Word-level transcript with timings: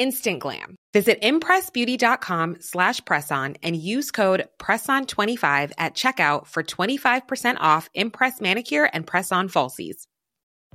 instant 0.00 0.40
glam. 0.40 0.74
Visit 0.92 1.20
impressbeauty.com 1.22 2.56
slash 2.60 3.00
presson 3.02 3.56
and 3.62 3.76
use 3.76 4.10
code 4.10 4.48
PRESSON25 4.58 5.72
at 5.78 5.94
checkout 5.94 6.46
for 6.46 6.62
25% 6.62 7.56
off 7.60 7.88
Impress 7.94 8.40
Manicure 8.40 8.90
and 8.92 9.06
Press-On 9.06 9.48
Falsies. 9.48 10.06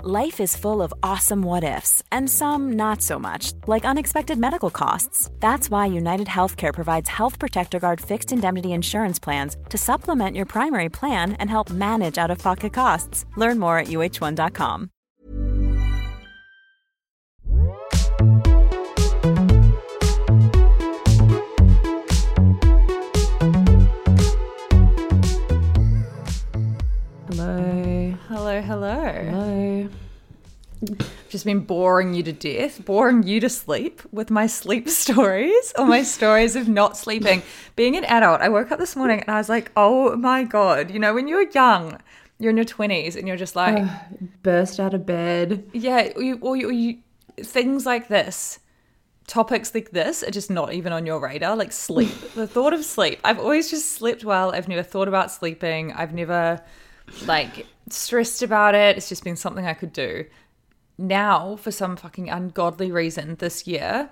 Life 0.03 0.41
is 0.41 0.57
full 0.57 0.81
of 0.81 0.93
awesome 1.01 1.41
what 1.41 1.63
ifs 1.63 2.03
and 2.11 2.29
some 2.29 2.73
not 2.73 3.01
so 3.01 3.17
much, 3.17 3.53
like 3.65 3.85
unexpected 3.85 4.37
medical 4.37 4.69
costs. 4.69 5.31
That's 5.39 5.69
why 5.69 5.85
United 5.85 6.27
Healthcare 6.27 6.73
provides 6.73 7.09
Health 7.09 7.39
Protector 7.39 7.79
Guard 7.79 8.01
fixed 8.01 8.33
indemnity 8.33 8.73
insurance 8.73 9.19
plans 9.19 9.55
to 9.69 9.77
supplement 9.77 10.35
your 10.35 10.45
primary 10.45 10.89
plan 10.89 11.33
and 11.39 11.49
help 11.49 11.69
manage 11.69 12.17
out-of-pocket 12.17 12.73
costs. 12.73 13.25
Learn 13.37 13.57
more 13.57 13.79
at 13.79 13.87
uh1.com. 13.87 14.89
Hello. 28.35 28.61
Hello, 28.61 28.91
hello. 28.91 29.89
Hello. 30.81 30.99
Just 31.29 31.45
been 31.45 31.61
boring 31.61 32.13
you 32.13 32.21
to 32.23 32.33
death, 32.33 32.83
boring 32.83 33.23
you 33.23 33.39
to 33.39 33.47
sleep 33.47 34.01
with 34.11 34.29
my 34.29 34.45
sleep 34.45 34.89
stories 35.03 35.71
or 35.77 35.85
my 35.85 36.03
stories 36.03 36.57
of 36.57 36.67
not 36.67 36.97
sleeping. 36.97 37.43
Being 37.77 37.95
an 37.95 38.03
adult, 38.03 38.41
I 38.41 38.49
woke 38.49 38.73
up 38.73 38.79
this 38.79 38.93
morning 38.93 39.21
and 39.21 39.29
I 39.29 39.37
was 39.37 39.47
like, 39.47 39.71
oh 39.77 40.17
my 40.17 40.43
God. 40.43 40.91
You 40.91 40.99
know, 40.99 41.13
when 41.13 41.29
you're 41.29 41.49
young, 41.51 41.97
you're 42.37 42.49
in 42.49 42.57
your 42.57 42.65
20s 42.65 43.15
and 43.15 43.25
you're 43.25 43.37
just 43.37 43.55
like, 43.55 43.81
Burst 44.43 44.81
out 44.81 44.93
of 44.93 45.05
bed. 45.05 45.69
yeah, 45.71 46.09
you, 46.17 46.37
or 46.41 46.57
you, 46.57 46.67
or 46.67 46.73
you, 46.73 46.97
things 47.37 47.85
like 47.85 48.09
this, 48.09 48.59
topics 49.27 49.73
like 49.73 49.91
this 49.91 50.23
are 50.23 50.31
just 50.31 50.51
not 50.51 50.73
even 50.73 50.91
on 50.91 51.05
your 51.05 51.21
radar. 51.21 51.55
Like 51.55 51.71
sleep, 51.71 52.13
the 52.35 52.47
thought 52.47 52.73
of 52.73 52.83
sleep. 52.83 53.17
I've 53.23 53.39
always 53.39 53.69
just 53.71 53.93
slept 53.93 54.25
well. 54.25 54.53
I've 54.53 54.67
never 54.67 54.83
thought 54.83 55.07
about 55.07 55.31
sleeping. 55.31 55.93
I've 55.93 56.13
never 56.13 56.61
like 57.25 57.65
stressed 57.89 58.41
about 58.41 58.75
it. 58.75 58.97
It's 58.97 59.09
just 59.09 59.23
been 59.23 59.35
something 59.35 59.65
I 59.65 59.73
could 59.73 59.93
do. 59.93 60.25
Now, 60.97 61.55
for 61.57 61.71
some 61.71 61.97
fucking 61.97 62.29
ungodly 62.29 62.91
reason, 62.91 63.35
this 63.35 63.67
year, 63.67 64.09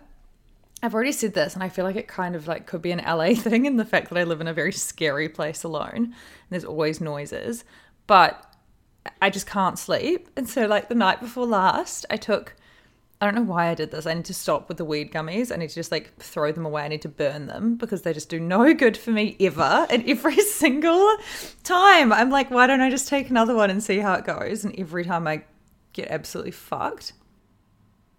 I've 0.81 0.93
already 0.93 1.13
said 1.13 1.33
this, 1.33 1.53
and 1.53 1.63
I 1.63 1.69
feel 1.69 1.85
like 1.85 1.95
it 1.95 2.09
kind 2.09 2.35
of 2.35 2.47
like 2.47 2.67
could 2.67 2.81
be 2.81 2.91
an 2.91 2.99
LA 2.99 3.33
thing 3.35 3.65
in 3.65 3.77
the 3.77 3.85
fact 3.85 4.09
that 4.09 4.17
I 4.17 4.23
live 4.23 4.41
in 4.41 4.47
a 4.47 4.53
very 4.53 4.73
scary 4.73 5.29
place 5.29 5.63
alone, 5.63 5.95
and 5.95 6.13
there's 6.49 6.65
always 6.65 6.99
noises. 6.99 7.63
But 8.05 8.53
I 9.21 9.29
just 9.29 9.47
can't 9.47 9.79
sleep, 9.79 10.29
and 10.35 10.47
so 10.47 10.65
like 10.65 10.89
the 10.89 10.95
night 10.95 11.21
before 11.21 11.45
last, 11.45 12.05
I 12.09 12.17
took. 12.17 12.55
I 13.23 13.25
don't 13.27 13.35
know 13.35 13.53
why 13.53 13.69
I 13.69 13.73
did 13.73 13.91
this. 13.91 14.05
I 14.05 14.13
need 14.15 14.25
to 14.25 14.33
stop 14.33 14.67
with 14.67 14.77
the 14.77 14.83
weed 14.83 15.13
gummies. 15.13 15.49
I 15.49 15.55
need 15.55 15.69
to 15.69 15.75
just 15.75 15.93
like 15.93 16.13
throw 16.17 16.51
them 16.51 16.65
away. 16.65 16.83
I 16.83 16.89
need 16.89 17.03
to 17.03 17.07
burn 17.07 17.45
them 17.45 17.77
because 17.77 18.01
they 18.01 18.11
just 18.11 18.27
do 18.27 18.37
no 18.37 18.73
good 18.73 18.97
for 18.97 19.11
me 19.11 19.37
ever. 19.39 19.87
And 19.89 20.03
every 20.09 20.35
single 20.41 21.15
time, 21.63 22.11
I'm 22.11 22.29
like, 22.29 22.51
why 22.51 22.67
don't 22.67 22.81
I 22.81 22.89
just 22.89 23.07
take 23.07 23.29
another 23.29 23.55
one 23.55 23.69
and 23.69 23.81
see 23.81 23.99
how 23.99 24.11
it 24.15 24.25
goes? 24.25 24.65
And 24.65 24.77
every 24.77 25.05
time 25.05 25.25
I 25.25 25.45
get 25.93 26.09
absolutely 26.09 26.51
fucked. 26.51 27.13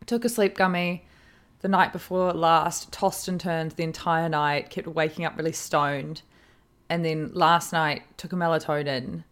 Took 0.06 0.24
a 0.24 0.30
sleep 0.30 0.56
gummy 0.56 1.04
the 1.60 1.68
night 1.68 1.92
before 1.92 2.32
last, 2.32 2.90
tossed 2.90 3.28
and 3.28 3.38
turned 3.38 3.72
the 3.72 3.82
entire 3.82 4.30
night, 4.30 4.70
kept 4.70 4.88
waking 4.88 5.26
up 5.26 5.36
really 5.36 5.52
stoned. 5.52 6.22
And 6.88 7.04
then 7.04 7.30
last 7.34 7.74
night 7.74 8.04
took 8.16 8.32
a 8.32 8.36
melatonin 8.36 9.24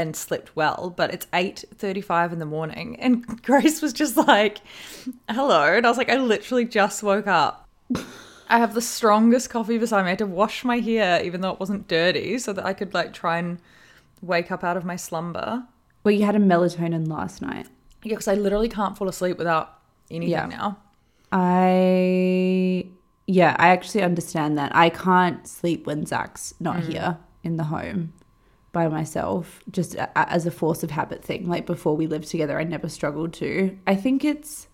and 0.00 0.16
slept 0.16 0.56
well, 0.56 0.92
but 0.96 1.12
it's 1.12 1.26
8:35 1.32 2.32
in 2.32 2.38
the 2.38 2.46
morning 2.46 2.98
and 2.98 3.42
Grace 3.42 3.82
was 3.82 3.92
just 3.92 4.16
like, 4.16 4.58
"Hello." 5.28 5.76
And 5.76 5.86
I 5.86 5.88
was 5.88 5.98
like, 5.98 6.10
"I 6.10 6.16
literally 6.16 6.64
just 6.64 7.02
woke 7.02 7.26
up." 7.26 7.68
I 8.48 8.58
have 8.58 8.74
the 8.74 8.80
strongest 8.80 9.50
coffee 9.50 9.78
beside 9.78 10.02
me. 10.02 10.06
I 10.06 10.10
had 10.10 10.18
to 10.18 10.26
wash 10.26 10.64
my 10.64 10.78
hair 10.78 11.22
even 11.22 11.40
though 11.40 11.52
it 11.52 11.60
wasn't 11.60 11.86
dirty 11.86 12.38
so 12.38 12.52
that 12.52 12.64
I 12.64 12.72
could 12.72 12.94
like 12.94 13.12
try 13.12 13.38
and 13.38 13.58
wake 14.22 14.50
up 14.50 14.64
out 14.64 14.76
of 14.76 14.84
my 14.84 14.96
slumber. 14.96 15.64
Well, 16.02 16.12
you 16.12 16.24
had 16.24 16.34
a 16.34 16.40
melatonin 16.40 17.06
last 17.06 17.42
night. 17.42 17.68
Yeah, 18.02 18.14
because 18.14 18.28
I 18.28 18.34
literally 18.34 18.68
can't 18.68 18.96
fall 18.96 19.08
asleep 19.08 19.36
without 19.36 19.78
anything 20.10 20.32
Yeah. 20.32 20.46
now. 20.46 20.78
I 21.30 22.86
yeah, 23.26 23.54
I 23.58 23.68
actually 23.68 24.02
understand 24.02 24.58
that. 24.58 24.74
I 24.74 24.88
can't 24.88 25.46
sleep 25.46 25.86
when 25.86 26.04
Zach's 26.06 26.54
not 26.58 26.78
mm. 26.78 26.88
here 26.88 27.18
in 27.44 27.56
the 27.56 27.64
home 27.64 28.12
by 28.72 28.88
myself, 28.88 29.62
just 29.70 29.94
a, 29.94 30.18
as 30.18 30.46
a 30.46 30.50
force 30.50 30.82
of 30.82 30.90
habit 30.90 31.24
thing. 31.24 31.48
Like 31.48 31.66
before 31.66 31.96
we 31.96 32.06
lived 32.06 32.28
together, 32.28 32.58
I 32.58 32.64
never 32.64 32.88
struggled 32.88 33.32
to. 33.34 33.76
I 33.86 33.96
think 33.96 34.24
it's 34.24 34.68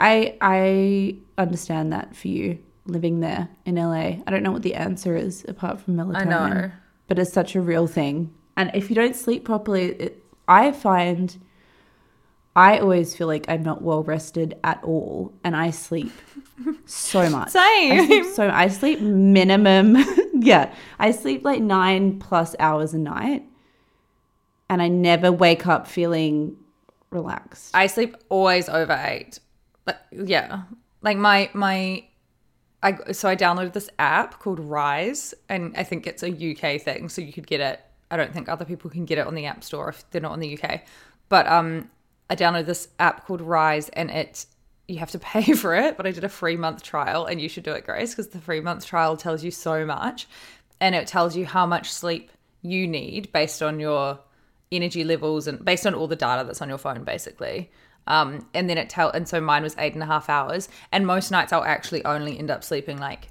I 0.00 0.36
I 0.40 1.16
understand 1.38 1.92
that 1.92 2.16
for 2.16 2.28
you 2.28 2.58
living 2.86 3.20
there 3.20 3.48
in 3.64 3.76
LA. 3.76 3.92
I 3.92 4.24
don't 4.26 4.42
know 4.42 4.52
what 4.52 4.62
the 4.62 4.74
answer 4.74 5.16
is 5.16 5.44
apart 5.48 5.80
from 5.80 5.96
melatonin. 5.96 6.16
I 6.16 6.24
know. 6.24 6.70
But 7.08 7.18
it's 7.18 7.32
such 7.32 7.54
a 7.54 7.60
real 7.60 7.86
thing. 7.86 8.32
And 8.56 8.70
if 8.74 8.88
you 8.88 8.96
don't 8.96 9.16
sleep 9.16 9.44
properly, 9.44 9.86
it, 9.92 10.24
I 10.48 10.72
find 10.72 11.36
I 12.56 12.78
always 12.78 13.14
feel 13.14 13.26
like 13.28 13.46
I'm 13.48 13.62
not 13.62 13.82
well 13.82 14.02
rested 14.02 14.58
at 14.64 14.82
all, 14.82 15.32
and 15.44 15.54
I 15.54 15.70
sleep 15.70 16.12
so 16.84 17.28
much. 17.30 17.52
I 17.54 18.06
sleep 18.06 18.24
Same. 18.24 18.34
so 18.34 18.50
I 18.50 18.68
sleep 18.68 19.00
minimum. 19.00 19.96
yeah, 20.34 20.74
I 20.98 21.12
sleep 21.12 21.44
like 21.44 21.62
nine 21.62 22.18
plus 22.18 22.56
hours 22.58 22.92
a 22.92 22.98
night, 22.98 23.44
and 24.68 24.82
I 24.82 24.88
never 24.88 25.30
wake 25.30 25.66
up 25.66 25.86
feeling 25.86 26.56
relaxed. 27.10 27.70
I 27.74 27.86
sleep 27.86 28.16
always 28.28 28.68
over 28.68 29.00
eight. 29.04 29.38
But 29.84 30.04
yeah, 30.10 30.62
like 31.02 31.16
my 31.16 31.50
my, 31.52 32.04
I 32.82 33.12
so 33.12 33.28
I 33.28 33.36
downloaded 33.36 33.74
this 33.74 33.90
app 34.00 34.40
called 34.40 34.58
Rise, 34.58 35.34
and 35.48 35.76
I 35.76 35.84
think 35.84 36.06
it's 36.08 36.24
a 36.24 36.30
UK 36.30 36.82
thing, 36.82 37.08
so 37.08 37.22
you 37.22 37.32
could 37.32 37.46
get 37.46 37.60
it. 37.60 37.80
I 38.10 38.16
don't 38.16 38.32
think 38.32 38.48
other 38.48 38.64
people 38.64 38.90
can 38.90 39.04
get 39.04 39.18
it 39.18 39.26
on 39.28 39.36
the 39.36 39.46
App 39.46 39.62
Store 39.62 39.90
if 39.90 40.10
they're 40.10 40.20
not 40.20 40.34
in 40.34 40.40
the 40.40 40.60
UK. 40.60 40.82
But 41.28 41.46
um, 41.46 41.88
I 42.30 42.36
downloaded 42.36 42.66
this 42.66 42.88
app 42.98 43.26
called 43.26 43.42
Rise, 43.42 43.90
and 43.90 44.10
it 44.10 44.46
you 44.88 44.98
have 44.98 45.10
to 45.10 45.18
pay 45.18 45.52
for 45.52 45.74
it. 45.74 45.98
But 45.98 46.06
I 46.06 46.12
did 46.12 46.24
a 46.24 46.28
free 46.28 46.56
month 46.56 46.82
trial, 46.82 47.26
and 47.26 47.40
you 47.40 47.50
should 47.50 47.64
do 47.64 47.72
it, 47.72 47.84
Grace, 47.84 48.12
because 48.12 48.28
the 48.28 48.40
free 48.40 48.60
month 48.60 48.86
trial 48.86 49.16
tells 49.16 49.44
you 49.44 49.50
so 49.50 49.84
much, 49.84 50.26
and 50.80 50.94
it 50.94 51.06
tells 51.06 51.36
you 51.36 51.44
how 51.44 51.66
much 51.66 51.92
sleep 51.92 52.30
you 52.62 52.86
need 52.86 53.32
based 53.32 53.62
on 53.62 53.80
your 53.80 54.18
energy 54.72 55.04
levels 55.04 55.46
and 55.46 55.64
based 55.64 55.86
on 55.86 55.94
all 55.94 56.06
the 56.06 56.16
data 56.16 56.44
that's 56.46 56.62
on 56.62 56.68
your 56.68 56.78
phone 56.78 57.02
basically 57.02 57.70
um 58.06 58.46
and 58.54 58.70
then 58.70 58.78
it 58.78 58.88
tell 58.88 59.10
and 59.10 59.26
so 59.26 59.40
mine 59.40 59.62
was 59.62 59.74
eight 59.78 59.94
and 59.94 60.02
a 60.02 60.06
half 60.06 60.28
hours 60.28 60.68
and 60.92 61.06
most 61.06 61.30
nights 61.30 61.52
i'll 61.52 61.64
actually 61.64 62.04
only 62.04 62.38
end 62.38 62.50
up 62.50 62.62
sleeping 62.62 62.98
like 62.98 63.28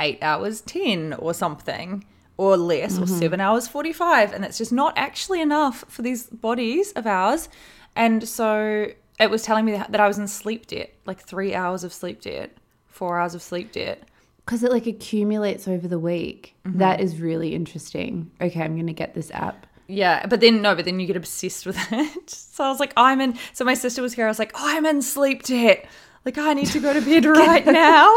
eight 0.00 0.18
hours 0.22 0.60
10 0.62 1.14
or 1.14 1.32
something 1.32 2.04
or 2.36 2.56
less 2.56 2.98
or 2.98 3.06
seven 3.06 3.40
hours 3.40 3.68
45 3.68 4.32
and 4.32 4.44
that's 4.44 4.58
just 4.58 4.72
not 4.72 4.94
actually 4.96 5.40
enough 5.40 5.84
for 5.88 6.02
these 6.02 6.24
bodies 6.24 6.92
of 6.92 7.06
ours 7.06 7.48
and 7.96 8.28
so 8.28 8.86
it 9.18 9.30
was 9.30 9.42
telling 9.42 9.64
me 9.64 9.72
that, 9.72 9.90
that 9.92 10.00
i 10.00 10.08
was 10.08 10.18
in 10.18 10.26
sleep 10.28 10.66
debt 10.66 10.92
like 11.06 11.20
three 11.20 11.54
hours 11.54 11.84
of 11.84 11.92
sleep 11.92 12.20
debt 12.20 12.56
four 12.86 13.18
hours 13.18 13.34
of 13.34 13.42
sleep 13.42 13.72
debt 13.72 14.02
because 14.50 14.64
it 14.64 14.72
like 14.72 14.86
accumulates 14.88 15.68
over 15.68 15.86
the 15.86 15.98
week. 15.98 16.56
Mm-hmm. 16.66 16.78
That 16.78 17.00
is 17.00 17.20
really 17.20 17.54
interesting. 17.54 18.32
Okay, 18.40 18.60
I'm 18.60 18.76
gonna 18.76 18.92
get 18.92 19.14
this 19.14 19.30
app. 19.30 19.64
Yeah, 19.86 20.26
but 20.26 20.40
then 20.40 20.60
no, 20.60 20.74
but 20.74 20.84
then 20.84 20.98
you 20.98 21.06
get 21.06 21.16
obsessed 21.16 21.66
with 21.66 21.78
it. 21.92 22.30
So 22.50 22.64
I 22.64 22.68
was 22.68 22.80
like, 22.80 22.92
I'm 22.96 23.20
in. 23.20 23.38
So 23.52 23.64
my 23.64 23.74
sister 23.74 24.02
was 24.02 24.12
here. 24.12 24.26
I 24.26 24.28
was 24.28 24.40
like, 24.40 24.50
oh, 24.54 24.62
I'm 24.62 24.84
in 24.86 25.02
sleep 25.02 25.44
debt. 25.44 25.86
Like 26.24 26.36
I 26.36 26.52
need 26.52 26.66
to 26.66 26.80
go 26.80 26.92
to 26.92 27.00
bed 27.00 27.24
right 27.26 27.64
now. 27.64 28.12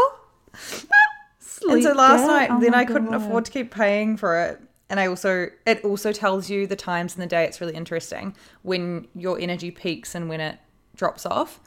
and 1.68 1.82
so 1.82 1.92
last 1.92 2.22
debt? 2.22 2.26
night, 2.26 2.48
Oh 2.50 2.60
then 2.60 2.74
I 2.74 2.84
couldn't 2.84 3.14
afford 3.14 3.44
to 3.44 3.52
keep 3.52 3.70
paying 3.70 4.16
for 4.16 4.40
it. 4.40 4.60
And 4.94 5.00
I 5.00 5.08
also 5.08 5.50
it 5.66 5.84
also 5.84 6.12
tells 6.12 6.48
you 6.48 6.68
the 6.68 6.76
times 6.76 7.16
in 7.16 7.20
the 7.20 7.26
day. 7.26 7.42
It's 7.42 7.60
really 7.60 7.74
interesting 7.74 8.36
when 8.62 9.08
your 9.16 9.40
energy 9.40 9.72
peaks 9.72 10.14
and 10.14 10.28
when 10.28 10.40
it 10.40 10.60
drops 10.94 11.26
off. 11.26 11.58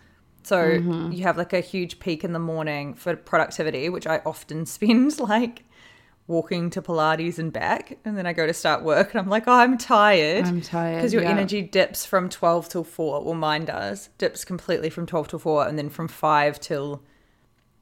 So 0.44 0.56
Mm-hmm. 0.56 1.12
you 1.12 1.24
have 1.24 1.38
like 1.38 1.52
a 1.52 1.60
huge 1.60 2.00
peak 2.00 2.24
in 2.24 2.32
the 2.32 2.40
morning 2.40 2.94
for 2.94 3.18
productivity, 3.18 3.90
which 3.90 4.08
I 4.08 4.22
often 4.26 4.66
spend 4.78 5.20
like 5.20 5.66
walking 6.26 6.70
to 6.70 6.82
Pilates 6.82 7.38
and 7.38 7.52
back, 7.52 7.98
and 8.06 8.18
then 8.18 8.26
I 8.26 8.32
go 8.32 8.48
to 8.48 8.54
start 8.54 8.82
work, 8.82 9.12
and 9.12 9.20
I'm 9.20 9.28
like, 9.28 9.44
oh, 9.46 9.52
I'm 9.52 9.78
tired. 9.78 10.46
I'm 10.46 10.62
tired, 10.62 10.96
because 10.96 11.12
your 11.12 11.24
yeah. 11.24 11.32
energy 11.32 11.62
dips 11.62 12.06
from 12.06 12.30
twelve 12.30 12.70
till 12.70 12.86
four. 12.86 13.26
Well, 13.26 13.34
mine 13.34 13.66
does 13.66 14.08
dips 14.18 14.46
completely 14.46 14.90
from 14.90 15.06
twelve 15.06 15.28
till 15.28 15.40
four, 15.40 15.68
and 15.68 15.78
then 15.78 15.90
from 15.90 16.08
five 16.08 16.62
till 16.62 17.04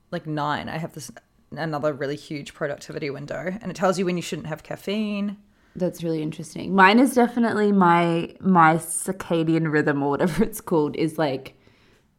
like 0.10 0.26
nine. 0.26 0.70
I 0.70 0.80
have 0.80 0.94
this 0.94 1.12
another 1.58 1.94
really 1.94 2.16
huge 2.16 2.54
productivity 2.54 3.10
window, 3.10 3.58
and 3.62 3.72
it 3.72 3.76
tells 3.76 3.98
you 4.00 4.06
when 4.06 4.16
you 4.16 4.22
shouldn't 4.22 4.48
have 4.48 4.64
caffeine. 4.64 5.38
That's 5.76 6.04
really 6.04 6.22
interesting. 6.22 6.74
Mine 6.74 7.00
is 7.00 7.14
definitely 7.14 7.72
my 7.72 8.36
my 8.40 8.76
circadian 8.76 9.72
rhythm 9.72 10.02
or 10.02 10.10
whatever 10.12 10.44
it's 10.50 10.62
called 10.62 10.96
is 10.96 11.18
like 11.18 11.58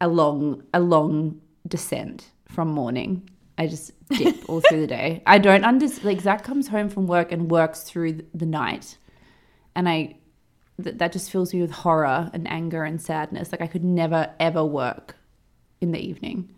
a 0.00 0.09
long 0.09 0.62
a 0.75 0.81
long 0.81 1.41
descent 1.67 2.31
from 2.49 2.69
morning. 2.69 3.29
I 3.59 3.67
just 3.67 3.93
dip 4.11 4.49
all 4.49 4.61
through 4.61 4.81
the 4.83 4.87
day. 4.87 5.23
I 5.27 5.38
don't 5.38 5.65
understand. 5.65 6.05
Like 6.05 6.21
Zach 6.21 6.44
comes 6.44 6.69
home 6.69 6.91
from 6.91 7.06
work 7.06 7.33
and 7.33 7.50
works 7.50 7.83
through 7.83 8.23
the 8.35 8.47
night, 8.47 8.99
and 9.75 9.88
I 9.88 10.17
th- 10.83 10.99
that 10.99 11.12
just 11.12 11.31
fills 11.31 11.55
me 11.55 11.62
with 11.62 11.71
horror 11.71 12.31
and 12.35 12.47
anger 12.50 12.85
and 12.85 13.00
sadness. 13.00 13.53
Like 13.53 13.62
I 13.62 13.67
could 13.67 13.85
never 13.85 14.31
ever 14.38 14.65
work 14.65 15.17
in 15.81 15.93
the 15.93 15.99
evening. 15.99 16.50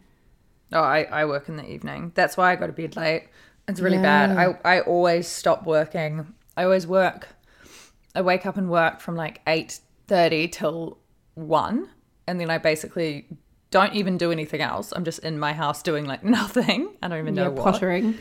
Oh, 0.73 0.81
I, 0.83 1.05
I 1.05 1.25
work 1.25 1.49
in 1.49 1.57
the 1.57 1.67
evening. 1.69 2.13
That's 2.15 2.37
why 2.37 2.53
I 2.53 2.57
go 2.57 2.67
to 2.67 2.73
bed 2.73 2.97
late. 2.97 3.29
It's 3.67 3.81
really 3.81 3.99
bad. 3.99 4.37
I, 4.37 4.59
I 4.65 4.81
always 4.81 5.27
stop 5.29 5.65
working. 5.67 6.27
I 6.57 6.65
always 6.65 6.87
work. 6.87 7.29
I 8.15 8.23
wake 8.23 8.47
up 8.47 8.57
and 8.57 8.71
work 8.71 9.01
from 9.01 9.15
like 9.17 9.45
8.30 9.47 10.51
till 10.53 10.99
1. 11.35 11.89
And 12.27 12.41
then 12.41 12.51
I 12.51 12.59
basically 12.59 13.27
don't 13.71 13.95
even 13.95 14.17
do 14.19 14.33
anything 14.33 14.61
else. 14.63 14.93
I'm 14.93 15.05
just 15.05 15.19
in 15.21 15.39
my 15.39 15.53
house 15.53 15.83
doing 15.83 16.05
like 16.07 16.25
nothing. 16.39 16.95
I 17.03 17.09
don't 17.09 17.19
even 17.19 17.35
know 17.35 17.45
Yeah, 17.45 17.49
what. 17.49 17.65
pottering. 17.75 18.17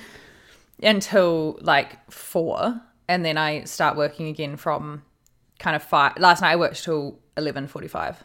Until 0.83 1.57
like 1.61 2.11
4. 2.11 2.79
And 3.07 3.23
then 3.25 3.38
I 3.38 3.63
start 3.63 3.97
working 3.97 4.27
again 4.27 4.57
from 4.57 5.01
kind 5.59 5.75
of 5.75 5.83
5. 5.83 6.17
Last 6.19 6.41
night 6.41 6.51
I 6.51 6.55
worked 6.57 6.83
till 6.83 7.19
11.45. 7.38 8.15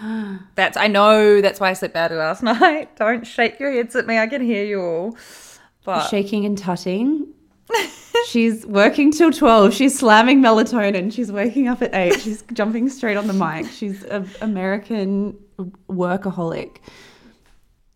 That's 0.54 0.76
I 0.76 0.88
know 0.88 1.40
that's 1.40 1.60
why 1.60 1.70
I 1.70 1.72
slept 1.74 1.94
badly 1.94 2.16
last 2.18 2.42
night. 2.42 2.96
Don't 2.96 3.26
shake 3.26 3.60
your 3.60 3.72
heads 3.72 3.94
at 3.96 4.06
me. 4.06 4.18
I 4.18 4.26
can 4.26 4.42
hear 4.42 4.64
you 4.64 4.80
all. 4.80 5.16
But 5.84 6.08
shaking 6.08 6.44
and 6.44 6.56
tutting. 6.56 7.28
She's 8.28 8.66
working 8.66 9.10
till 9.10 9.32
12. 9.32 9.74
She's 9.74 9.98
slamming 9.98 10.40
melatonin. 10.40 11.12
She's 11.12 11.32
waking 11.32 11.68
up 11.68 11.82
at 11.82 11.94
8. 11.94 12.20
She's 12.20 12.42
jumping 12.52 12.88
straight 12.88 13.16
on 13.16 13.26
the 13.26 13.32
mic. 13.32 13.66
She's 13.70 14.04
an 14.04 14.28
American 14.40 15.36
workaholic. 15.88 16.76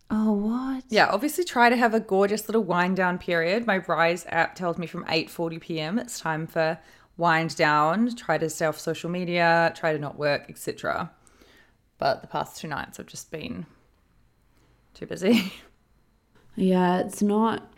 Oh, 0.09 0.31
what? 0.33 0.83
yeah, 0.89 1.07
obviously 1.07 1.43
try 1.43 1.69
to 1.69 1.75
have 1.75 1.93
a 1.93 1.99
gorgeous 1.99 2.47
little 2.47 2.63
wind 2.63 2.95
down 2.95 3.17
period. 3.17 3.67
My 3.67 3.79
Rise 3.79 4.25
app 4.29 4.55
tells 4.55 4.77
me 4.77 4.87
from 4.87 5.03
8:40 5.05 5.59
p.m. 5.59 5.99
it's 5.99 6.19
time 6.19 6.47
for 6.47 6.79
wind 7.17 7.55
down. 7.57 8.15
Try 8.15 8.37
to 8.37 8.49
stay 8.49 8.65
off 8.65 8.79
social 8.79 9.09
media, 9.09 9.73
try 9.75 9.91
to 9.91 9.99
not 9.99 10.17
work, 10.17 10.45
etc. 10.49 11.11
But 11.97 12.21
the 12.21 12.27
past 12.27 12.59
two 12.61 12.67
nights 12.67 12.99
I've 12.99 13.07
just 13.07 13.31
been 13.31 13.65
too 14.93 15.05
busy. 15.05 15.53
Yeah, 16.59 17.01
it's 17.01 17.21
not 17.21 17.71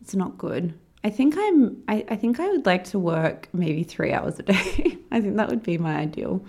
it's 0.00 0.14
not 0.14 0.38
good. 0.38 0.74
I 1.02 1.10
think 1.10 1.34
I'm 1.36 1.82
I, 1.88 2.04
I 2.08 2.14
think 2.14 2.38
I 2.38 2.48
would 2.48 2.66
like 2.66 2.84
to 2.84 3.00
work 3.00 3.48
maybe 3.52 3.82
three 3.82 4.12
hours 4.12 4.38
a 4.38 4.44
day. 4.44 4.96
I 5.10 5.20
think 5.20 5.34
that 5.36 5.48
would 5.48 5.64
be 5.64 5.76
my 5.76 5.96
ideal. 5.96 6.44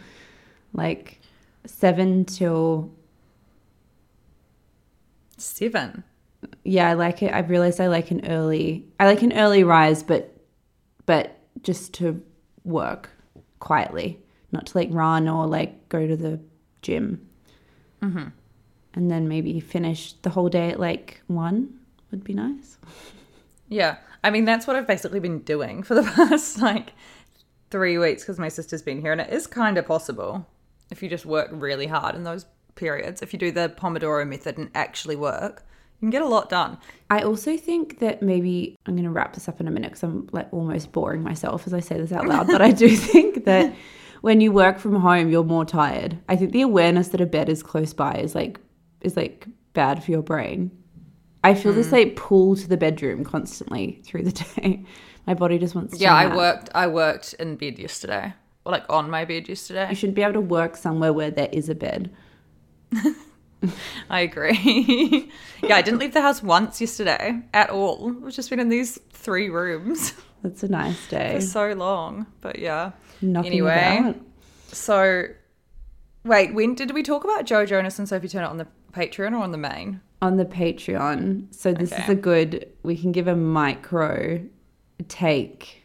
Like 0.73 1.19
seven 1.65 2.25
till 2.25 2.91
Seven. 5.37 6.03
yeah, 6.63 6.87
I 6.89 6.93
like 6.93 7.23
it. 7.23 7.33
I've 7.33 7.49
realized 7.49 7.81
I 7.81 7.87
like 7.87 8.11
an 8.11 8.27
early. 8.27 8.85
I 8.99 9.05
like 9.05 9.23
an 9.23 9.33
early 9.33 9.63
rise, 9.63 10.03
but 10.03 10.37
but 11.07 11.37
just 11.63 11.93
to 11.95 12.21
work 12.63 13.09
quietly, 13.59 14.19
not 14.51 14.67
to 14.67 14.77
like 14.77 14.89
run 14.91 15.27
or 15.27 15.47
like 15.47 15.89
go 15.89 16.07
to 16.07 16.15
the 16.15 16.39
gym. 16.81 17.27
Mm-hmm. 18.01 18.27
And 18.93 19.11
then 19.11 19.27
maybe 19.27 19.59
finish 19.59 20.13
the 20.21 20.29
whole 20.29 20.49
day 20.49 20.71
at 20.71 20.79
like 20.79 21.21
one 21.27 21.79
would 22.11 22.23
be 22.23 22.33
nice. 22.33 22.77
Yeah. 23.69 23.97
I 24.23 24.29
mean, 24.29 24.45
that's 24.45 24.67
what 24.67 24.75
I've 24.75 24.87
basically 24.87 25.19
been 25.19 25.39
doing 25.39 25.83
for 25.83 25.95
the 25.95 26.03
past 26.15 26.59
like 26.59 26.91
three 27.71 27.97
weeks 27.97 28.23
because 28.23 28.37
my 28.37 28.49
sister's 28.49 28.81
been 28.81 29.01
here, 29.01 29.11
and 29.11 29.21
it 29.21 29.31
is 29.31 29.47
kind 29.47 29.77
of 29.77 29.87
possible 29.87 30.45
if 30.91 31.01
you 31.01 31.09
just 31.09 31.25
work 31.25 31.49
really 31.51 31.87
hard 31.87 32.15
in 32.15 32.23
those 32.23 32.45
periods. 32.75 33.21
If 33.21 33.33
you 33.33 33.39
do 33.39 33.51
the 33.51 33.73
Pomodoro 33.75 34.27
method 34.27 34.57
and 34.57 34.69
actually 34.75 35.15
work, 35.15 35.65
you 35.99 36.05
can 36.05 36.09
get 36.09 36.21
a 36.21 36.27
lot 36.27 36.49
done. 36.49 36.77
I 37.09 37.21
also 37.21 37.57
think 37.57 37.99
that 37.99 38.21
maybe 38.21 38.75
I'm 38.85 38.95
going 38.95 39.05
to 39.05 39.11
wrap 39.11 39.33
this 39.33 39.47
up 39.47 39.61
in 39.61 39.67
a 39.67 39.71
minute 39.71 39.91
because 39.91 40.03
I'm 40.03 40.27
like 40.31 40.51
almost 40.51 40.91
boring 40.91 41.23
myself 41.23 41.65
as 41.65 41.73
I 41.73 41.79
say 41.79 41.97
this 41.97 42.11
out 42.11 42.27
loud. 42.27 42.47
but 42.47 42.61
I 42.61 42.71
do 42.71 42.89
think 42.97 43.45
that 43.45 43.73
when 44.21 44.39
you 44.41 44.51
work 44.51 44.79
from 44.79 44.95
home, 44.95 45.29
you're 45.29 45.43
more 45.43 45.65
tired. 45.65 46.17
I 46.29 46.35
think 46.35 46.51
the 46.51 46.61
awareness 46.61 47.09
that 47.09 47.21
a 47.21 47.25
bed 47.25 47.49
is 47.49 47.61
close 47.63 47.93
by 47.93 48.13
is 48.15 48.33
like 48.35 48.59
is 49.01 49.17
like 49.17 49.47
bad 49.73 50.03
for 50.03 50.11
your 50.11 50.21
brain. 50.21 50.71
I 51.43 51.55
feel 51.55 51.71
Hmm. 51.71 51.77
this 51.79 51.91
like 51.91 52.15
pull 52.15 52.55
to 52.55 52.67
the 52.67 52.77
bedroom 52.77 53.23
constantly 53.23 54.01
through 54.05 54.23
the 54.23 54.31
day. 54.61 54.85
My 55.27 55.33
body 55.33 55.57
just 55.57 55.75
wants 55.75 55.97
to. 55.97 55.99
Yeah, 56.03 56.15
I 56.15 56.35
worked. 56.35 56.69
I 56.73 56.87
worked 56.87 57.33
in 57.35 57.55
bed 57.55 57.77
yesterday, 57.79 58.33
or 58.65 58.71
like 58.71 58.85
on 58.89 59.09
my 59.09 59.25
bed 59.25 59.47
yesterday. 59.49 59.87
You 59.89 59.95
should 59.95 60.13
be 60.15 60.21
able 60.23 60.33
to 60.33 60.41
work 60.41 60.75
somewhere 60.77 61.13
where 61.13 61.31
there 61.31 61.49
is 61.51 61.69
a 61.69 61.75
bed. 61.75 62.11
I 64.09 64.21
agree. 64.21 65.29
yeah, 65.63 65.75
I 65.75 65.81
didn't 65.83 65.99
leave 65.99 66.13
the 66.13 66.21
house 66.21 66.41
once 66.41 66.81
yesterday 66.81 67.41
at 67.53 67.69
all. 67.69 68.11
I've 68.25 68.33
just 68.33 68.49
been 68.49 68.59
in 68.59 68.69
these 68.69 68.99
three 69.11 69.49
rooms 69.49 70.13
That's 70.43 70.63
a 70.63 70.67
nice 70.67 71.07
day. 71.07 71.35
for 71.35 71.41
so 71.41 71.73
long. 71.73 72.25
But 72.41 72.59
yeah. 72.59 72.91
Knocking 73.21 73.51
anyway, 73.51 74.15
so 74.67 75.25
wait, 76.23 76.53
when 76.53 76.75
did 76.75 76.91
we 76.91 77.03
talk 77.03 77.23
about 77.23 77.45
Joe 77.45 77.65
Jonas 77.65 77.99
and 77.99 78.09
Sophie 78.09 78.27
Turner 78.27 78.47
on 78.47 78.57
the 78.57 78.67
Patreon 78.93 79.33
or 79.33 79.37
on 79.37 79.51
the 79.51 79.57
main? 79.57 80.01
on 80.21 80.37
the 80.37 80.45
Patreon. 80.45 81.53
So 81.53 81.73
this 81.73 81.91
is 81.91 82.09
a 82.09 82.15
good 82.15 82.71
we 82.83 82.95
can 82.95 83.11
give 83.11 83.27
a 83.27 83.35
micro 83.35 84.43
take 85.07 85.83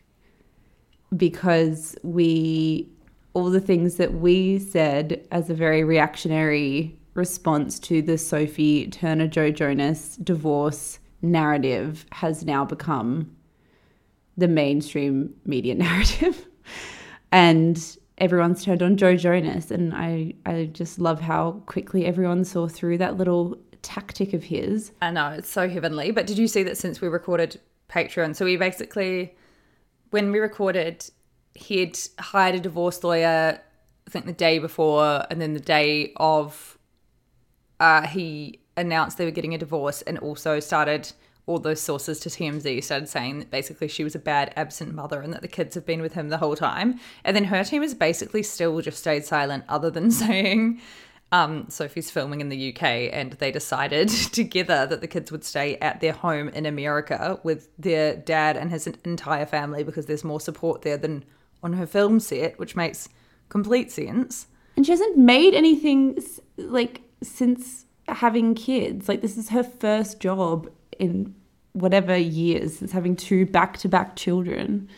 because 1.16 1.96
we 2.02 2.88
all 3.32 3.50
the 3.50 3.60
things 3.60 3.96
that 3.96 4.14
we 4.14 4.58
said 4.58 5.26
as 5.30 5.50
a 5.50 5.54
very 5.54 5.84
reactionary 5.84 6.98
response 7.14 7.78
to 7.78 8.02
the 8.02 8.18
Sophie 8.18 8.88
Turner 8.88 9.26
Joe 9.26 9.50
Jonas 9.50 10.16
divorce 10.16 10.98
narrative 11.22 12.04
has 12.12 12.44
now 12.44 12.64
become 12.64 13.34
the 14.36 14.48
mainstream 14.48 15.34
media 15.44 15.74
narrative. 15.86 16.46
and 17.32 17.96
everyone's 18.18 18.64
turned 18.64 18.82
on 18.82 18.96
Joe 18.96 19.14
Jonas 19.16 19.70
and 19.70 19.92
I 19.94 20.34
I 20.46 20.70
just 20.72 20.98
love 20.98 21.20
how 21.20 21.62
quickly 21.66 22.06
everyone 22.06 22.44
saw 22.44 22.66
through 22.66 22.98
that 22.98 23.16
little 23.16 23.58
tactic 23.86 24.32
of 24.32 24.44
his. 24.44 24.92
I 25.00 25.10
know 25.12 25.30
it's 25.30 25.48
so 25.48 25.68
heavenly. 25.68 26.10
But 26.10 26.26
did 26.26 26.38
you 26.38 26.48
see 26.48 26.62
that 26.64 26.76
since 26.76 27.00
we 27.00 27.08
recorded 27.08 27.60
Patreon? 27.88 28.34
So 28.34 28.44
we 28.44 28.56
basically, 28.56 29.34
when 30.10 30.32
we 30.32 30.40
recorded, 30.40 31.08
he'd 31.54 31.98
hired 32.18 32.56
a 32.56 32.60
divorce 32.60 33.04
lawyer. 33.04 33.60
I 34.06 34.10
think 34.10 34.26
the 34.26 34.32
day 34.32 34.58
before, 34.58 35.24
and 35.30 35.40
then 35.40 35.54
the 35.54 35.60
day 35.60 36.12
of, 36.16 36.78
uh, 37.80 38.06
he 38.06 38.60
announced 38.76 39.18
they 39.18 39.24
were 39.24 39.30
getting 39.30 39.54
a 39.54 39.58
divorce, 39.58 40.02
and 40.02 40.18
also 40.18 40.60
started 40.60 41.12
all 41.46 41.60
those 41.60 41.80
sources 41.80 42.18
to 42.20 42.28
TMZ 42.28 42.82
started 42.82 43.08
saying 43.08 43.38
that 43.38 43.50
basically 43.50 43.86
she 43.86 44.02
was 44.02 44.16
a 44.16 44.18
bad 44.18 44.52
absent 44.56 44.92
mother 44.92 45.20
and 45.20 45.32
that 45.32 45.42
the 45.42 45.48
kids 45.48 45.76
have 45.76 45.86
been 45.86 46.02
with 46.02 46.14
him 46.14 46.28
the 46.28 46.38
whole 46.38 46.56
time. 46.56 46.98
And 47.24 47.36
then 47.36 47.44
her 47.44 47.62
team 47.62 47.82
has 47.82 47.94
basically 47.94 48.42
still 48.42 48.80
just 48.80 48.98
stayed 48.98 49.24
silent, 49.24 49.64
other 49.68 49.88
than 49.88 50.10
saying 50.10 50.80
um, 51.30 51.66
Sophie's 51.68 52.10
filming 52.10 52.40
in 52.40 52.48
the 52.48 52.74
UK, 52.74 52.82
and 53.12 53.32
they 53.34 53.52
decided 53.52 54.08
together 54.32 54.86
that 54.86 55.00
the 55.00 55.06
kids 55.06 55.30
would 55.30 55.44
stay 55.44 55.76
at 55.76 56.00
their 56.00 56.12
home 56.12 56.48
in 56.48 56.66
America 56.66 57.38
with 57.44 57.68
their 57.78 58.16
dad 58.16 58.56
and 58.56 58.70
his 58.70 58.88
entire 59.04 59.46
family 59.46 59.84
because 59.84 60.06
there's 60.06 60.24
more 60.24 60.40
support 60.40 60.82
there 60.82 60.96
than 60.96 61.24
on 61.62 61.74
her 61.74 61.86
film 61.86 62.18
set, 62.18 62.58
which 62.58 62.74
makes 62.74 63.08
complete 63.48 63.92
sense. 63.92 64.48
And 64.76 64.84
she 64.84 64.92
hasn't 64.92 65.16
made 65.16 65.54
anything 65.54 66.18
like 66.56 67.02
since 67.22 67.86
having 68.08 68.54
kids. 68.54 69.08
Like 69.08 69.20
this 69.20 69.36
is 69.36 69.50
her 69.50 69.62
first 69.62 70.20
job 70.20 70.70
in 70.98 71.34
whatever 71.72 72.16
years 72.16 72.78
since 72.78 72.92
having 72.92 73.16
two 73.16 73.46
back-to-back 73.46 74.16
children. 74.16 74.88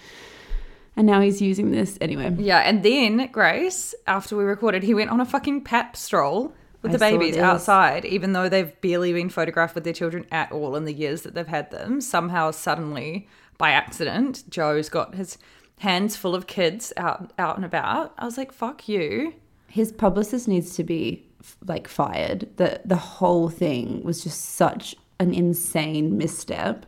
And 0.97 1.07
now 1.07 1.21
he's 1.21 1.41
using 1.41 1.71
this 1.71 1.97
anyway. 2.01 2.35
Yeah, 2.39 2.59
and 2.59 2.83
then 2.83 3.29
Grace, 3.31 3.95
after 4.07 4.37
we 4.37 4.45
recorded, 4.45 4.83
he 4.83 4.95
went 4.95 5.11
on 5.11 5.21
a 5.21 5.25
fucking 5.25 5.63
pap 5.63 5.97
stroll 5.97 6.53
with 6.83 6.91
I 6.91 6.95
the 6.95 6.99
babies 6.99 7.37
outside, 7.37 8.05
even 8.05 8.33
though 8.33 8.49
they've 8.49 8.81
barely 8.81 9.13
been 9.13 9.29
photographed 9.29 9.75
with 9.75 9.85
their 9.85 9.93
children 9.93 10.27
at 10.31 10.53
all 10.53 10.77
in 10.77 10.85
the 10.85 10.93
years 10.93 11.23
that 11.23 11.35
they've 11.35 11.47
had 11.47 11.71
them. 11.71 12.01
Somehow, 12.01 12.51
suddenly 12.51 13.29
by 13.59 13.71
accident, 13.71 14.45
Joe's 14.49 14.89
got 14.89 15.15
his 15.15 15.39
hands 15.79 16.17
full 16.17 16.35
of 16.35 16.47
kids 16.47 16.93
out 16.97 17.33
out 17.39 17.57
and 17.57 17.65
about. 17.65 18.13
I 18.19 18.25
was 18.25 18.37
like, 18.37 18.53
fuck 18.53 18.89
you. 18.89 19.35
His 19.69 19.93
publicist 19.93 20.49
needs 20.49 20.75
to 20.77 20.85
be 20.85 21.27
like 21.67 21.87
fired. 21.89 22.49
The 22.57 22.81
the 22.85 22.97
whole 22.97 23.49
thing 23.49 24.03
was 24.03 24.23
just 24.23 24.41
such 24.57 24.97
an 25.21 25.35
insane 25.35 26.17
misstep. 26.17 26.87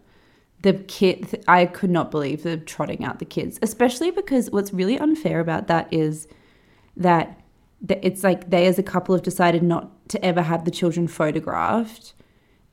The 0.63 0.75
kid, 0.75 1.43
I 1.49 1.67
could 1.67 1.91
not 1.91 2.11
believe 2.11 2.43
the 2.43 2.59
trotting 2.59 3.05
out 3.05 3.19
the 3.19 3.25
kids, 3.25 3.59
especially 3.63 4.11
because 4.11 4.51
what's 4.51 4.73
really 4.73 4.99
unfair 4.99 5.41
about 5.41 5.69
that 5.69 5.93
is 5.93 6.29
that 6.97 7.41
it's 7.89 8.23
like 8.23 8.51
they 8.51 8.67
as 8.67 8.79
a 8.79 8.83
couple 8.83 9.15
have 9.15 9.25
decided 9.25 9.63
not 9.63 10.09
to 10.11 10.23
ever 10.25 10.43
have 10.43 10.65
the 10.65 10.71
children 10.71 11.09
photographed 11.09 12.15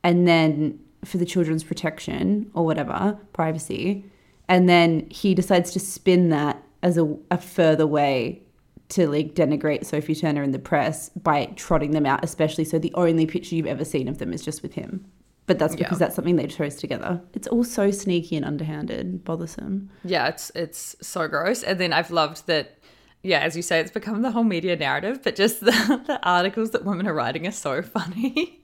and 0.03 0.27
then 0.27 0.79
for 1.05 1.17
the 1.17 1.25
children's 1.25 1.63
protection 1.63 2.51
or 2.53 2.65
whatever 2.65 3.17
privacy 3.33 4.03
and 4.49 4.67
then 4.67 5.07
he 5.09 5.33
decides 5.33 5.71
to 5.71 5.79
spin 5.79 6.29
that 6.29 6.61
as 6.83 6.97
a, 6.97 7.15
a 7.31 7.37
further 7.37 7.87
way 7.87 8.41
to 8.89 9.07
like 9.07 9.33
denigrate 9.33 9.85
sophie 9.85 10.15
turner 10.15 10.43
in 10.43 10.51
the 10.51 10.59
press 10.59 11.09
by 11.09 11.45
trotting 11.55 11.91
them 11.91 12.05
out 12.05 12.23
especially 12.23 12.65
so 12.65 12.77
the 12.77 12.93
only 12.95 13.25
picture 13.25 13.55
you've 13.55 13.65
ever 13.65 13.85
seen 13.85 14.07
of 14.07 14.17
them 14.17 14.33
is 14.33 14.43
just 14.43 14.61
with 14.61 14.73
him 14.73 15.05
but 15.47 15.57
that's 15.59 15.75
because 15.75 15.93
Yeah. 15.99 16.05
that's 16.05 16.15
something 16.15 16.35
they 16.35 16.47
chose 16.47 16.75
together 16.75 17.21
it's 17.33 17.47
all 17.47 17.63
so 17.63 17.89
sneaky 17.91 18.35
and 18.35 18.45
underhanded 18.45 19.23
bothersome 19.23 19.89
Yeah, 20.03 20.27
it's 20.27 20.51
it's 20.55 20.95
so 21.01 21.27
gross. 21.27 21.63
And 21.63 21.79
then 21.79 21.91
I've 21.93 22.11
loved 22.11 22.45
that. 22.47 22.77
Yeah, 23.23 23.39
as 23.39 23.55
you 23.57 23.63
say, 23.63 23.79
it's 23.79 23.91
become 23.91 24.21
the 24.21 24.31
whole 24.31 24.43
media 24.43 24.75
narrative. 24.75 25.21
But 25.23 25.35
just 25.35 25.59
the, 25.67 25.71
the 26.05 26.19
articles 26.23 26.69
that 26.71 26.85
women 26.85 27.07
are 27.07 27.13
writing 27.13 27.47
are 27.47 27.51
so 27.67 27.81
funny. 27.81 28.63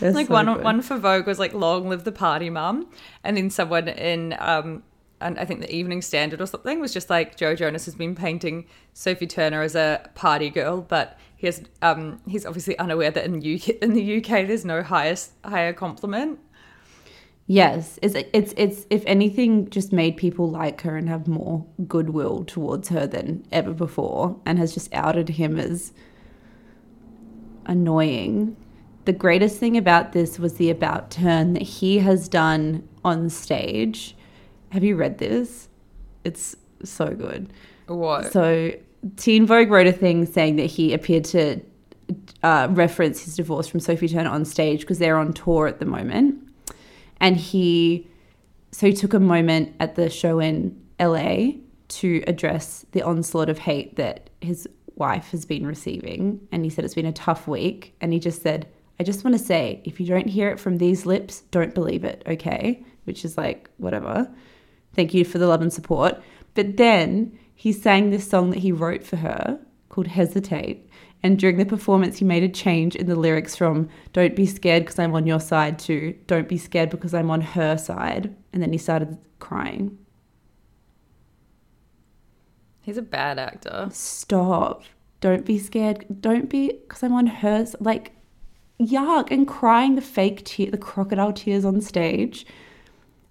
They're 0.00 0.12
like 0.12 0.26
so 0.28 0.32
one 0.34 0.46
good. 0.46 0.62
one 0.64 0.82
for 0.82 0.98
Vogue 0.98 1.26
was 1.26 1.38
like 1.38 1.52
"Long 1.54 1.88
live 1.88 2.04
the 2.04 2.12
party, 2.12 2.50
mum," 2.50 2.86
and 3.24 3.36
then 3.36 3.50
someone 3.50 3.88
in 3.88 4.34
um, 4.38 4.82
and 5.20 5.38
I 5.38 5.44
think 5.44 5.60
the 5.60 5.74
Evening 5.74 6.02
Standard 6.02 6.40
or 6.40 6.46
something 6.46 6.80
was 6.80 6.92
just 6.92 7.10
like 7.10 7.36
Joe 7.36 7.54
Jonas 7.54 7.84
has 7.86 7.94
been 7.94 8.14
painting 8.14 8.66
Sophie 8.92 9.26
Turner 9.26 9.62
as 9.62 9.74
a 9.74 10.08
party 10.14 10.50
girl, 10.50 10.82
but 10.82 11.18
he 11.36 11.46
has 11.46 11.62
um, 11.82 12.20
he's 12.26 12.46
obviously 12.46 12.78
unaware 12.78 13.10
that 13.10 13.24
in 13.24 13.38
UK 13.38 13.68
in 13.82 13.94
the 13.94 14.18
UK 14.18 14.46
there's 14.46 14.64
no 14.64 14.82
highest 14.82 15.32
higher 15.44 15.72
compliment. 15.72 16.38
Yes, 17.50 17.98
it's 18.02 18.14
it's 18.34 18.52
it's 18.58 18.86
if 18.90 19.02
anything, 19.06 19.70
just 19.70 19.90
made 19.90 20.18
people 20.18 20.50
like 20.50 20.82
her 20.82 20.96
and 20.96 21.08
have 21.08 21.26
more 21.26 21.64
goodwill 21.86 22.44
towards 22.44 22.90
her 22.90 23.06
than 23.06 23.46
ever 23.50 23.72
before, 23.72 24.38
and 24.44 24.58
has 24.58 24.74
just 24.74 24.92
outed 24.92 25.30
him 25.30 25.58
as 25.58 25.92
annoying. 27.64 28.54
The 29.06 29.14
greatest 29.14 29.58
thing 29.58 29.78
about 29.78 30.12
this 30.12 30.38
was 30.38 30.54
the 30.54 30.68
about 30.68 31.10
turn 31.10 31.54
that 31.54 31.62
he 31.62 32.00
has 32.00 32.28
done 32.28 32.86
on 33.02 33.30
stage. 33.30 34.14
Have 34.70 34.84
you 34.84 34.96
read 34.96 35.18
this? 35.18 35.68
It's 36.24 36.56
so 36.84 37.08
good. 37.08 37.52
What? 37.86 38.32
So, 38.32 38.72
Teen 39.16 39.46
Vogue 39.46 39.70
wrote 39.70 39.86
a 39.86 39.92
thing 39.92 40.26
saying 40.26 40.56
that 40.56 40.66
he 40.66 40.92
appeared 40.92 41.24
to 41.26 41.60
uh, 42.42 42.68
reference 42.70 43.24
his 43.24 43.36
divorce 43.36 43.68
from 43.68 43.80
Sophie 43.80 44.08
Turner 44.08 44.30
on 44.30 44.44
stage 44.44 44.80
because 44.80 44.98
they're 44.98 45.16
on 45.16 45.32
tour 45.32 45.66
at 45.66 45.78
the 45.78 45.86
moment. 45.86 46.42
And 47.20 47.36
he, 47.36 48.08
so 48.72 48.86
he 48.86 48.92
took 48.92 49.14
a 49.14 49.20
moment 49.20 49.74
at 49.80 49.96
the 49.96 50.08
show 50.10 50.38
in 50.38 50.80
LA 51.00 51.52
to 51.88 52.22
address 52.26 52.84
the 52.92 53.02
onslaught 53.02 53.48
of 53.48 53.58
hate 53.58 53.96
that 53.96 54.30
his 54.40 54.68
wife 54.94 55.30
has 55.30 55.44
been 55.44 55.66
receiving. 55.66 56.46
And 56.52 56.64
he 56.64 56.70
said 56.70 56.84
it's 56.84 56.94
been 56.94 57.06
a 57.06 57.12
tough 57.12 57.48
week. 57.48 57.94
And 58.00 58.12
he 58.12 58.18
just 58.18 58.42
said, 58.42 58.68
I 59.00 59.04
just 59.04 59.24
want 59.24 59.36
to 59.36 59.42
say, 59.42 59.80
if 59.84 60.00
you 60.00 60.06
don't 60.06 60.26
hear 60.26 60.48
it 60.50 60.58
from 60.58 60.78
these 60.78 61.06
lips, 61.06 61.42
don't 61.50 61.74
believe 61.74 62.04
it, 62.04 62.22
okay? 62.26 62.84
Which 63.04 63.24
is 63.24 63.36
like, 63.38 63.70
whatever. 63.78 64.28
Thank 64.98 65.14
you 65.14 65.24
for 65.24 65.38
the 65.38 65.46
love 65.46 65.62
and 65.62 65.72
support. 65.72 66.20
But 66.54 66.76
then 66.76 67.38
he 67.54 67.72
sang 67.72 68.10
this 68.10 68.28
song 68.28 68.50
that 68.50 68.58
he 68.58 68.72
wrote 68.72 69.04
for 69.04 69.14
her 69.14 69.60
called 69.90 70.08
Hesitate. 70.08 70.90
And 71.22 71.38
during 71.38 71.56
the 71.56 71.64
performance, 71.64 72.18
he 72.18 72.24
made 72.24 72.42
a 72.42 72.48
change 72.48 72.96
in 72.96 73.06
the 73.06 73.14
lyrics 73.14 73.54
from 73.54 73.88
Don't 74.12 74.34
be 74.34 74.44
scared 74.44 74.82
because 74.82 74.98
I'm 74.98 75.14
on 75.14 75.24
your 75.24 75.38
side 75.38 75.78
to 75.86 76.18
Don't 76.26 76.48
be 76.48 76.58
scared 76.58 76.90
because 76.90 77.14
I'm 77.14 77.30
on 77.30 77.42
her 77.42 77.78
side. 77.78 78.34
And 78.52 78.60
then 78.60 78.72
he 78.72 78.78
started 78.78 79.16
crying. 79.38 79.96
He's 82.80 82.98
a 82.98 83.02
bad 83.02 83.38
actor. 83.38 83.88
Stop. 83.92 84.82
Don't 85.20 85.44
be 85.44 85.60
scared. 85.60 86.06
Don't 86.20 86.50
be 86.50 86.72
because 86.72 87.04
I'm 87.04 87.14
on 87.14 87.28
her. 87.28 87.68
Like, 87.78 88.16
yuck. 88.80 89.30
And 89.30 89.46
crying 89.46 89.94
the 89.94 90.00
fake 90.00 90.44
tear, 90.44 90.72
the 90.72 90.76
crocodile 90.76 91.32
tears 91.32 91.64
on 91.64 91.80
stage. 91.82 92.44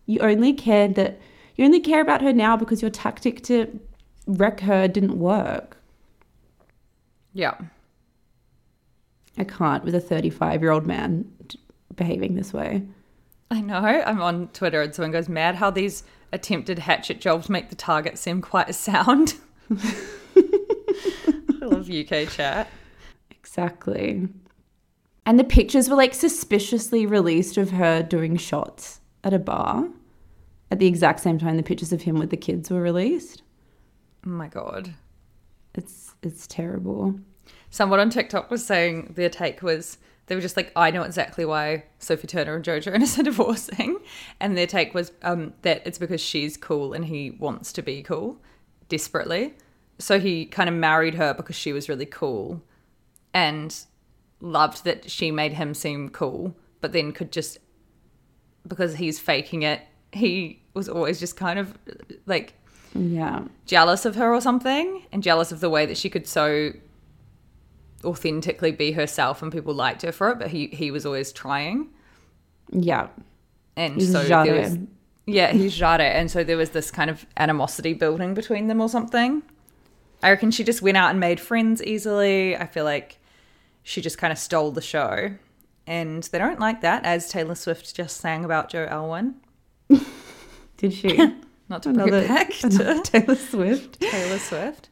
You 0.05 0.21
only 0.21 0.53
cared 0.53 0.95
that, 0.95 1.19
you 1.58 1.66
only 1.66 1.80
care 1.80 2.02
about 2.02 2.22
her 2.22 2.32
now 2.32 2.56
because 2.56 2.82
your 2.82 2.92
tactic 2.92 3.44
to 3.44 3.80
wreck 4.28 4.60
her 4.62 4.88
didn't 4.88 5.18
work. 5.18 5.78
Yeah. 7.34 7.56
I 9.38 9.44
can't 9.44 9.84
with 9.84 9.96
a 9.96 10.00
35 10.00 10.62
year 10.62 10.72
old 10.72 10.86
man 10.86 11.32
behaving 11.96 12.36
this 12.36 12.54
way. 12.54 12.84
I 13.50 13.62
know. 13.62 13.78
I'm 13.78 14.22
on 14.22 14.50
Twitter 14.50 14.82
and 14.82 14.94
someone 14.94 15.12
goes 15.12 15.30
mad 15.30 15.56
how 15.56 15.72
these 15.72 16.04
attempted 16.32 16.80
hatchet 16.80 17.22
jobs 17.22 17.50
make 17.50 17.70
the 17.70 17.76
target 17.76 18.18
seem 18.18 18.42
quite 18.42 18.70
a 18.70 18.74
sound. 18.74 19.36
I 19.72 21.66
love 21.66 21.90
UK 21.90 22.30
chat. 22.30 22.70
Exactly. 23.32 24.28
And 25.26 25.40
the 25.40 25.44
pictures 25.44 25.90
were 25.90 25.96
like 25.96 26.14
suspiciously 26.14 27.06
released 27.06 27.58
of 27.58 27.72
her 27.72 28.04
doing 28.04 28.38
shots 28.38 29.00
at 29.24 29.34
a 29.34 29.40
bar 29.40 29.90
at 30.71 30.79
the 30.79 30.88
exact 30.88 31.19
same 31.19 31.38
time 31.39 31.57
the 31.57 31.63
pictures 31.63 31.93
of 31.93 32.01
him 32.01 32.19
with 32.19 32.29
the 32.29 32.38
kids 32.38 32.69
were 32.69 32.81
released. 32.81 33.41
Oh 34.25 34.29
my 34.29 34.47
god. 34.47 34.93
It's 35.75 36.15
it's 36.21 36.47
terrible. 36.47 37.19
Someone 37.69 38.00
on 38.00 38.09
TikTok 38.09 38.50
was 38.50 38.65
saying 38.65 39.13
their 39.15 39.29
take 39.29 39.62
was 39.62 39.97
they 40.27 40.36
were 40.36 40.41
just 40.41 40.57
like, 40.57 40.71
I 40.75 40.91
know 40.91 41.03
exactly 41.03 41.45
why 41.45 41.86
Sophie 42.00 42.27
Turner 42.27 42.55
and 42.55 42.63
Joe 42.63 42.79
Jonas 42.79 43.17
are 43.19 43.24
divorcing. 43.24 43.97
And 44.39 44.57
their 44.57 44.67
take 44.67 44.93
was 44.93 45.12
um, 45.24 45.53
that 45.62 45.81
it's 45.86 45.97
because 45.97 46.21
she's 46.21 46.57
cool 46.57 46.93
and 46.93 47.05
he 47.05 47.31
wants 47.31 47.74
to 47.74 47.81
be 47.81 48.03
cool 48.03 48.38
desperately. 48.89 49.55
So 50.00 50.19
he 50.19 50.45
kind 50.45 50.69
of 50.69 50.75
married 50.75 51.15
her 51.15 51.33
because 51.33 51.55
she 51.55 51.74
was 51.74 51.89
really 51.89 52.05
cool 52.05 52.62
and 53.33 53.75
loved 54.41 54.83
that 54.83 55.09
she 55.09 55.31
made 55.31 55.53
him 55.53 55.74
seem 55.74 56.09
cool, 56.09 56.55
but 56.81 56.91
then 56.91 57.13
could 57.13 57.31
just, 57.31 57.57
because 58.67 58.95
he's 58.95 59.19
faking 59.19 59.63
it, 59.63 59.81
he 60.12 60.62
was 60.74 60.88
always 60.90 61.20
just 61.20 61.36
kind 61.38 61.60
of 61.60 61.78
like 62.26 62.54
Yeah. 62.96 63.44
jealous 63.66 64.06
of 64.06 64.16
her 64.16 64.34
or 64.34 64.42
something 64.42 65.04
and 65.12 65.22
jealous 65.24 65.52
of 65.52 65.60
the 65.60 65.70
way 65.70 65.86
that 65.86 65.98
she 65.98 66.10
could 66.10 66.28
so 66.28 66.72
authentically 68.04 68.72
be 68.72 68.92
herself 68.92 69.42
and 69.42 69.52
people 69.52 69.74
liked 69.74 70.02
her 70.04 70.12
for 70.12 70.30
it 70.30 70.40
but 70.40 70.50
he 70.50 70.68
he 70.68 70.92
was 70.92 71.06
always 71.06 71.32
trying. 71.32 71.90
Yeah. 72.72 73.08
and 73.76 74.02
so 74.02 74.24
there 74.24 74.62
was 74.62 74.78
yeah 75.26 75.52
he's 75.52 75.76
Jade 75.76 76.02
and 76.02 76.30
so 76.32 76.44
there 76.44 76.58
was 76.58 76.70
this 76.72 76.92
kind 76.92 77.10
of 77.10 77.26
animosity 77.38 77.94
building 77.94 78.34
between 78.34 78.68
them 78.68 78.82
or 78.82 78.90
something. 78.90 79.42
I 80.24 80.30
reckon 80.32 80.50
she 80.52 80.64
just 80.64 80.82
went 80.82 80.98
out 80.98 81.12
and 81.12 81.20
made 81.20 81.40
friends 81.40 81.84
easily. 81.84 82.56
I 82.58 82.66
feel 82.66 82.86
like 82.86 83.18
she 83.84 84.02
just 84.02 84.18
kind 84.18 84.32
of 84.34 84.40
stole 84.40 84.72
the 84.72 84.82
show. 84.82 85.32
And 85.86 86.24
they 86.24 86.38
don't 86.40 86.60
like 86.60 86.82
that 86.82 87.06
as 87.06 87.30
Taylor 87.30 87.54
Swift 87.56 87.96
just 87.96 88.18
sang 88.18 88.44
about 88.44 88.70
Joe 88.70 88.86
Alwyn 88.90 89.36
Did 90.77 90.94
she? 90.94 91.17
not 91.70 91.84
to 91.84 91.94
bring 91.94 92.13
it 92.13 92.27
back 92.27 92.51
to 92.51 93.01
Taylor 93.03 93.36
Swift. 93.36 94.00
Taylor 94.00 94.39
Swift 94.39 94.89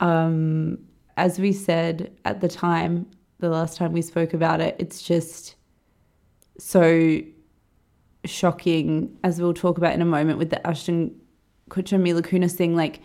Um, 0.00 0.78
as 1.16 1.38
we 1.38 1.52
said 1.52 2.16
at 2.24 2.40
the 2.40 2.48
time, 2.48 3.06
the 3.38 3.48
last 3.48 3.76
time 3.76 3.92
we 3.92 4.02
spoke 4.02 4.32
about 4.34 4.60
it, 4.60 4.76
it's 4.78 5.02
just 5.02 5.54
so 6.58 7.20
shocking, 8.24 9.16
as 9.22 9.40
we'll 9.40 9.54
talk 9.54 9.76
about 9.78 9.92
in 9.92 10.00
a 10.00 10.06
moment 10.06 10.38
with 10.38 10.50
the 10.50 10.66
Ashton 10.66 11.20
Kutcher 11.68 12.00
Mila 12.00 12.22
Kunis 12.22 12.52
thing, 12.52 12.74
like 12.74 13.00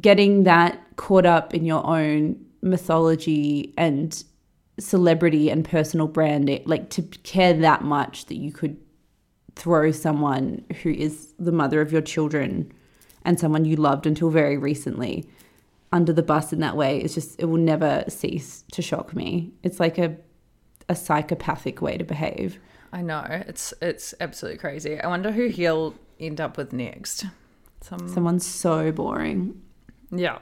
getting 0.00 0.44
that 0.44 0.80
caught 0.96 1.26
up 1.26 1.54
in 1.54 1.64
your 1.64 1.86
own 1.86 2.44
mythology 2.62 3.72
and 3.76 4.24
celebrity 4.78 5.50
and 5.50 5.64
personal 5.64 6.08
branding, 6.08 6.62
like 6.66 6.90
to 6.90 7.02
care 7.02 7.52
that 7.52 7.82
much 7.82 8.26
that 8.26 8.36
you 8.36 8.52
could 8.52 8.76
throw 9.58 9.90
someone 9.90 10.64
who 10.82 10.90
is 10.90 11.34
the 11.38 11.52
mother 11.52 11.80
of 11.80 11.92
your 11.92 12.00
children 12.00 12.72
and 13.24 13.38
someone 13.38 13.64
you 13.64 13.76
loved 13.76 14.06
until 14.06 14.30
very 14.30 14.56
recently 14.56 15.28
under 15.92 16.12
the 16.12 16.22
bus 16.22 16.52
in 16.52 16.60
that 16.60 16.76
way 16.76 17.02
is 17.02 17.14
just 17.14 17.40
it 17.40 17.46
will 17.46 17.56
never 17.58 18.04
cease 18.08 18.64
to 18.72 18.82
shock 18.82 19.14
me. 19.14 19.52
It's 19.62 19.80
like 19.80 19.98
a 19.98 20.16
a 20.88 20.94
psychopathic 20.94 21.82
way 21.82 21.98
to 21.98 22.04
behave. 22.04 22.58
I 22.92 23.02
know 23.02 23.24
it's 23.46 23.74
it's 23.82 24.14
absolutely 24.20 24.58
crazy. 24.58 25.00
I 25.00 25.06
wonder 25.08 25.32
who 25.32 25.48
he'll 25.48 25.94
end 26.20 26.40
up 26.40 26.56
with 26.56 26.72
next. 26.72 27.26
Some 27.80 28.08
Someone's 28.08 28.46
so 28.46 28.92
boring. 28.92 29.60
yeah. 30.10 30.38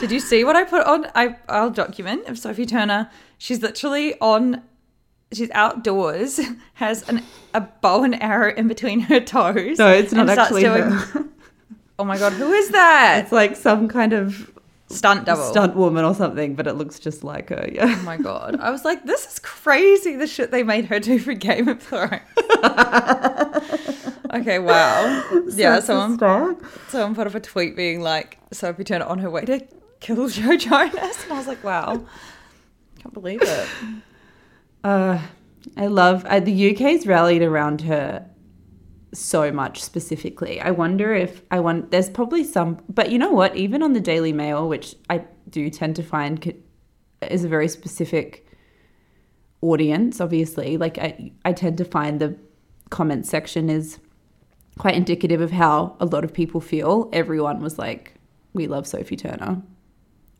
Did 0.00 0.10
you 0.10 0.20
see 0.20 0.44
what 0.44 0.56
I 0.56 0.64
put 0.64 0.86
on? 0.86 1.06
I 1.14 1.36
I'll 1.48 1.70
document 1.70 2.26
of 2.26 2.38
Sophie 2.38 2.66
Turner. 2.66 3.10
She's 3.38 3.62
literally 3.62 4.18
on 4.20 4.62
she's 5.32 5.50
outdoors, 5.52 6.40
has 6.74 7.08
an, 7.08 7.22
a 7.52 7.60
bow 7.60 8.02
and 8.02 8.20
arrow 8.22 8.54
in 8.54 8.68
between 8.68 9.00
her 9.00 9.20
toes. 9.20 9.78
No, 9.78 9.90
it's 9.90 10.12
not 10.12 10.28
actually 10.28 10.64
her. 10.64 11.26
Oh 11.96 12.02
my 12.04 12.18
god, 12.18 12.32
who 12.32 12.52
is 12.52 12.70
that? 12.70 13.20
It's 13.22 13.30
like 13.30 13.54
some 13.54 13.86
kind 13.86 14.12
of 14.12 14.50
Stunt 14.88 15.24
double. 15.26 15.44
stunt 15.44 15.76
woman 15.76 16.04
or 16.04 16.14
something, 16.14 16.54
but 16.54 16.66
it 16.66 16.74
looks 16.74 16.98
just 16.98 17.24
like 17.24 17.48
her. 17.48 17.68
Yeah. 17.72 17.96
Oh 17.98 18.02
my 18.02 18.16
god. 18.16 18.58
I 18.60 18.70
was 18.70 18.84
like, 18.84 19.04
this 19.04 19.26
is 19.26 19.38
crazy 19.38 20.14
the 20.16 20.26
shit 20.26 20.50
they 20.50 20.62
made 20.62 20.86
her 20.86 21.00
do 21.00 21.18
for 21.18 21.34
Game 21.34 21.68
of 21.68 21.82
Thrones. 21.82 22.20
okay, 24.34 24.58
wow. 24.58 25.24
Yeah, 25.54 25.80
so 25.80 26.08
someone 26.18 26.58
someone 26.88 27.14
put 27.14 27.26
up 27.26 27.34
a 27.34 27.40
tweet 27.40 27.76
being 27.76 28.02
like, 28.02 28.38
Sophie 28.52 28.84
Turner 28.84 29.06
on 29.06 29.18
her 29.20 29.30
way 29.30 29.44
to 29.46 29.66
kill 30.00 30.28
Joe 30.28 30.56
Jonas. 30.56 31.24
And 31.24 31.32
I 31.32 31.38
was 31.38 31.46
like, 31.46 31.64
wow. 31.64 32.04
Can't 32.98 33.14
believe 33.14 33.40
it. 33.42 33.68
Uh, 34.84 35.18
I 35.78 35.86
love 35.86 36.24
uh, 36.26 36.40
the 36.40 36.70
UK's 36.70 37.06
rallied 37.06 37.42
around 37.42 37.80
her 37.82 38.28
so 39.14 39.50
much 39.50 39.82
specifically. 39.82 40.60
I 40.60 40.70
wonder 40.70 41.14
if 41.14 41.42
I 41.50 41.60
want. 41.60 41.90
There's 41.90 42.10
probably 42.10 42.44
some, 42.44 42.82
but 42.88 43.10
you 43.10 43.18
know 43.18 43.32
what? 43.32 43.56
Even 43.56 43.82
on 43.82 43.94
the 43.94 44.00
Daily 44.00 44.32
Mail, 44.32 44.68
which 44.68 44.94
I 45.08 45.24
do 45.48 45.70
tend 45.70 45.96
to 45.96 46.02
find 46.02 46.54
is 47.22 47.44
a 47.44 47.48
very 47.48 47.68
specific 47.68 48.46
audience. 49.62 50.20
Obviously, 50.20 50.76
like 50.76 50.98
I, 50.98 51.32
I 51.44 51.54
tend 51.54 51.78
to 51.78 51.84
find 51.84 52.20
the 52.20 52.36
comment 52.90 53.26
section 53.26 53.70
is 53.70 53.98
quite 54.78 54.94
indicative 54.94 55.40
of 55.40 55.50
how 55.50 55.96
a 55.98 56.04
lot 56.04 56.24
of 56.24 56.34
people 56.34 56.60
feel. 56.60 57.08
Everyone 57.12 57.60
was 57.60 57.78
like, 57.78 58.14
"We 58.52 58.66
love 58.66 58.86
Sophie 58.86 59.16
Turner." 59.16 59.62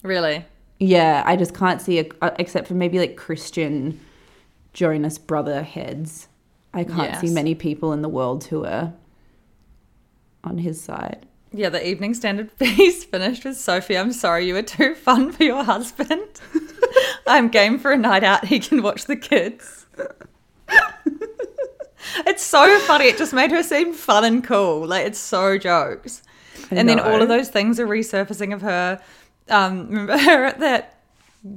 Really? 0.03 0.45
Yeah, 0.81 1.23
I 1.25 1.37
just 1.37 1.55
can't 1.55 1.81
see 1.81 1.99
it 1.99 2.13
except 2.39 2.69
for 2.69 2.75
maybe 2.75 2.99
like 2.99 3.17
Christian 3.17 3.99
Jonas 4.75 5.19
brother 5.19 5.63
heads. 5.63 6.29
I 6.75 6.85
can't 6.85 7.21
see 7.21 7.31
many 7.31 7.55
people 7.55 7.93
in 7.93 8.03
the 8.03 8.09
world 8.09 8.45
who 8.45 8.65
are 8.65 8.93
on 10.43 10.59
his 10.59 10.81
side. 10.83 11.27
Yeah, 11.53 11.69
the 11.69 11.87
Evening 11.87 12.15
Standard 12.15 12.51
piece 12.59 13.05
finished 13.05 13.45
with 13.45 13.57
Sophie. 13.57 13.97
I'm 13.97 14.13
sorry 14.13 14.47
you 14.47 14.55
were 14.55 14.63
too 14.63 14.95
fun 14.97 15.31
for 15.31 15.45
your 15.45 15.63
husband. 15.63 16.41
I'm 17.27 17.49
game 17.49 17.79
for 17.79 17.93
a 17.93 17.97
night 17.97 18.25
out. 18.25 18.47
He 18.47 18.59
can 18.59 18.83
watch 18.83 19.05
the 19.05 19.17
kids. 19.17 19.87
it's 22.27 22.43
so 22.43 22.79
funny. 22.81 23.07
It 23.07 23.17
just 23.17 23.33
made 23.33 23.53
her 23.53 23.63
seem 23.63 23.95
fun 23.95 24.25
and 24.25 24.43
cool. 24.43 24.87
Like 24.87 25.07
it's 25.07 25.19
so 25.19 25.57
jokes. 25.57 26.23
I 26.71 26.77
and 26.77 26.89
then 26.89 26.99
all 26.99 27.23
of 27.23 27.29
those 27.29 27.49
things 27.49 27.79
are 27.79 27.87
resurfacing 27.87 28.53
of 28.53 28.63
her. 28.63 29.01
Um, 29.49 29.87
remember 29.91 30.19
her 30.19 30.45
at 30.45 30.59
that 30.59 31.04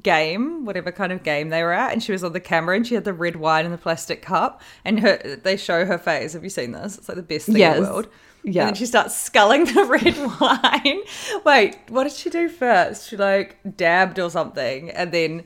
game, 0.01 0.65
whatever 0.65 0.91
kind 0.91 1.11
of 1.11 1.23
game 1.23 1.49
they 1.49 1.63
were 1.63 1.73
at, 1.73 1.93
and 1.93 2.03
she 2.03 2.11
was 2.11 2.23
on 2.23 2.33
the 2.33 2.39
camera 2.39 2.75
and 2.75 2.85
she 2.85 2.95
had 2.95 3.05
the 3.05 3.13
red 3.13 3.37
wine 3.37 3.65
in 3.65 3.71
the 3.71 3.77
plastic 3.77 4.21
cup, 4.21 4.61
and 4.83 4.99
her 4.99 5.17
they 5.17 5.57
show 5.57 5.85
her 5.85 5.97
face. 5.97 6.33
Have 6.33 6.43
you 6.43 6.49
seen 6.49 6.71
this? 6.71 6.97
It's 6.97 7.09
like 7.09 7.15
the 7.15 7.23
best 7.23 7.45
thing 7.47 7.59
in 7.59 7.83
the 7.83 7.89
world. 7.89 8.07
Yeah. 8.43 8.61
And 8.61 8.69
then 8.69 8.75
she 8.75 8.85
starts 8.85 9.15
sculling 9.15 9.65
the 9.65 9.83
red 10.03 10.17
wine. 10.39 11.01
Wait, 11.43 11.77
what 11.89 12.03
did 12.03 12.13
she 12.13 12.29
do 12.29 12.47
first? 12.47 13.09
She 13.09 13.17
like 13.17 13.57
dabbed 13.75 14.19
or 14.19 14.29
something, 14.29 14.89
and 14.91 15.11
then 15.11 15.43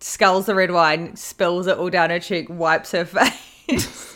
sculls 0.00 0.46
the 0.46 0.54
red 0.54 0.70
wine, 0.70 1.16
spills 1.16 1.66
it 1.66 1.78
all 1.78 1.90
down 1.90 2.10
her 2.10 2.20
cheek, 2.20 2.48
wipes 2.48 2.92
her 2.92 3.04
face. 3.66 4.11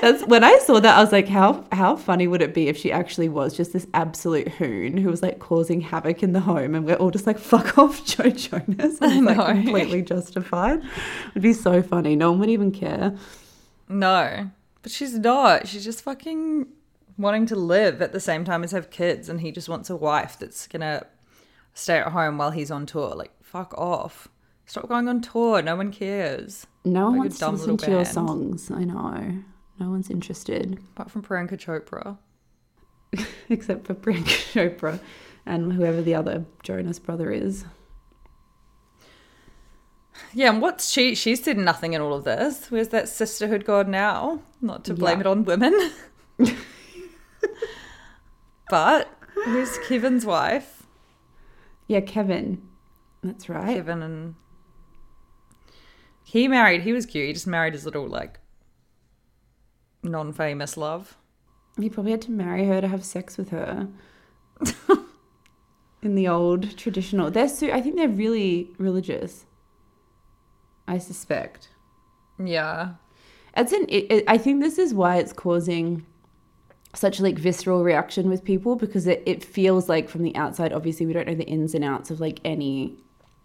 That's, 0.00 0.24
when 0.26 0.44
I 0.44 0.58
saw 0.60 0.80
that, 0.80 0.96
I 0.96 1.00
was 1.02 1.12
like, 1.12 1.28
how 1.28 1.64
how 1.72 1.96
funny 1.96 2.26
would 2.26 2.40
it 2.42 2.54
be 2.54 2.68
if 2.68 2.76
she 2.76 2.90
actually 2.90 3.28
was 3.28 3.56
just 3.56 3.72
this 3.72 3.86
absolute 3.92 4.48
hoon 4.48 4.96
who 4.96 5.10
was 5.10 5.22
like 5.22 5.38
causing 5.38 5.80
havoc 5.80 6.22
in 6.22 6.32
the 6.32 6.40
home, 6.40 6.74
and 6.74 6.86
we're 6.86 6.94
all 6.96 7.10
just 7.10 7.26
like, 7.26 7.38
fuck 7.38 7.76
off, 7.78 8.04
Joe 8.06 8.30
Jonas. 8.30 8.98
And 9.00 9.28
it's 9.28 9.36
like 9.38 9.46
completely 9.46 10.02
justified. 10.02 10.82
It'd 11.30 11.42
be 11.42 11.52
so 11.52 11.82
funny. 11.82 12.16
No 12.16 12.30
one 12.30 12.40
would 12.40 12.50
even 12.50 12.72
care. 12.72 13.16
no, 13.88 14.50
but 14.82 14.90
she's 14.90 15.18
not. 15.18 15.68
She's 15.68 15.84
just 15.84 16.02
fucking 16.02 16.66
wanting 17.18 17.44
to 17.46 17.56
live 17.56 18.00
at 18.00 18.12
the 18.12 18.20
same 18.20 18.44
time 18.44 18.64
as 18.64 18.72
have 18.72 18.90
kids, 18.90 19.28
and 19.28 19.40
he 19.42 19.52
just 19.52 19.68
wants 19.68 19.90
a 19.90 19.96
wife 19.96 20.38
that's 20.38 20.66
gonna 20.66 21.06
stay 21.74 21.98
at 21.98 22.08
home 22.12 22.38
while 22.38 22.50
he's 22.52 22.70
on 22.70 22.86
tour. 22.86 23.14
Like, 23.14 23.32
fuck 23.42 23.74
off. 23.76 24.28
Stop 24.64 24.88
going 24.88 25.08
on 25.08 25.20
tour. 25.20 25.60
No 25.60 25.76
one 25.76 25.92
cares. 25.92 26.66
No 26.84 27.04
one 27.06 27.12
Like 27.12 27.18
wants 27.20 27.38
to 27.40 27.50
listen 27.50 27.76
to 27.76 27.90
your 27.90 28.04
songs. 28.04 28.70
I 28.70 28.84
know. 28.84 29.42
No 29.78 29.90
one's 29.90 30.10
interested. 30.10 30.78
Apart 30.92 31.10
from 31.10 31.22
Priyanka 31.22 31.58
Chopra. 31.58 32.18
except 33.48 33.86
for 33.86 33.94
Priyanka 33.94 34.24
Chopra 34.78 35.00
and 35.46 35.72
whoever 35.72 36.00
the 36.02 36.14
other 36.14 36.44
Jonas 36.62 36.98
brother 36.98 37.30
is. 37.30 37.64
Yeah, 40.32 40.50
and 40.50 40.60
what's 40.62 40.90
she? 40.90 41.14
She 41.14 41.34
said 41.34 41.56
nothing 41.58 41.92
in 41.94 42.00
all 42.00 42.12
of 42.14 42.24
this. 42.24 42.70
Where's 42.70 42.88
that 42.88 43.08
sisterhood 43.08 43.64
gone 43.64 43.90
now? 43.90 44.40
Not 44.60 44.84
to 44.84 44.94
blame 44.94 45.18
Yeah. 45.18 45.20
it 45.20 45.26
on 45.26 45.44
women. 45.44 45.92
but 48.70 49.08
who's 49.44 49.78
Kevin's 49.88 50.24
wife? 50.26 50.84
Yeah, 51.88 52.00
Kevin. 52.00 52.62
That's 53.22 53.48
right. 53.48 53.74
Kevin 53.76 54.02
and 54.02 54.34
he 56.30 56.46
married. 56.46 56.82
He 56.82 56.92
was 56.92 57.06
cute. 57.06 57.26
He 57.26 57.32
just 57.32 57.48
married 57.48 57.74
his 57.74 57.84
little 57.84 58.06
like 58.06 58.38
non-famous 60.04 60.76
love. 60.76 61.16
He 61.76 61.90
probably 61.90 62.12
had 62.12 62.22
to 62.22 62.30
marry 62.30 62.66
her 62.66 62.80
to 62.80 62.86
have 62.86 63.04
sex 63.04 63.36
with 63.36 63.48
her. 63.48 63.88
In 66.02 66.14
the 66.14 66.28
old 66.28 66.76
traditional, 66.76 67.32
they're 67.32 67.48
so. 67.48 67.70
I 67.72 67.80
think 67.80 67.96
they're 67.96 68.08
really 68.08 68.70
religious. 68.78 69.44
I 70.86 70.98
suspect. 70.98 71.68
Yeah, 72.38 72.90
It's 73.56 73.72
an. 73.72 73.86
It, 73.88 74.12
it, 74.12 74.24
I 74.28 74.38
think 74.38 74.62
this 74.62 74.78
is 74.78 74.94
why 74.94 75.16
it's 75.16 75.32
causing 75.32 76.06
such 76.94 77.18
like 77.18 77.38
visceral 77.38 77.82
reaction 77.82 78.28
with 78.30 78.44
people 78.44 78.76
because 78.76 79.06
it, 79.08 79.22
it 79.26 79.44
feels 79.44 79.88
like 79.88 80.08
from 80.08 80.22
the 80.22 80.34
outside. 80.36 80.72
Obviously, 80.72 81.06
we 81.06 81.12
don't 81.12 81.26
know 81.26 81.34
the 81.34 81.44
ins 81.44 81.74
and 81.74 81.84
outs 81.84 82.10
of 82.12 82.20
like 82.20 82.38
any 82.44 82.96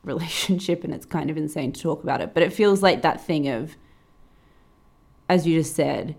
relationship, 0.05 0.83
and 0.83 0.93
it's 0.93 1.05
kind 1.05 1.29
of 1.29 1.37
insane 1.37 1.71
to 1.73 1.81
talk 1.81 2.03
about 2.03 2.21
it. 2.21 2.33
But 2.33 2.43
it 2.43 2.53
feels 2.53 2.81
like 2.81 3.01
that 3.01 3.25
thing 3.25 3.47
of, 3.47 3.75
as 5.29 5.47
you 5.47 5.59
just 5.59 5.75
said, 5.75 6.15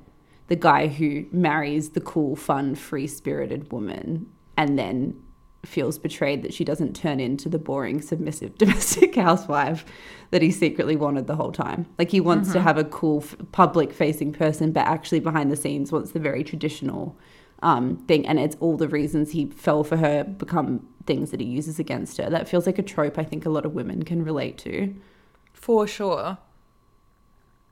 the 0.49 0.57
guy 0.57 0.87
who 0.87 1.27
marries 1.33 1.91
the 1.91 2.01
cool, 2.01 2.37
fun, 2.37 2.75
free 2.75 3.07
spirited 3.07 3.73
woman, 3.73 4.27
and 4.57 4.79
then 4.79 5.21
feels 5.65 5.99
betrayed 5.99 6.43
that 6.43 6.55
she 6.55 6.65
doesn't 6.65 6.95
turn 6.95 7.21
into 7.21 7.49
the 7.49 7.59
boring, 7.59 8.01
submissive 8.01 8.57
domestic 8.59 9.15
housewife 9.17 9.85
that 10.31 10.43
he 10.43 10.51
secretly 10.51 10.97
wanted 10.97 11.27
the 11.27 11.37
whole 11.37 11.53
time. 11.53 11.87
Like 11.99 12.11
he 12.11 12.21
wants 12.21 12.53
to 12.53 12.59
mm-hmm. 12.59 12.67
have 12.67 12.79
a 12.79 12.85
cool, 12.85 13.23
f- 13.23 13.37
public 13.53 13.93
facing 13.93 14.33
person, 14.33 14.73
but 14.73 14.87
actually 14.87 15.21
behind 15.21 15.51
the 15.51 15.57
scenes 15.57 15.93
wants 15.93 16.13
the 16.13 16.21
very 16.21 16.45
traditional 16.45 17.19
um, 17.63 17.97
thing. 18.07 18.27
And 18.27 18.39
it's 18.39 18.57
all 18.61 18.77
the 18.77 18.89
reasons 18.89 19.33
he 19.33 19.47
fell 19.47 19.85
for 19.85 19.97
her 19.97 20.25
become 20.25 20.87
things 21.07 21.31
that 21.31 21.41
he 21.41 21.47
uses 21.47 21.79
against 21.79 22.19
her. 22.19 22.29
That 22.29 22.49
feels 22.49 22.67
like 22.67 22.79
a 22.79 22.83
trope 22.83 23.19
I 23.19 23.25
think 23.25 23.47
a 23.47 23.51
lot 23.51 23.65
of 23.65 23.75
women 23.75 24.05
can 24.05 24.25
relate 24.25 24.59
to. 24.59 24.95
for 25.53 25.87
sure. 25.87 26.39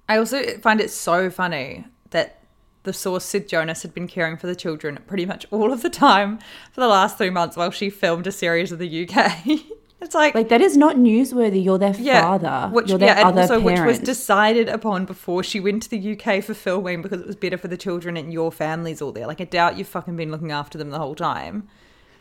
I 0.09 0.19
also 0.19 0.59
find 0.59 0.81
it 0.81 0.91
so 0.91 1.31
funny 1.31 1.87
that 2.11 2.41
the 2.83 2.93
source 2.93 3.25
said 3.25 3.49
Jonas 3.49 3.83
had 3.83 3.95
been 3.95 4.07
caring 4.07 4.37
for 4.37 4.47
the 4.47 4.55
children 4.55 4.99
pretty 5.07 5.25
much 5.25 5.47
all 5.51 5.73
of 5.73 5.83
the 5.83 5.91
time 5.91 6.39
for 6.73 6.81
the 6.81 6.87
last 6.87 7.17
three 7.17 7.31
months 7.31 7.57
while 7.57 7.71
she 7.71 7.89
filmed 7.91 8.27
a 8.27 8.33
series 8.33 8.71
of 8.71 8.79
the 8.79 9.09
UK. 9.09 9.43
it's 10.01 10.15
like, 10.15 10.35
Like 10.35 10.49
that 10.51 10.61
is 10.61 10.77
not 10.77 10.97
newsworthy. 10.97 11.63
You're 11.65 11.79
their 11.79 11.95
yeah, 11.97 12.21
father. 12.23 12.69
which 12.75 12.89
You're 12.91 12.99
their 12.99 13.09
yeah, 13.17 13.21
and 13.21 13.39
other 13.39 13.41
also 13.43 13.61
which 13.61 13.81
was 13.81 13.99
decided 13.99 14.69
upon 14.69 15.05
before 15.07 15.43
she 15.43 15.61
went 15.61 15.83
to 15.85 15.91
the 15.91 16.13
UK 16.19 16.43
for 16.45 16.53
filming 16.55 17.01
because 17.03 17.21
it 17.21 17.27
was 17.27 17.37
better 17.37 17.57
for 17.57 17.69
the 17.69 17.77
children 17.77 18.17
and 18.17 18.33
your 18.33 18.53
family's 18.53 19.01
all 19.01 19.13
there. 19.13 19.27
Like, 19.27 19.41
I 19.41 19.45
doubt 19.45 19.79
you've 19.79 19.89
fucking 19.89 20.17
been 20.17 20.31
looking 20.31 20.53
after 20.53 20.77
them 20.79 20.91
the 20.91 20.99
whole 20.99 21.15
time. 21.15 21.67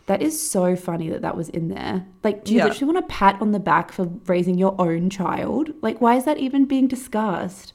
That 0.05 0.21
is 0.21 0.41
so 0.41 0.75
funny 0.75 1.09
that 1.09 1.21
that 1.21 1.37
was 1.37 1.47
in 1.49 1.69
there. 1.69 2.05
Like, 2.23 2.43
do 2.43 2.51
you 2.53 2.59
Yeah. 2.59 2.65
literally 2.65 2.93
want 2.93 3.05
a 3.05 3.07
pat 3.07 3.37
on 3.41 3.51
the 3.51 3.59
back 3.59 3.91
for 3.91 4.05
raising 4.27 4.57
your 4.57 4.75
own 4.79 5.09
child? 5.09 5.71
Like, 5.81 6.01
why 6.01 6.15
is 6.15 6.25
that 6.25 6.37
even 6.37 6.65
being 6.65 6.87
discussed? 6.87 7.71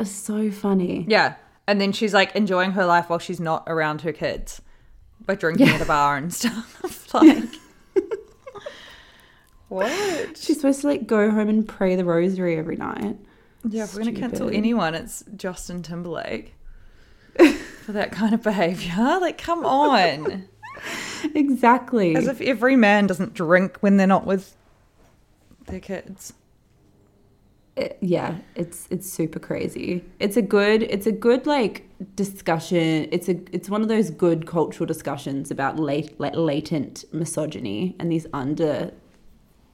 It's 0.00 0.10
so 0.10 0.50
funny. 0.50 1.04
Yeah. 1.08 1.34
And 1.68 1.80
then 1.80 1.92
she's 1.92 2.12
like 2.12 2.34
enjoying 2.34 2.72
her 2.72 2.84
life 2.84 3.08
while 3.08 3.20
she's 3.20 3.38
not 3.40 3.62
around 3.68 4.00
her 4.00 4.12
kids 4.12 4.60
by 5.24 5.36
drinking 5.36 5.68
at 5.68 5.80
a 5.80 5.84
bar 5.84 6.16
and 6.16 6.34
stuff. 6.34 7.06
like, 7.14 7.38
what? 9.72 10.36
She's 10.36 10.56
supposed 10.56 10.80
to 10.82 10.86
like 10.88 11.06
go 11.06 11.30
home 11.30 11.48
and 11.48 11.66
pray 11.66 11.96
the 11.96 12.04
rosary 12.04 12.56
every 12.56 12.76
night. 12.76 13.16
Yeah, 13.68 13.84
if 13.84 13.94
we're 13.94 14.02
going 14.02 14.14
to 14.14 14.20
cancel 14.20 14.50
anyone, 14.50 14.94
it's 14.94 15.24
Justin 15.36 15.82
Timberlake 15.82 16.54
for 17.84 17.92
that 17.92 18.10
kind 18.12 18.34
of 18.34 18.42
behavior. 18.42 19.18
Like, 19.20 19.38
come 19.38 19.64
on. 19.64 20.48
Exactly. 21.34 22.16
As 22.16 22.26
if 22.26 22.40
every 22.40 22.76
man 22.76 23.06
doesn't 23.06 23.34
drink 23.34 23.76
when 23.80 23.96
they're 23.96 24.06
not 24.06 24.26
with 24.26 24.56
their 25.66 25.80
kids. 25.80 26.32
It- 27.76 27.96
yeah, 28.00 28.38
it's 28.54 28.86
it's 28.90 29.10
super 29.10 29.38
crazy. 29.38 30.04
It's 30.18 30.36
a 30.36 30.42
good 30.42 30.82
it's 30.82 31.06
a 31.06 31.12
good 31.12 31.46
like 31.46 31.88
discussion. 32.16 33.08
It's 33.12 33.28
a 33.28 33.36
it's 33.52 33.70
one 33.70 33.80
of 33.80 33.88
those 33.88 34.10
good 34.10 34.46
cultural 34.46 34.86
discussions 34.86 35.50
about 35.50 35.78
late 35.78 36.18
like 36.20 36.34
latent 36.36 37.04
misogyny 37.12 37.94
and 37.98 38.10
these 38.10 38.26
under 38.34 38.92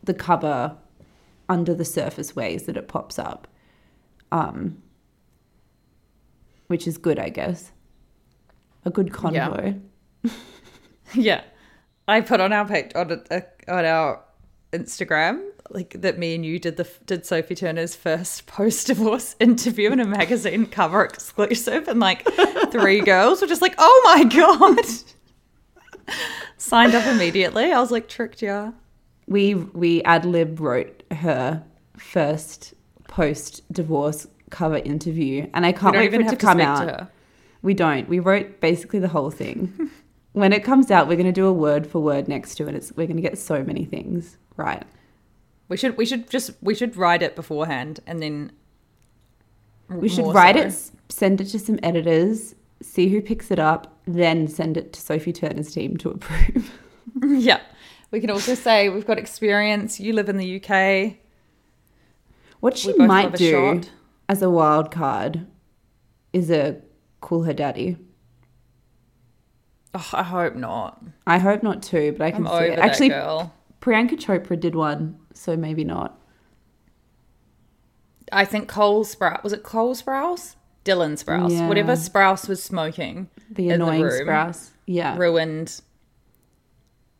the 0.08 0.14
cover 0.14 0.76
under 1.48 1.72
the 1.72 1.84
surface 1.84 2.34
ways 2.34 2.64
that 2.64 2.76
it 2.76 2.88
pops 2.88 3.18
up. 3.18 3.46
Um, 4.32 4.82
which 6.66 6.88
is 6.88 6.98
good, 6.98 7.18
I 7.18 7.28
guess. 7.28 7.70
A 8.84 8.90
good 8.90 9.10
convo. 9.10 9.80
Yeah. 11.14 11.42
I 12.06 12.20
put 12.20 12.38
on 12.40 12.52
our 12.52 12.66
page 12.66 12.92
on, 12.94 13.22
a, 13.30 13.42
on 13.66 13.84
our 13.86 14.22
Instagram 14.74 15.42
like 15.70 16.00
that 16.00 16.18
me 16.18 16.34
and 16.34 16.44
you 16.44 16.58
did 16.58 16.76
the 16.76 16.88
did 17.06 17.24
Sophie 17.26 17.54
Turner's 17.54 17.94
first 17.94 18.46
post 18.46 18.86
divorce 18.86 19.36
interview 19.40 19.90
in 19.90 20.00
a 20.00 20.04
magazine 20.04 20.66
cover 20.66 21.02
exclusive 21.04 21.88
and 21.88 22.00
like 22.00 22.26
three 22.70 23.00
girls 23.00 23.40
were 23.40 23.46
just 23.46 23.62
like, 23.62 23.74
"Oh 23.78 24.00
my 24.04 24.24
god." 24.24 24.84
Signed 26.56 26.94
up 26.94 27.06
immediately. 27.06 27.72
I 27.72 27.80
was 27.80 27.90
like, 27.90 28.08
"Tricked 28.08 28.42
ya." 28.42 28.72
We 29.28 29.54
we 29.54 30.02
ad 30.02 30.24
lib 30.24 30.60
wrote 30.60 31.02
her 31.12 31.62
first 31.96 32.74
post 33.08 33.62
divorce 33.72 34.26
cover 34.50 34.78
interview, 34.78 35.46
and 35.54 35.66
I 35.66 35.72
can't 35.72 35.94
wait 35.96 36.04
even 36.04 36.20
for 36.20 36.26
it 36.26 36.30
have 36.30 36.38
to 36.38 36.46
come 36.46 36.60
out. 36.60 36.84
to. 36.86 37.08
We 37.62 37.74
don't. 37.74 38.08
We 38.08 38.20
wrote 38.20 38.60
basically 38.60 38.98
the 39.00 39.08
whole 39.08 39.30
thing. 39.30 39.90
when 40.32 40.52
it 40.52 40.64
comes 40.64 40.90
out, 40.90 41.08
we're 41.08 41.16
going 41.16 41.26
to 41.26 41.32
do 41.32 41.46
a 41.46 41.52
word 41.52 41.86
for 41.86 42.00
word 42.00 42.28
next 42.28 42.54
to 42.56 42.68
it. 42.68 42.74
It's, 42.74 42.92
we're 42.92 43.06
going 43.06 43.16
to 43.16 43.22
get 43.22 43.36
so 43.38 43.62
many 43.64 43.84
things 43.84 44.36
right. 44.56 44.84
We 45.68 45.76
should 45.76 45.96
we 45.98 46.06
should 46.06 46.30
just 46.30 46.52
we 46.62 46.74
should 46.74 46.96
write 46.96 47.22
it 47.22 47.36
beforehand 47.36 48.00
and 48.06 48.22
then 48.22 48.52
We 49.88 50.08
should 50.08 50.26
write 50.32 50.56
so. 50.56 50.62
it, 50.62 51.12
send 51.12 51.40
it 51.40 51.46
to 51.46 51.58
some 51.58 51.78
editors, 51.82 52.54
see 52.80 53.08
who 53.08 53.20
picks 53.20 53.50
it 53.50 53.58
up, 53.58 53.98
then 54.06 54.48
send 54.48 54.76
it 54.76 54.92
to 54.94 55.00
Sophie 55.00 55.32
Turner's 55.32 55.72
team 55.72 55.96
to 55.98 56.10
approve. 56.10 56.72
Yeah. 57.22 57.60
We 58.10 58.20
can 58.20 58.30
also 58.30 58.54
say 58.54 58.88
we've 58.88 59.06
got 59.06 59.18
experience. 59.18 60.00
You 60.00 60.12
live 60.12 60.28
in 60.28 60.36
the 60.38 60.62
UK. 60.62 61.16
What 62.60 62.76
she 62.76 62.92
might 62.94 63.34
do 63.34 63.50
shot. 63.50 63.90
as 64.28 64.42
a 64.42 64.50
wild 64.50 64.90
card 64.90 65.46
is 66.32 66.50
a 66.50 66.80
call 67.20 67.42
her 67.44 67.52
daddy. 67.52 67.96
Oh, 69.94 70.10
I 70.12 70.22
hope 70.22 70.54
not. 70.54 71.02
I 71.26 71.38
hope 71.38 71.62
not 71.62 71.82
too, 71.82 72.14
but 72.16 72.24
I 72.24 72.30
can 72.30 72.46
I'm 72.46 72.58
see 72.58 72.72
it. 72.72 72.78
Actually, 72.78 73.08
girl. 73.10 73.54
Priyanka 73.80 74.18
Chopra 74.18 74.58
did 74.58 74.74
one, 74.74 75.18
so 75.34 75.56
maybe 75.56 75.84
not. 75.84 76.18
I 78.32 78.44
think 78.44 78.68
Cole 78.68 79.04
Sprouse 79.04 79.42
was 79.42 79.52
it 79.52 79.62
Cole 79.62 79.94
Sprouse? 79.94 80.56
Dylan 80.84 81.22
Sprouse. 81.22 81.52
Yeah. 81.52 81.68
Whatever 81.68 81.92
Sprouse 81.92 82.48
was 82.48 82.62
smoking 82.62 83.28
The 83.50 83.64
in 83.64 83.68
the 83.68 83.74
annoying 83.74 84.02
room 84.02 84.26
Sprouse. 84.26 84.70
Yeah. 84.86 85.16
ruined 85.16 85.80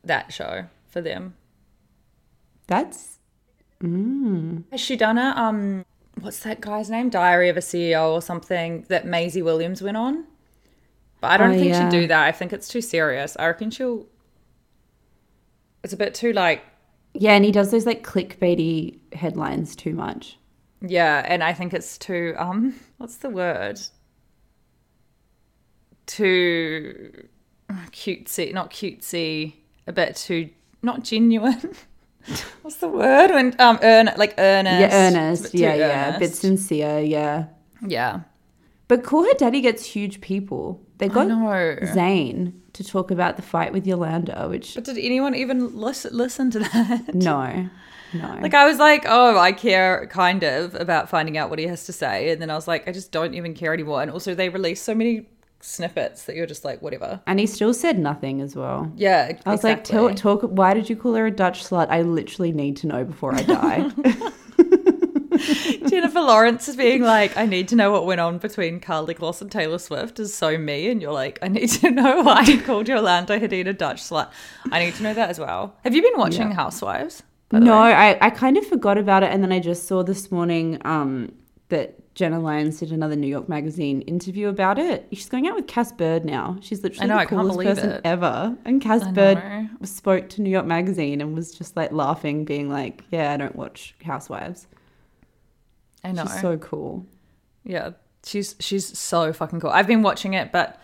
that 0.05 0.33
show 0.33 0.67
for 0.99 1.03
them. 1.03 1.35
That's 2.69 3.19
mm, 3.83 4.63
Has 4.73 4.81
she 4.81 4.97
done 4.97 5.19
a 5.19 5.35
um 5.37 5.85
what's 6.21 6.41
that 6.41 6.61
guy's 6.61 6.91
name? 6.91 7.11
Diary 7.11 7.49
of 7.49 7.57
a 7.57 7.63
CEO 7.63 8.13
or 8.13 8.23
something 8.23 8.85
that 8.89 9.07
Maisie 9.07 9.43
Williams 9.43 9.83
went 9.83 9.97
on? 9.97 10.25
But 11.21 11.33
I 11.33 11.37
don't 11.37 11.55
Oh, 11.55 11.57
think 11.57 11.75
yeah. 11.75 11.75
she'd 11.75 11.89
do 11.91 12.07
that. 12.09 12.25
I 12.25 12.33
think 12.33 12.53
it's 12.53 12.69
too 12.69 12.81
serious. 12.81 13.37
I 13.39 13.47
reckon 13.49 13.71
she'll 13.71 14.07
it's 15.83 15.93
a 15.93 15.97
bit 15.97 16.15
too 16.15 16.33
like 16.33 16.63
yeah, 17.15 17.33
and 17.35 17.45
he 17.45 17.53
does 17.53 17.71
those 17.71 17.87
like 17.87 18.03
clickbaity 18.05 18.99
headlines 19.13 19.75
too 19.77 19.95
much. 19.95 20.39
Yeah, 20.81 21.25
and 21.27 21.43
I 21.43 21.53
think 21.55 21.73
it's 21.75 21.99
too 21.99 22.35
um 22.39 22.75
what's 22.99 23.17
the 23.19 23.31
word? 23.31 23.81
Too 26.07 27.29
cutesy, 27.93 28.53
not 28.55 28.71
cutesy, 28.71 29.55
a 29.87 29.93
bit 29.93 30.17
too 30.17 30.51
not 30.83 31.03
genuine. 31.05 31.75
what's 32.63 32.77
the 32.77 32.89
word 32.89 33.31
when 33.31 33.55
um 33.59 33.79
earn 33.83 34.11
like 34.17 34.35
earnest? 34.39 34.81
Yeah, 34.81 34.85
It's 34.87 34.95
a 34.95 35.19
earnest. 35.19 35.55
Yeah, 35.55 35.75
yeah, 35.75 36.17
a 36.17 36.19
bit 36.19 36.35
sincere. 36.35 37.01
Yeah, 37.01 37.47
Yeah. 37.87 38.21
but 38.89 39.03
Call 39.03 39.25
Her 39.25 39.35
Daddy 39.35 39.61
gets 39.61 39.85
huge 39.85 40.21
people. 40.21 40.81
They 40.99 41.09
got. 41.09 41.29
Zayn 41.29 42.53
to 42.73 42.85
talk 42.85 43.11
about 43.11 43.37
the 43.37 43.43
fight 43.43 43.73
with 43.73 43.87
Yolanda, 43.87 44.47
which 44.49 44.75
But 44.75 44.85
did 44.85 44.99
anyone 44.99 45.35
even 45.35 45.77
listen 45.77 46.17
listen 46.17 46.51
to 46.53 46.59
that? 46.61 47.15
no, 47.15 47.69
no. 48.13 48.39
Like 48.43 48.55
I 48.55 48.67
was 48.67 48.79
like, 48.79 49.05
oh, 49.09 49.39
I 49.39 49.53
care 49.53 50.07
kind 50.09 50.43
of 50.43 50.75
about 50.75 51.09
finding 51.09 51.37
out 51.39 51.51
what 51.51 51.59
he 51.59 51.67
has 51.67 51.87
to 51.87 51.93
say, 51.93 52.31
and 52.31 52.43
then 52.43 52.51
I 52.51 52.55
was 52.55 52.69
like, 52.69 52.89
I 52.89 52.93
just 52.93 53.11
don't 53.13 53.35
even 53.35 53.55
care 53.55 53.73
anymore. 53.73 54.03
And 54.03 54.11
also, 54.11 54.35
they 54.35 54.49
release 54.49 54.83
so 54.83 54.95
many 54.95 55.29
snippets 55.61 56.25
that 56.25 56.37
you're 56.37 56.47
just 56.47 56.65
like, 56.65 56.81
whatever. 56.83 57.21
and 57.27 57.41
he 57.41 57.47
still 57.47 57.75
said 57.75 57.99
nothing 57.99 58.41
as 58.41 58.55
well. 58.55 58.93
Yeah, 58.97 59.33
I 59.45 59.51
was 59.51 59.65
like, 59.65 59.85
tell, 59.85 60.15
talk. 60.15 60.43
Why 60.43 60.75
did 60.75 60.89
you 60.89 60.97
call 60.97 61.15
her 61.15 61.27
a 61.27 61.31
Dutch 61.31 61.65
slut? 61.65 61.89
I 61.91 62.03
literally 62.03 62.53
need 62.53 62.77
to 62.79 62.87
know 62.87 63.05
before 63.05 63.35
I 63.35 63.43
die. 63.43 63.91
Jennifer 65.89 66.21
Lawrence 66.21 66.69
is 66.69 66.77
being 66.77 67.03
like, 67.03 67.37
I 67.37 67.47
need 67.47 67.69
to 67.69 67.77
know 67.77 67.93
what 67.93 68.07
went 68.07 68.21
on 68.21 68.39
between 68.39 68.81
Karlie 68.81 69.15
Kloss 69.15 69.41
and 69.41 69.51
Taylor 69.51 69.79
Swift 69.79 70.19
is 70.19 70.35
so 70.35 70.59
me, 70.59 70.89
and 70.89 71.01
you're 71.01 71.13
like, 71.13 71.39
I 71.43 71.49
need 71.49 71.69
to 71.71 71.91
know 71.93 72.23
why 72.23 72.43
you 72.43 72.61
called 72.61 72.89
Yolanda 72.89 73.39
Hadid 73.39 73.69
a 73.69 73.73
Dutch 73.73 74.03
slut. 74.03 74.31
I 74.73 74.85
need 74.85 74.95
to 74.95 75.03
know 75.03 75.15
that 75.15 75.31
as 75.31 75.39
well. 75.39 75.77
Have 75.85 75.95
you 75.95 76.03
been 76.03 76.19
watching 76.19 76.51
Housewives? 76.51 77.23
no. 77.53 77.79
I, 77.79 78.19
I 78.21 78.31
kind 78.31 78.57
of 78.57 78.67
forgot 78.67 78.99
about 78.99 79.23
it, 79.23 79.31
and 79.33 79.43
then 79.43 79.53
I 79.53 79.61
just 79.61 79.87
saw 79.87 80.03
this 80.03 80.31
morning 80.31 80.81
um, 80.85 81.33
that 81.69 82.08
Jenna 82.19 82.41
Lyons 82.41 82.81
did 82.81 82.91
another 82.91 83.15
New 83.15 83.29
York 83.29 83.49
Magazine 83.49 84.01
interview 84.03 84.49
about 84.49 84.77
it. 84.77 85.07
She's 85.13 85.29
going 85.29 85.47
out 85.47 85.55
with 85.55 85.69
Cass 85.69 85.93
Bird 85.93 86.25
now. 86.25 86.57
She's 86.61 86.83
literally 86.83 87.07
know, 87.07 87.15
the 87.15 87.21
I 87.21 87.27
can't 87.27 87.49
coolest 87.49 87.61
person 87.61 87.91
it. 87.93 88.01
ever. 88.03 88.57
And 88.65 88.83
Cass 88.83 89.07
Bird 89.13 89.41
spoke 89.85 90.29
to 90.31 90.43
New 90.43 90.51
York 90.51 90.67
Magazine 90.67 91.21
and 91.21 91.33
was 91.33 91.55
just 91.55 91.77
like 91.77 91.93
laughing, 91.93 92.45
being 92.45 92.69
like, 92.69 93.05
"Yeah, 93.13 93.33
I 93.33 93.37
don't 93.37 93.55
watch 93.55 93.95
Housewives." 94.03 94.67
I 96.03 96.11
know. 96.11 96.25
She's 96.25 96.41
so 96.41 96.57
cool. 96.59 97.07
Yeah, 97.63 97.91
she's 98.25 98.57
she's 98.59 98.99
so 98.99 99.33
fucking 99.33 99.61
cool. 99.61 99.71
I've 99.71 99.87
been 99.87 100.03
watching 100.03 100.35
it, 100.35 100.51
but 100.51 100.81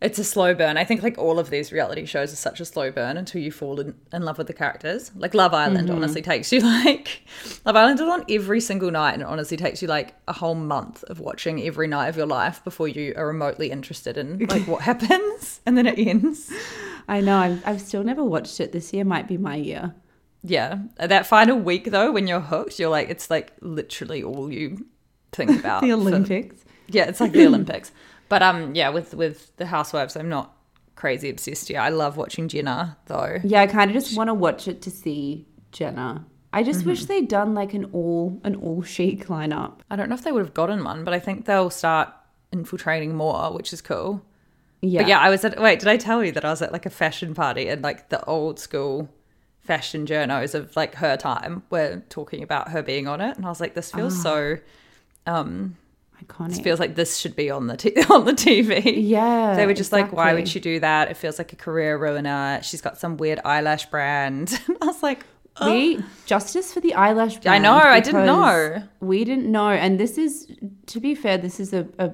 it's 0.00 0.18
a 0.18 0.24
slow 0.24 0.54
burn. 0.54 0.78
I 0.78 0.84
think 0.84 1.02
like 1.02 1.18
all 1.18 1.38
of 1.38 1.50
these 1.50 1.72
reality 1.72 2.06
shows 2.06 2.32
are 2.32 2.36
such 2.36 2.58
a 2.58 2.64
slow 2.64 2.90
burn 2.90 3.18
until 3.18 3.42
you 3.42 3.52
fall 3.52 3.78
in, 3.80 3.94
in 4.12 4.22
love 4.22 4.38
with 4.38 4.46
the 4.46 4.54
characters. 4.54 5.10
Like 5.14 5.34
Love 5.34 5.52
Island 5.52 5.88
mm-hmm. 5.88 5.96
honestly 5.96 6.22
takes 6.22 6.50
you 6.52 6.60
like 6.84 7.22
Love 7.66 7.76
Island 7.76 8.00
is 8.00 8.08
on 8.08 8.24
every 8.30 8.60
single 8.60 8.90
night 8.90 9.12
and 9.12 9.22
it 9.22 9.28
honestly 9.28 9.58
takes 9.58 9.82
you 9.82 9.88
like 9.88 10.14
a 10.26 10.32
whole 10.32 10.54
month 10.54 11.04
of 11.04 11.20
watching 11.20 11.62
every 11.62 11.86
night 11.86 12.08
of 12.08 12.16
your 12.16 12.26
life 12.26 12.64
before 12.64 12.88
you 12.88 13.12
are 13.16 13.26
remotely 13.26 13.70
interested 13.70 14.16
in 14.16 14.38
like 14.46 14.66
what 14.66 14.80
happens 14.82 15.60
and 15.66 15.76
then 15.76 15.86
it 15.86 15.98
ends. 15.98 16.50
I 17.06 17.20
know. 17.20 17.36
I've, 17.36 17.66
I've 17.66 17.80
still 17.82 18.02
never 18.02 18.24
watched 18.24 18.58
it. 18.60 18.72
This 18.72 18.94
year 18.94 19.04
might 19.04 19.28
be 19.28 19.36
my 19.36 19.56
year. 19.56 19.94
Yeah. 20.42 20.78
That 20.96 21.26
final 21.26 21.58
week 21.58 21.90
though, 21.90 22.10
when 22.10 22.26
you're 22.26 22.40
hooked, 22.40 22.78
you're 22.78 22.88
like 22.88 23.10
it's 23.10 23.28
like 23.28 23.52
literally 23.60 24.22
all 24.22 24.50
you 24.50 24.86
think 25.32 25.50
about. 25.60 25.82
The 25.82 25.88
for- 25.88 25.94
Olympics. 25.94 26.64
Yeah, 26.88 27.04
it's 27.04 27.20
like 27.20 27.32
the 27.32 27.46
Olympics. 27.46 27.92
But 28.30 28.42
um, 28.42 28.74
yeah, 28.74 28.88
with 28.88 29.12
with 29.12 29.54
the 29.58 29.66
Housewives, 29.66 30.16
I'm 30.16 30.30
not 30.30 30.56
crazy 30.94 31.28
obsessed 31.28 31.68
yet. 31.68 31.82
I 31.82 31.88
love 31.90 32.16
watching 32.16 32.48
Jenna 32.48 32.96
though. 33.06 33.38
Yeah, 33.44 33.60
I 33.60 33.66
kind 33.66 33.90
of 33.90 33.94
just 33.94 34.16
want 34.16 34.28
to 34.28 34.34
watch 34.34 34.68
it 34.68 34.80
to 34.82 34.90
see 34.90 35.46
Jenna. 35.72 36.24
I 36.52 36.62
just 36.62 36.84
wish 36.86 37.04
they'd 37.04 37.28
done 37.28 37.54
like 37.54 37.74
an 37.74 37.90
all 37.92 38.40
an 38.44 38.54
all 38.54 38.82
chic 38.82 39.26
lineup. 39.26 39.80
I 39.90 39.96
don't 39.96 40.08
know 40.08 40.14
if 40.14 40.22
they 40.22 40.32
would 40.32 40.44
have 40.44 40.54
gotten 40.54 40.82
one, 40.84 41.04
but 41.04 41.12
I 41.12 41.18
think 41.18 41.44
they'll 41.44 41.70
start 41.70 42.08
infiltrating 42.52 43.14
more, 43.14 43.52
which 43.52 43.72
is 43.72 43.82
cool. 43.82 44.24
Yeah, 44.80 45.02
But 45.02 45.08
yeah, 45.08 45.18
I 45.18 45.28
was 45.28 45.44
at 45.44 45.60
wait, 45.60 45.80
did 45.80 45.88
I 45.88 45.96
tell 45.96 46.24
you 46.24 46.32
that 46.32 46.44
I 46.44 46.50
was 46.50 46.62
at 46.62 46.72
like 46.72 46.86
a 46.86 46.90
fashion 46.90 47.34
party 47.34 47.68
and 47.68 47.82
like 47.82 48.10
the 48.10 48.24
old 48.24 48.58
school 48.60 49.08
fashion 49.60 50.06
journos 50.06 50.54
of 50.54 50.74
like 50.76 50.94
her 50.96 51.16
time 51.16 51.62
were 51.70 52.02
talking 52.08 52.42
about 52.42 52.70
her 52.70 52.82
being 52.82 53.08
on 53.08 53.20
it, 53.20 53.36
and 53.36 53.44
I 53.44 53.48
was 53.48 53.60
like, 53.60 53.74
this 53.74 53.90
feels 53.90 54.20
so. 54.22 54.56
Um, 55.26 55.76
iconic. 56.30 56.48
this 56.50 56.60
feels 56.60 56.80
like 56.80 56.94
this 56.94 57.16
should 57.18 57.36
be 57.36 57.50
on 57.50 57.66
the 57.66 57.76
t- 57.76 57.94
on 58.10 58.24
the 58.24 58.32
TV. 58.32 58.92
yeah, 58.96 59.54
They 59.56 59.66
were 59.66 59.74
just 59.74 59.92
like, 59.92 60.12
why 60.12 60.32
would 60.32 60.40
exactly. 60.40 60.50
she 60.50 60.60
do 60.60 60.80
that? 60.80 61.10
It 61.10 61.16
feels 61.16 61.38
like 61.38 61.52
a 61.52 61.56
career 61.56 61.96
ruiner. 61.98 62.60
She's 62.62 62.80
got 62.80 62.98
some 62.98 63.16
weird 63.16 63.40
eyelash 63.44 63.86
brand. 63.86 64.60
I 64.82 64.86
was 64.86 65.02
like, 65.02 65.24
We 65.64 66.02
justice 66.26 66.72
for 66.72 66.80
the 66.80 66.94
eyelash. 66.94 67.38
Brand. 67.38 67.54
I 67.54 67.58
know, 67.58 67.74
I 67.76 68.00
didn't 68.00 68.26
know. 68.26 68.82
We 69.00 69.24
didn't 69.24 69.50
know, 69.50 69.68
and 69.70 69.98
this 69.98 70.16
is, 70.18 70.50
to 70.86 71.00
be 71.00 71.14
fair, 71.14 71.38
this 71.38 71.60
is 71.60 71.72
a 71.72 71.86
a, 71.98 72.06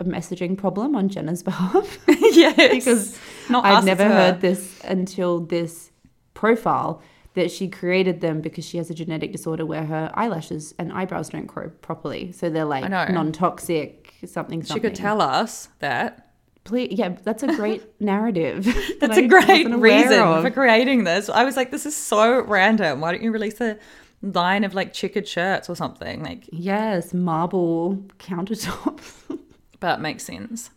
a, 0.00 0.04
messaging 0.04 0.56
problem 0.56 0.96
on 0.96 1.08
Jenna's 1.10 1.42
behalf. 1.50 1.98
yes. 2.08 2.56
because 2.56 3.18
Not 3.50 3.64
I've 3.66 3.84
never 3.84 4.04
heard 4.08 4.40
this 4.40 4.80
until 4.84 5.40
this 5.40 5.90
profile 6.32 7.02
that 7.34 7.50
she 7.50 7.68
created 7.68 8.20
them 8.20 8.40
because 8.40 8.64
she 8.64 8.76
has 8.76 8.90
a 8.90 8.94
genetic 8.94 9.32
disorder 9.32 9.64
where 9.64 9.84
her 9.84 10.10
eyelashes 10.14 10.74
and 10.78 10.92
eyebrows 10.92 11.28
don't 11.28 11.46
grow 11.46 11.68
properly. 11.80 12.32
So 12.32 12.50
they're 12.50 12.64
like 12.64 12.88
non-toxic, 12.90 14.14
something, 14.26 14.62
something. 14.62 14.64
she 14.64 14.80
could 14.80 14.94
tell 14.94 15.20
us 15.22 15.68
that. 15.78 16.26
Please, 16.64 16.92
yeah, 16.92 17.10
that's 17.24 17.42
a 17.42 17.54
great 17.54 17.82
narrative. 18.00 18.64
that 18.64 18.96
That's 19.00 19.18
a 19.18 19.26
great 19.26 19.66
reason 19.70 20.20
of. 20.20 20.42
for 20.42 20.50
creating 20.50 21.04
this. 21.04 21.28
I 21.30 21.44
was 21.44 21.56
like, 21.56 21.70
this 21.70 21.86
is 21.86 21.96
so 21.96 22.42
random. 22.42 23.00
Why 23.00 23.12
don't 23.12 23.22
you 23.22 23.32
release 23.32 23.60
a 23.60 23.78
line 24.22 24.64
of 24.64 24.74
like 24.74 24.92
checkered 24.92 25.26
shirts 25.26 25.70
or 25.70 25.76
something? 25.76 26.22
Like, 26.22 26.48
Yes, 26.52 27.14
marble 27.14 27.96
countertops. 28.18 29.38
that 29.80 30.00
makes 30.02 30.24
sense. 30.24 30.70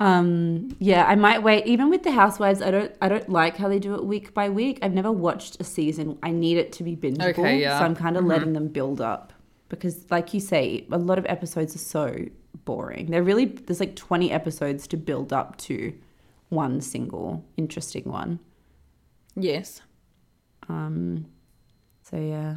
Um, 0.00 0.74
yeah, 0.78 1.04
I 1.04 1.14
might 1.14 1.42
wait. 1.42 1.66
Even 1.66 1.90
with 1.90 2.02
the 2.02 2.12
Housewives, 2.12 2.62
I 2.62 2.70
don't, 2.70 2.92
I 3.02 3.08
don't 3.08 3.28
like 3.28 3.58
how 3.58 3.68
they 3.68 3.78
do 3.78 3.94
it 3.94 4.04
week 4.04 4.32
by 4.32 4.48
week. 4.48 4.78
I've 4.80 4.94
never 4.94 5.12
watched 5.12 5.60
a 5.60 5.64
season. 5.64 6.18
I 6.22 6.30
need 6.30 6.56
it 6.56 6.72
to 6.72 6.82
be 6.82 6.96
bingeable, 6.96 7.38
Okay, 7.38 7.60
yeah. 7.60 7.78
so 7.78 7.84
I'm 7.84 7.94
kind 7.94 8.16
of 8.16 8.24
letting 8.24 8.54
them 8.54 8.68
build 8.68 9.00
up 9.02 9.34
because, 9.68 10.10
like 10.10 10.32
you 10.32 10.40
say, 10.40 10.86
a 10.90 10.96
lot 10.98 11.18
of 11.18 11.26
episodes 11.26 11.74
are 11.74 11.78
so 11.78 12.16
boring. 12.64 13.10
They're 13.10 13.22
really 13.22 13.44
there's 13.44 13.80
like 13.80 13.94
20 13.94 14.30
episodes 14.30 14.86
to 14.88 14.96
build 14.96 15.32
up 15.32 15.56
to 15.58 15.92
one 16.48 16.80
single 16.80 17.44
interesting 17.58 18.04
one. 18.04 18.40
Yes. 19.36 19.82
Um, 20.68 21.26
so 22.02 22.16
yeah. 22.16 22.56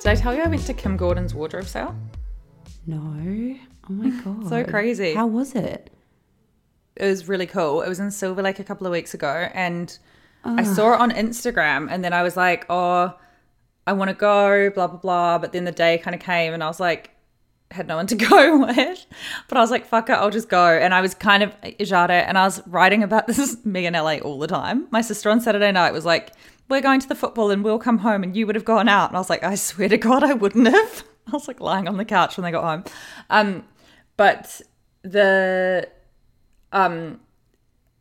Did 0.00 0.08
I 0.08 0.14
tell 0.14 0.34
you 0.34 0.42
I 0.42 0.48
went 0.48 0.64
to 0.64 0.72
Kim 0.72 0.96
Gordon's 0.96 1.34
wardrobe 1.34 1.66
sale? 1.66 1.94
No. 2.86 2.98
Oh 2.98 3.92
my 3.92 4.08
god. 4.24 4.48
So 4.48 4.64
crazy. 4.64 5.12
How 5.12 5.26
was 5.26 5.54
it? 5.54 5.90
It 6.96 7.04
was 7.06 7.28
really 7.28 7.46
cool. 7.46 7.82
It 7.82 7.88
was 7.88 8.00
in 8.00 8.10
Silver 8.10 8.42
Lake 8.42 8.58
a 8.58 8.64
couple 8.64 8.86
of 8.86 8.92
weeks 8.92 9.12
ago, 9.12 9.48
and 9.52 9.96
I 10.42 10.62
saw 10.62 10.94
it 10.94 11.00
on 11.00 11.10
Instagram, 11.10 11.88
and 11.90 12.02
then 12.02 12.14
I 12.14 12.22
was 12.22 12.34
like, 12.34 12.64
"Oh, 12.70 13.14
I 13.86 13.92
want 13.92 14.08
to 14.08 14.14
go," 14.14 14.70
blah 14.70 14.86
blah 14.86 14.98
blah. 14.98 15.38
But 15.38 15.52
then 15.52 15.64
the 15.64 15.72
day 15.72 15.98
kind 15.98 16.14
of 16.14 16.20
came, 16.22 16.54
and 16.54 16.64
I 16.64 16.66
was 16.66 16.80
like, 16.80 17.10
had 17.70 17.86
no 17.86 17.96
one 17.96 18.06
to 18.08 18.14
go 18.30 18.58
with, 18.66 19.06
but 19.48 19.58
I 19.58 19.60
was 19.60 19.70
like, 19.70 19.86
"Fuck 19.86 20.08
it, 20.08 20.14
I'll 20.14 20.30
just 20.30 20.48
go." 20.48 20.66
And 20.66 20.94
I 20.94 21.02
was 21.02 21.14
kind 21.14 21.42
of 21.42 21.54
eh, 21.62 21.72
jade, 21.84 22.10
and 22.10 22.38
I 22.38 22.44
was 22.44 22.66
writing 22.66 23.02
about 23.02 23.26
this 23.28 23.62
me 23.66 23.84
in 23.84 23.92
LA 23.92 24.16
all 24.16 24.38
the 24.38 24.46
time. 24.48 24.86
My 24.90 25.02
sister 25.02 25.28
on 25.30 25.40
Saturday 25.42 25.72
night 25.72 25.92
was 25.92 26.06
like, 26.06 26.32
"We're 26.70 26.80
going 26.80 27.00
to 27.00 27.08
the 27.08 27.14
football, 27.14 27.50
and 27.50 27.62
we'll 27.62 27.78
come 27.78 27.98
home, 27.98 28.22
and 28.22 28.36
you 28.36 28.46
would 28.46 28.54
have 28.54 28.64
gone 28.64 28.88
out." 28.88 29.10
And 29.10 29.16
I 29.16 29.20
was 29.20 29.28
like, 29.28 29.42
"I 29.42 29.54
swear 29.56 29.88
to 29.88 29.98
God, 29.98 30.24
I 30.24 30.32
wouldn't 30.32 30.68
have." 30.68 31.04
I 31.26 31.32
was 31.32 31.48
like 31.48 31.60
lying 31.60 31.88
on 31.88 31.96
the 31.96 32.04
couch 32.04 32.36
when 32.36 32.44
they 32.44 32.50
got 32.50 32.64
home, 32.64 32.84
um, 33.28 33.64
but 34.16 34.60
the 35.02 35.88
um 36.72 37.20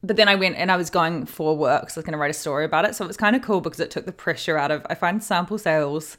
but 0.04 0.16
then 0.16 0.30
I 0.30 0.36
went 0.36 0.56
and 0.56 0.72
I 0.72 0.78
was 0.78 0.90
going 0.90 1.26
for 1.26 1.58
work, 1.58 1.90
so 1.90 1.98
I 1.98 2.00
was 2.00 2.06
going 2.06 2.14
to 2.14 2.18
write 2.18 2.32
a 2.32 2.34
story 2.34 2.64
about 2.64 2.86
it. 2.86 2.96
So 2.96 3.04
it 3.04 3.08
was 3.08 3.18
kind 3.18 3.36
of 3.36 3.42
cool 3.42 3.60
because 3.60 3.82
it 3.82 3.92
took 3.92 4.06
the 4.06 4.14
pressure 4.14 4.58
out 4.58 4.72
of. 4.72 4.86
I 4.90 4.96
find 4.96 5.22
sample 5.22 5.58
sales 5.58 6.18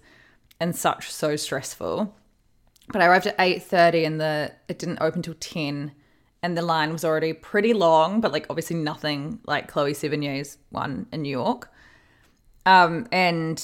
and 0.59 0.77
such 0.77 1.11
so 1.11 1.37
stressful. 1.37 2.15
But 2.93 3.01
I 3.01 3.07
arrived 3.07 3.27
at 3.27 3.37
eight 3.39 3.63
thirty, 3.63 4.05
and 4.05 4.21
the 4.21 4.53
it 4.69 4.79
didn't 4.79 4.99
open 5.01 5.23
till 5.23 5.35
ten, 5.35 5.93
and 6.43 6.57
the 6.57 6.63
line 6.63 6.93
was 6.93 7.05
already 7.05 7.33
pretty 7.33 7.73
long, 7.73 8.21
but 8.21 8.33
like 8.33 8.47
obviously 8.51 8.77
nothing 8.77 9.41
like 9.47 9.69
Chloe 9.69 9.95
Sevigny's 9.95 10.59
one 10.71 11.07
in 11.13 11.23
New 11.23 11.31
York. 11.31 11.73
Um, 12.67 13.07
and 13.11 13.63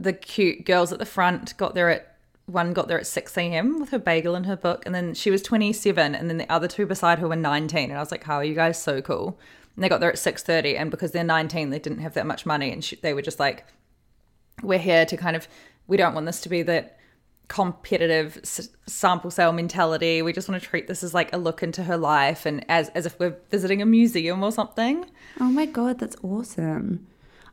the 0.00 0.12
cute 0.12 0.64
girls 0.64 0.92
at 0.92 0.98
the 0.98 1.06
front 1.06 1.56
got 1.56 1.74
there 1.74 1.90
at 1.90 2.16
one 2.46 2.72
got 2.72 2.88
there 2.88 2.98
at 2.98 3.06
6 3.06 3.36
a.m. 3.36 3.78
with 3.78 3.90
her 3.90 3.98
bagel 3.98 4.34
and 4.34 4.46
her 4.46 4.56
book, 4.56 4.84
and 4.86 4.94
then 4.94 5.12
she 5.12 5.30
was 5.30 5.42
27, 5.42 6.14
and 6.14 6.30
then 6.30 6.38
the 6.38 6.50
other 6.50 6.66
two 6.66 6.86
beside 6.86 7.18
her 7.18 7.28
were 7.28 7.36
19. 7.36 7.90
And 7.90 7.98
I 7.98 8.00
was 8.00 8.10
like, 8.10 8.24
"How 8.24 8.36
are 8.36 8.44
you 8.44 8.54
guys 8.54 8.82
so 8.82 9.02
cool?" 9.02 9.38
And 9.76 9.84
they 9.84 9.88
got 9.88 10.00
there 10.00 10.10
at 10.10 10.18
6:30, 10.18 10.76
and 10.78 10.90
because 10.90 11.12
they're 11.12 11.24
19, 11.24 11.70
they 11.70 11.78
didn't 11.78 11.98
have 11.98 12.14
that 12.14 12.26
much 12.26 12.46
money, 12.46 12.72
and 12.72 12.82
she, 12.82 12.96
they 12.96 13.12
were 13.12 13.22
just 13.22 13.38
like, 13.38 13.66
"We're 14.62 14.78
here 14.78 15.04
to 15.04 15.16
kind 15.16 15.36
of, 15.36 15.46
we 15.86 15.98
don't 15.98 16.14
want 16.14 16.24
this 16.24 16.40
to 16.40 16.48
be 16.48 16.62
that 16.62 16.98
competitive 17.48 18.38
s- 18.42 18.68
sample 18.86 19.30
sale 19.30 19.52
mentality. 19.52 20.22
We 20.22 20.32
just 20.32 20.48
want 20.48 20.62
to 20.62 20.68
treat 20.68 20.86
this 20.86 21.02
as 21.02 21.12
like 21.14 21.32
a 21.34 21.38
look 21.38 21.62
into 21.62 21.84
her 21.84 21.98
life, 21.98 22.46
and 22.46 22.64
as 22.68 22.88
as 22.90 23.04
if 23.04 23.18
we're 23.20 23.36
visiting 23.50 23.82
a 23.82 23.86
museum 23.86 24.42
or 24.42 24.52
something." 24.52 25.04
Oh 25.38 25.50
my 25.50 25.66
god, 25.66 25.98
that's 25.98 26.16
awesome. 26.22 27.06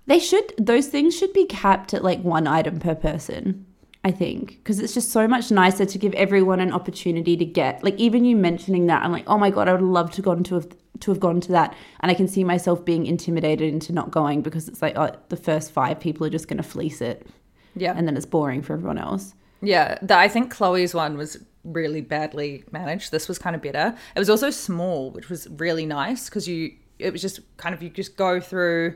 They 0.07 0.19
should 0.19 0.53
those 0.57 0.87
things 0.87 1.17
should 1.17 1.33
be 1.33 1.45
capped 1.45 1.93
at 1.93 2.03
like 2.03 2.21
one 2.21 2.47
item 2.47 2.79
per 2.79 2.95
person. 2.95 3.65
I 4.03 4.11
think 4.11 4.57
because 4.57 4.79
it's 4.79 4.93
just 4.93 5.11
so 5.11 5.27
much 5.27 5.49
nicer 5.49 5.83
to 5.83 5.97
give 5.97 6.13
everyone 6.13 6.59
an 6.59 6.71
opportunity 6.71 7.35
to 7.37 7.45
get 7.45 7.83
like 7.83 7.95
even 7.95 8.23
you 8.23 8.35
mentioning 8.35 8.85
that 8.85 9.03
I'm 9.03 9.11
like 9.11 9.23
oh 9.25 9.39
my 9.39 9.49
god 9.49 9.67
I 9.67 9.71
would 9.73 9.81
love 9.81 10.11
to 10.11 10.21
gone 10.21 10.43
to 10.43 10.55
have 10.55 10.67
to 10.99 11.09
have 11.09 11.19
gone 11.19 11.41
to 11.41 11.51
that 11.53 11.75
and 12.01 12.11
I 12.11 12.13
can 12.13 12.27
see 12.27 12.43
myself 12.43 12.85
being 12.85 13.07
intimidated 13.07 13.73
into 13.73 13.93
not 13.93 14.11
going 14.11 14.43
because 14.43 14.67
it's 14.67 14.81
like 14.81 14.95
oh, 14.95 15.09
the 15.29 15.35
first 15.35 15.71
five 15.71 15.99
people 15.99 16.25
are 16.27 16.29
just 16.29 16.47
going 16.47 16.57
to 16.57 16.63
fleece 16.63 17.01
it 17.01 17.27
Yeah, 17.75 17.93
and 17.95 18.07
then 18.07 18.15
it's 18.15 18.27
boring 18.27 18.61
for 18.61 18.73
everyone 18.73 18.99
else. 18.99 19.33
Yeah, 19.61 19.97
the, 20.01 20.15
I 20.15 20.27
think 20.27 20.51
Chloe's 20.51 20.93
one 20.93 21.17
was 21.17 21.37
really 21.63 22.01
badly 22.01 22.63
managed. 22.71 23.11
This 23.11 23.27
was 23.27 23.39
kind 23.39 23.55
of 23.55 23.61
better. 23.63 23.95
It 24.15 24.19
was 24.19 24.29
also 24.29 24.51
small, 24.51 25.09
which 25.11 25.29
was 25.29 25.47
really 25.49 25.85
nice 25.85 26.29
because 26.29 26.47
you 26.47 26.75
it 26.99 27.11
was 27.11 27.21
just 27.21 27.39
kind 27.57 27.73
of 27.73 27.81
you 27.81 27.89
just 27.89 28.15
go 28.15 28.39
through 28.39 28.95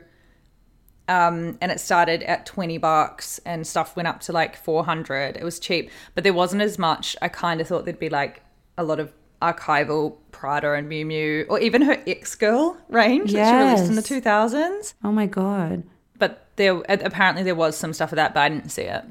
um 1.10 1.58
and 1.60 1.70
it 1.72 1.80
started 1.80 2.22
at 2.22 2.46
20 2.46 2.78
bucks 2.78 3.38
and 3.44 3.66
stuff 3.66 3.96
went 3.96 4.08
up 4.08 4.20
to 4.20 4.32
like 4.32 4.56
400. 4.56 5.36
It 5.36 5.44
was 5.44 5.58
cheap, 5.58 5.90
but 6.14 6.24
there 6.24 6.32
wasn't 6.32 6.62
as 6.62 6.78
much. 6.78 7.16
I 7.20 7.28
kind 7.28 7.60
of 7.60 7.66
thought 7.68 7.84
there'd 7.84 7.98
be 7.98 8.08
like 8.08 8.42
a 8.78 8.84
lot 8.84 8.98
of 9.00 9.12
archival 9.42 10.16
Prada 10.32 10.72
and 10.74 10.88
Miu 10.90 11.04
Miu 11.06 11.46
or 11.48 11.58
even 11.58 11.82
her 11.82 11.96
X 12.06 12.34
Girl 12.34 12.76
range 12.88 13.32
that 13.32 13.50
she 13.50 13.56
released 13.56 13.88
in 13.90 13.96
the 13.96 14.02
2000s 14.22 14.94
Oh 15.02 15.10
my 15.12 15.26
god. 15.26 15.82
but 16.18 16.46
there 16.56 16.80
apparently 16.88 17.42
there 17.42 17.54
was 17.54 17.76
some 17.76 17.92
stuff 17.94 18.12
of 18.12 18.16
that, 18.16 18.34
but 18.34 18.40
I 18.40 18.48
didn't 18.50 18.68
see 18.70 18.82
it. 18.82 19.04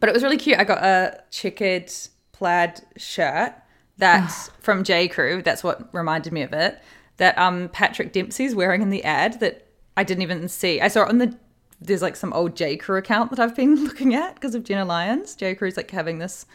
But 0.00 0.08
it 0.08 0.12
was 0.14 0.22
really 0.22 0.38
cute. 0.38 0.58
I 0.58 0.64
got 0.64 0.82
a 0.82 1.22
checkered 1.30 1.92
plaid 2.32 2.80
shirt 2.96 3.52
that's 3.98 4.48
from 4.60 4.82
J 4.84 5.06
Crew. 5.06 5.42
That's 5.42 5.62
what 5.62 5.88
reminded 5.94 6.32
me 6.32 6.42
of 6.42 6.52
it. 6.52 6.80
That 7.18 7.36
um 7.38 7.68
Patrick 7.68 8.12
Dempsey's 8.12 8.54
wearing 8.54 8.80
in 8.82 8.90
the 8.90 9.04
ad 9.04 9.38
that 9.40 9.66
I 9.96 10.04
didn't 10.04 10.22
even 10.22 10.48
see. 10.48 10.80
I 10.80 10.88
saw 10.88 11.02
it 11.02 11.08
on 11.08 11.18
the 11.18 11.36
there's 11.80 12.02
like 12.02 12.16
some 12.16 12.32
old 12.32 12.56
J 12.56 12.76
Crew 12.76 12.96
account 12.96 13.30
that 13.30 13.40
I've 13.40 13.56
been 13.56 13.74
looking 13.84 14.14
at 14.14 14.34
because 14.34 14.54
of 14.54 14.64
Jenna 14.64 14.84
Lyons. 14.84 15.34
J 15.34 15.54
Crew's 15.54 15.76
like 15.76 15.90
having 15.90 16.18
this 16.18 16.46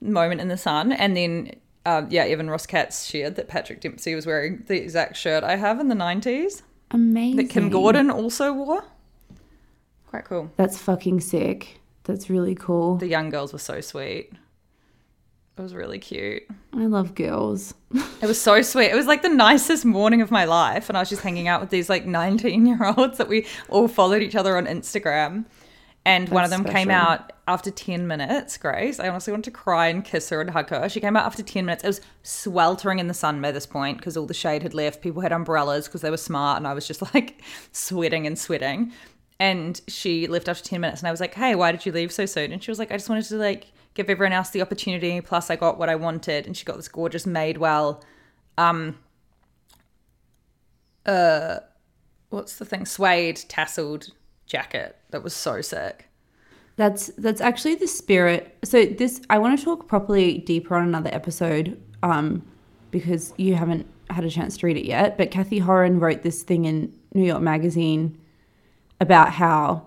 moment 0.00 0.40
in 0.40 0.48
the 0.48 0.56
sun, 0.56 0.92
and 0.92 1.16
then 1.16 1.52
um, 1.86 2.08
yeah, 2.10 2.24
Evan 2.24 2.50
Ross 2.50 2.66
Katz 2.66 3.04
shared 3.06 3.36
that 3.36 3.48
Patrick 3.48 3.80
Dempsey 3.80 4.14
was 4.14 4.26
wearing 4.26 4.64
the 4.66 4.80
exact 4.80 5.16
shirt 5.16 5.44
I 5.44 5.56
have 5.56 5.80
in 5.80 5.88
the 5.88 5.94
'90s 5.94 6.62
Amazing. 6.90 7.36
that 7.36 7.50
Kim 7.50 7.68
Gordon 7.70 8.10
also 8.10 8.52
wore. 8.52 8.84
Quite 10.08 10.24
cool. 10.24 10.50
That's 10.56 10.78
fucking 10.78 11.20
sick. 11.20 11.80
That's 12.04 12.28
really 12.28 12.54
cool. 12.54 12.96
The 12.96 13.06
young 13.06 13.30
girls 13.30 13.52
were 13.52 13.60
so 13.60 13.80
sweet. 13.80 14.32
It 15.60 15.62
was 15.62 15.74
really 15.74 15.98
cute. 15.98 16.44
I 16.72 16.86
love 16.86 17.14
girls. 17.14 17.74
It 17.92 18.26
was 18.26 18.40
so 18.40 18.62
sweet. 18.62 18.86
It 18.86 18.94
was 18.94 19.04
like 19.04 19.20
the 19.20 19.28
nicest 19.28 19.84
morning 19.84 20.22
of 20.22 20.30
my 20.30 20.46
life. 20.46 20.88
And 20.88 20.96
I 20.96 21.02
was 21.02 21.10
just 21.10 21.20
hanging 21.20 21.48
out 21.48 21.60
with 21.60 21.68
these 21.68 21.90
like 21.90 22.06
19 22.06 22.64
year 22.64 22.78
olds 22.96 23.18
that 23.18 23.28
we 23.28 23.46
all 23.68 23.86
followed 23.86 24.22
each 24.22 24.34
other 24.34 24.56
on 24.56 24.64
Instagram. 24.64 25.44
And 26.06 26.30
one 26.30 26.44
of 26.44 26.50
That's 26.50 26.62
them 26.62 26.72
came 26.72 26.90
out 26.90 27.34
after 27.46 27.70
10 27.70 28.06
minutes, 28.06 28.56
Grace. 28.56 28.98
I 28.98 29.10
honestly 29.10 29.34
wanted 29.34 29.44
to 29.44 29.50
cry 29.50 29.88
and 29.88 30.02
kiss 30.02 30.30
her 30.30 30.40
and 30.40 30.48
hug 30.48 30.70
her. 30.70 30.88
She 30.88 30.98
came 30.98 31.14
out 31.14 31.26
after 31.26 31.42
10 31.42 31.66
minutes. 31.66 31.84
It 31.84 31.88
was 31.88 32.00
sweltering 32.22 32.98
in 32.98 33.08
the 33.08 33.12
sun 33.12 33.42
by 33.42 33.52
this 33.52 33.66
point 33.66 33.98
because 33.98 34.16
all 34.16 34.24
the 34.24 34.32
shade 34.32 34.62
had 34.62 34.72
left. 34.72 35.02
People 35.02 35.20
had 35.20 35.30
umbrellas 35.30 35.88
because 35.88 36.00
they 36.00 36.10
were 36.10 36.16
smart. 36.16 36.56
And 36.56 36.66
I 36.66 36.72
was 36.72 36.88
just 36.88 37.02
like 37.14 37.42
sweating 37.72 38.26
and 38.26 38.38
sweating. 38.38 38.92
and 39.38 39.78
she 39.88 40.26
left 40.26 40.48
after 40.48 40.64
10 40.64 40.80
minutes 40.80 41.02
and 41.02 41.08
I 41.08 41.10
was 41.10 41.20
like, 41.20 41.34
"Hey, 41.34 41.54
why 41.54 41.70
did 41.70 41.84
you 41.84 41.92
leave 41.92 42.12
so 42.12 42.24
soon?" 42.24 42.50
And 42.50 42.62
she 42.64 42.70
was 42.70 42.78
like, 42.78 42.90
"I 42.90 42.96
just 42.96 43.10
wanted 43.10 43.26
to 43.26 43.36
like 43.36 43.72
give 43.94 44.08
everyone 44.10 44.32
else 44.32 44.50
the 44.50 44.62
opportunity 44.62 45.20
plus 45.20 45.50
I 45.50 45.56
got 45.56 45.78
what 45.78 45.88
I 45.88 45.96
wanted." 45.96 46.46
And 46.46 46.56
she 46.56 46.64
got 46.64 46.76
this 46.76 46.88
gorgeous 46.88 47.26
Madewell 47.26 48.02
um 48.58 48.98
uh 51.06 51.58
what's 52.30 52.56
the 52.56 52.64
thing? 52.64 52.86
Suede 52.86 53.36
tasseled 53.36 54.10
jacket 54.46 54.96
that 55.10 55.22
was 55.22 55.34
so 55.34 55.60
sick. 55.60 56.08
That's 56.76 57.08
that's 57.18 57.40
actually 57.40 57.74
the 57.74 57.86
spirit. 57.86 58.56
So 58.64 58.84
this 58.84 59.20
I 59.28 59.38
want 59.38 59.58
to 59.58 59.64
talk 59.64 59.86
properly 59.86 60.38
deeper 60.38 60.74
on 60.76 60.84
another 60.84 61.10
episode, 61.12 61.80
um, 62.02 62.42
because 62.90 63.34
you 63.36 63.54
haven't 63.54 63.86
had 64.08 64.24
a 64.24 64.30
chance 64.30 64.56
to 64.58 64.66
read 64.66 64.76
it 64.76 64.86
yet. 64.86 65.18
But 65.18 65.30
Cathy 65.30 65.60
Horyn 65.60 66.00
wrote 66.00 66.22
this 66.22 66.42
thing 66.42 66.64
in 66.64 66.92
New 67.12 67.24
York 67.24 67.42
Magazine 67.42 68.18
about 69.00 69.30
how 69.32 69.86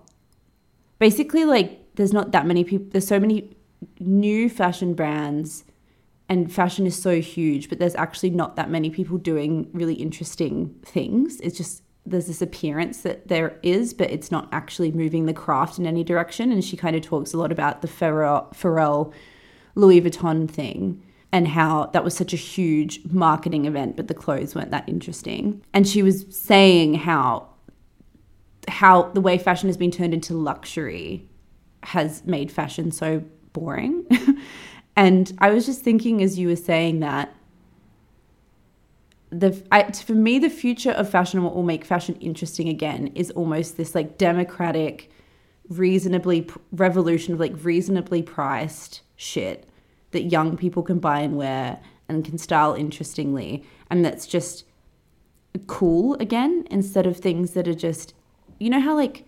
basically 0.99 1.45
like 1.45 1.95
there's 1.95 2.13
not 2.13 2.31
that 2.31 2.45
many 2.45 2.63
people. 2.63 2.87
There's 2.91 3.07
so 3.07 3.19
many 3.19 3.55
new 3.99 4.49
fashion 4.49 4.93
brands, 4.93 5.63
and 6.29 6.51
fashion 6.51 6.87
is 6.87 6.99
so 6.99 7.19
huge, 7.19 7.69
but 7.69 7.79
there's 7.79 7.95
actually 7.95 8.29
not 8.31 8.55
that 8.55 8.69
many 8.69 8.89
people 8.89 9.17
doing 9.17 9.69
really 9.73 9.95
interesting 9.95 10.75
things. 10.83 11.39
It's 11.41 11.57
just 11.57 11.83
there's 12.05 12.27
this 12.27 12.41
appearance 12.41 13.01
that 13.01 13.27
there 13.27 13.57
is, 13.63 13.93
but 13.93 14.11
it's 14.11 14.31
not 14.31 14.49
actually 14.51 14.91
moving 14.91 15.25
the 15.25 15.33
craft 15.33 15.79
in 15.79 15.85
any 15.85 16.03
direction. 16.03 16.51
And 16.51 16.63
she 16.63 16.75
kind 16.75 16.95
of 16.95 17.01
talks 17.01 17.33
a 17.33 17.37
lot 17.37 17.51
about 17.51 17.81
the 17.81 17.87
Pharrell, 17.87 18.53
Pharrell 18.53 19.13
Louis 19.75 20.01
Vuitton 20.01 20.49
thing 20.49 21.01
and 21.31 21.47
how 21.47 21.87
that 21.93 22.03
was 22.03 22.15
such 22.15 22.31
a 22.33 22.37
huge 22.37 22.99
marketing 23.09 23.65
event, 23.65 23.95
but 23.95 24.07
the 24.07 24.13
clothes 24.13 24.53
weren't 24.53 24.71
that 24.71 24.87
interesting. 24.87 25.63
And 25.73 25.87
she 25.87 26.03
was 26.03 26.25
saying 26.29 26.93
how 26.95 27.49
how 28.67 29.03
the 29.09 29.19
way 29.19 29.37
fashion 29.37 29.67
has 29.67 29.75
been 29.75 29.91
turned 29.91 30.13
into 30.13 30.33
luxury 30.33 31.27
has 31.83 32.23
made 32.23 32.49
fashion 32.49 32.91
so 32.91 33.21
boring. 33.53 34.05
and 34.95 35.31
I 35.39 35.51
was 35.51 35.65
just 35.65 35.81
thinking 35.81 36.21
as 36.21 36.37
you 36.37 36.47
were 36.47 36.55
saying 36.55 36.99
that 36.99 37.33
the 39.33 39.63
I, 39.71 39.91
for 39.91 40.13
me 40.13 40.39
the 40.39 40.49
future 40.49 40.91
of 40.91 41.09
fashion 41.09 41.39
and 41.39 41.45
what 41.45 41.55
will 41.55 41.63
make 41.63 41.83
fashion 41.83 42.15
interesting 42.15 42.69
again 42.69 43.07
is 43.15 43.31
almost 43.31 43.77
this 43.77 43.95
like 43.95 44.17
democratic 44.17 45.09
reasonably 45.69 46.47
revolution 46.71 47.33
of 47.33 47.39
like 47.39 47.53
reasonably 47.63 48.21
priced 48.21 49.01
shit 49.15 49.67
that 50.11 50.23
young 50.23 50.55
people 50.55 50.83
can 50.83 50.99
buy 50.99 51.19
and 51.19 51.35
wear 51.35 51.79
and 52.07 52.23
can 52.23 52.37
style 52.37 52.73
interestingly 52.73 53.65
and 53.89 54.05
that's 54.05 54.27
just 54.27 54.65
cool 55.67 56.15
again 56.15 56.67
instead 56.69 57.07
of 57.07 57.17
things 57.17 57.51
that 57.51 57.67
are 57.67 57.73
just 57.73 58.13
you 58.59 58.69
know 58.69 58.79
how 58.79 58.95
like 58.95 59.25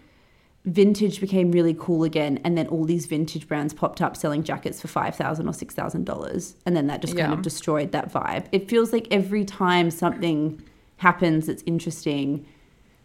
vintage 0.65 1.21
became 1.21 1.51
really 1.51 1.75
cool 1.77 2.03
again 2.03 2.39
and 2.43 2.57
then 2.57 2.67
all 2.67 2.85
these 2.85 3.05
vintage 3.05 3.47
brands 3.47 3.73
popped 3.73 4.01
up 4.01 4.17
selling 4.17 4.43
jackets 4.43 4.81
for 4.81 4.87
5000 4.87 5.47
or 5.47 5.51
$6000 5.51 6.53
and 6.65 6.75
then 6.75 6.87
that 6.87 7.01
just 7.01 7.15
kind 7.15 7.31
Yeah. 7.31 7.33
of 7.37 7.41
destroyed 7.43 7.91
that 7.91 8.11
vibe. 8.11 8.45
It 8.51 8.67
feels 8.67 8.91
like 8.91 9.07
every 9.11 9.45
time 9.45 9.91
something 9.91 10.61
happens 10.97 11.47
that's 11.47 11.63
interesting 11.65 12.45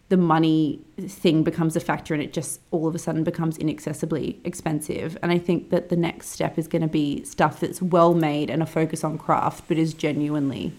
the 0.08 0.16
money 0.16 0.80
thing 0.98 1.44
becomes 1.44 1.76
a 1.76 1.80
factor 1.80 2.14
and 2.14 2.20
it 2.22 2.32
just 2.32 2.60
all 2.72 2.88
of 2.88 2.96
a 2.96 2.98
sudden 2.98 3.22
becomes 3.22 3.56
inaccessibly 3.58 4.40
expensive. 4.44 5.16
And 5.22 5.30
i 5.30 5.38
think 5.38 5.70
that 5.70 5.88
the 5.88 5.96
next 5.96 6.30
step 6.30 6.58
is 6.58 6.66
going 6.66 6.82
to 6.82 6.88
be 6.88 7.22
stuff 7.24 7.60
that's 7.60 7.80
well 7.82 8.14
made 8.14 8.48
and 8.50 8.62
a 8.62 8.66
focus 8.66 9.04
on 9.04 9.18
craft 9.18 9.64
but 9.68 9.76
is 9.78 9.92
genuinely 9.94 10.72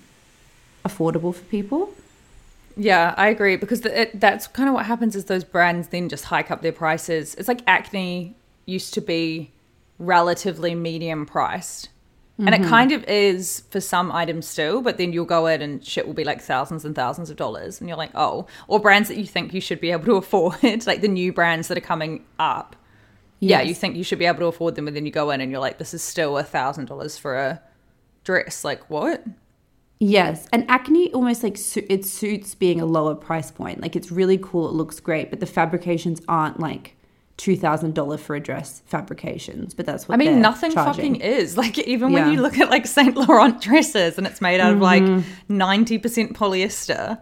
affordable 0.83 1.33
for 1.33 1.43
people 1.45 1.93
Yeah, 2.81 3.13
I 3.15 3.29
agree 3.29 3.57
because 3.57 3.81
the, 3.81 4.01
it, 4.01 4.19
that's 4.19 4.47
kind 4.47 4.67
of 4.67 4.73
what 4.73 4.87
happens 4.87 5.15
is 5.15 5.25
those 5.25 5.43
brands 5.43 5.89
then 5.89 6.09
just 6.09 6.25
hike 6.25 6.49
up 6.49 6.63
their 6.63 6.71
prices. 6.71 7.35
It's 7.35 7.47
like 7.47 7.61
Acne 7.67 8.35
used 8.65 8.95
to 8.95 9.01
be 9.01 9.51
relatively 9.99 10.73
medium 10.73 11.27
priced. 11.27 11.89
And 12.39 12.55
it 12.55 12.61
mm-hmm. 12.61 12.69
kind 12.71 12.91
of 12.91 13.03
is 13.03 13.65
for 13.69 13.79
some 13.79 14.11
items 14.11 14.47
still, 14.47 14.81
but 14.81 14.97
then 14.97 15.13
you'll 15.13 15.25
go 15.25 15.45
in 15.45 15.61
and 15.61 15.85
shit 15.85 16.07
will 16.07 16.15
be 16.15 16.23
like 16.23 16.41
thousands 16.41 16.83
and 16.83 16.95
thousands 16.95 17.29
of 17.29 17.37
dollars. 17.37 17.79
And 17.79 17.87
you're 17.87 17.99
like, 17.99 18.09
oh, 18.15 18.47
or 18.67 18.79
brands 18.79 19.09
that 19.09 19.17
you 19.17 19.27
think 19.27 19.53
you 19.53 19.61
should 19.61 19.79
be 19.79 19.91
able 19.91 20.05
to 20.05 20.15
afford, 20.15 20.87
like 20.87 21.01
the 21.01 21.07
new 21.07 21.31
brands 21.31 21.67
that 21.67 21.77
are 21.77 21.81
coming 21.81 22.25
up. 22.39 22.75
Yeah, 23.39 23.61
you 23.61 23.75
think 23.75 23.95
you 23.95 24.03
should 24.03 24.17
be 24.17 24.25
able 24.25 24.39
to 24.39 24.45
afford 24.45 24.75
them, 24.75 24.87
and 24.87 24.95
then 24.95 25.05
you 25.05 25.11
go 25.11 25.29
in 25.29 25.41
and 25.41 25.51
you're 25.51 25.59
like, 25.59 25.77
this 25.77 25.93
is 25.93 26.01
still 26.01 26.37
a 26.37 26.43
thousand 26.43 26.85
dollars 26.85 27.17
for 27.17 27.35
a 27.35 27.61
dress. 28.23 28.63
Like, 28.63 28.89
what? 28.89 29.23
Yes, 30.03 30.47
and 30.51 30.65
acne 30.67 31.13
almost 31.13 31.43
like 31.43 31.57
su- 31.57 31.85
it 31.87 32.05
suits 32.05 32.55
being 32.55 32.81
a 32.81 32.85
lower 32.87 33.13
price 33.13 33.51
point. 33.51 33.81
Like 33.81 33.95
it's 33.95 34.11
really 34.11 34.39
cool, 34.41 34.67
it 34.67 34.73
looks 34.73 34.99
great, 34.99 35.29
but 35.29 35.39
the 35.39 35.45
fabrications 35.45 36.21
aren't 36.27 36.59
like 36.59 36.95
two 37.37 37.55
thousand 37.55 37.93
dollar 37.93 38.17
for 38.17 38.35
a 38.35 38.39
dress 38.39 38.81
fabrications. 38.87 39.75
But 39.75 39.85
that's 39.85 40.07
what 40.07 40.15
I 40.15 40.17
mean, 40.17 40.41
nothing 40.41 40.71
charging. 40.71 41.13
fucking 41.15 41.21
is. 41.21 41.55
Like, 41.55 41.77
even 41.79 42.09
Yeah. 42.11 42.23
when 42.25 42.33
you 42.33 42.41
look 42.41 42.57
at 42.57 42.71
like 42.71 42.87
Saint 42.87 43.15
Laurent 43.15 43.61
dresses 43.61 44.17
and 44.17 44.25
it's 44.25 44.41
made 44.41 44.59
out 44.59 44.73
of 44.73 44.79
like 44.79 45.03
Mm-hmm. 45.03 45.61
90% 45.61 46.33
polyester, 46.33 47.19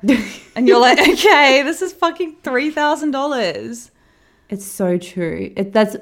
and 0.56 0.66
you're 0.66 0.80
like, 0.80 1.00
okay, 1.10 1.62
this 1.64 1.82
is 1.82 1.92
fucking 1.92 2.38
$3,000. 2.44 3.92
It's 4.50 4.66
so 4.66 4.98
true. 4.98 5.54
It, 5.56 5.74
that's 5.74 5.96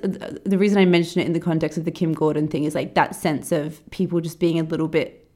the 0.45 0.57
reason 0.57 0.77
I 0.77 0.85
mention 0.85 1.21
it 1.21 1.25
in 1.25 1.33
the 1.33 1.39
context 1.39 1.77
of 1.77 1.85
the 1.85 1.91
Kim 1.91 2.13
Gordon 2.13 2.47
thing 2.47 2.63
is 2.63 2.75
like 2.75 2.93
that 2.93 3.13
sense 3.15 3.51
of 3.51 3.81
people 3.91 4.21
just 4.21 4.39
being 4.39 4.57
a 4.59 4.63
little 4.63 4.87
bit 4.87 5.26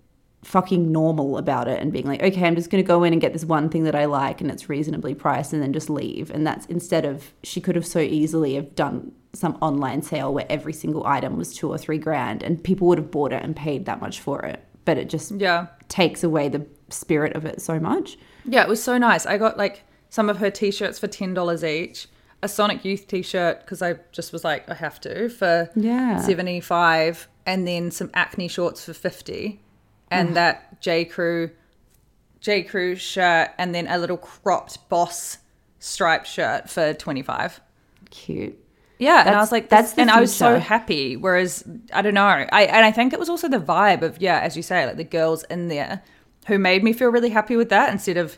fucking 0.43 0.91
normal 0.91 1.37
about 1.37 1.67
it 1.67 1.79
and 1.79 1.91
being 1.93 2.05
like, 2.07 2.21
okay, 2.23 2.45
I'm 2.47 2.55
just 2.55 2.69
going 2.71 2.83
to 2.83 2.87
go 2.87 3.03
in 3.03 3.13
and 3.13 3.21
get 3.21 3.31
this 3.33 3.45
one 3.45 3.69
thing 3.69 3.83
that 3.83 3.93
I 3.95 4.05
like 4.05 4.41
and 4.41 4.49
it's 4.49 4.69
reasonably 4.69 5.13
priced 5.13 5.53
and 5.53 5.61
then 5.61 5.71
just 5.73 5.89
leave. 5.89 6.31
And 6.31 6.45
that's 6.47 6.65
instead 6.65 7.05
of 7.05 7.31
she 7.43 7.61
could 7.61 7.75
have 7.75 7.85
so 7.85 7.99
easily 7.99 8.55
have 8.55 8.73
done 8.75 9.11
some 9.33 9.57
online 9.61 10.01
sale 10.01 10.33
where 10.33 10.45
every 10.49 10.73
single 10.73 11.05
item 11.05 11.37
was 11.37 11.53
two 11.55 11.69
or 11.69 11.77
three 11.77 11.97
grand 11.99 12.41
and 12.43 12.63
people 12.63 12.87
would 12.87 12.97
have 12.97 13.11
bought 13.11 13.31
it 13.33 13.43
and 13.43 13.55
paid 13.55 13.85
that 13.85 14.01
much 14.01 14.19
for 14.19 14.41
it. 14.43 14.63
But 14.83 14.97
it 14.97 15.09
just 15.09 15.31
Yeah. 15.31 15.67
takes 15.89 16.23
away 16.23 16.49
the 16.49 16.65
spirit 16.89 17.35
of 17.35 17.45
it 17.45 17.61
so 17.61 17.79
much. 17.79 18.17
Yeah, 18.43 18.63
it 18.63 18.67
was 18.67 18.81
so 18.81 18.97
nice. 18.97 19.25
I 19.27 19.37
got 19.37 19.57
like 19.57 19.83
some 20.09 20.27
of 20.29 20.37
her 20.39 20.49
t 20.49 20.71
shirts 20.71 20.97
for 20.97 21.07
$10 21.07 21.63
each, 21.63 22.07
a 22.41 22.47
Sonic 22.49 22.83
Youth 22.83 23.07
t 23.07 23.21
shirt 23.21 23.59
because 23.61 23.83
I 23.83 23.97
just 24.11 24.33
was 24.33 24.43
like, 24.43 24.67
I 24.67 24.73
have 24.73 24.99
to 25.01 25.29
for 25.29 25.69
Yeah. 25.75 26.17
75 26.19 27.27
and 27.45 27.67
then 27.67 27.91
some 27.91 28.09
acne 28.15 28.47
shorts 28.47 28.83
for 28.85 28.93
50 28.93 29.61
and 30.11 30.35
that 30.35 30.81
J 30.81 31.05
Crew 31.05 31.51
J 32.39 32.63
Crew 32.63 32.95
shirt 32.95 33.51
and 33.57 33.73
then 33.73 33.87
a 33.87 33.97
little 33.97 34.17
cropped 34.17 34.87
boss 34.89 35.37
striped 35.79 36.27
shirt 36.27 36.69
for 36.69 36.93
25. 36.93 37.61
Cute. 38.09 38.57
Yeah, 38.99 39.21
and 39.25 39.35
I 39.35 39.39
was 39.39 39.51
like, 39.51 39.67
that's 39.69 39.93
that's 39.93 39.99
and 39.99 40.11
I 40.11 40.21
was 40.21 40.33
so 40.35 40.59
happy. 40.59 41.15
Whereas 41.17 41.63
I 41.91 42.03
don't 42.03 42.13
know, 42.13 42.25
I 42.25 42.63
and 42.63 42.85
I 42.85 42.91
think 42.91 43.13
it 43.13 43.19
was 43.19 43.29
also 43.29 43.47
the 43.47 43.57
vibe 43.57 44.03
of 44.03 44.21
yeah, 44.21 44.39
as 44.41 44.55
you 44.55 44.61
say, 44.61 44.85
like 44.85 44.97
the 44.97 45.03
girls 45.03 45.43
in 45.45 45.69
there 45.69 46.03
who 46.47 46.59
made 46.59 46.83
me 46.83 46.93
feel 46.93 47.09
really 47.09 47.29
happy 47.31 47.55
with 47.55 47.69
that. 47.69 47.91
Instead 47.91 48.17
of, 48.17 48.37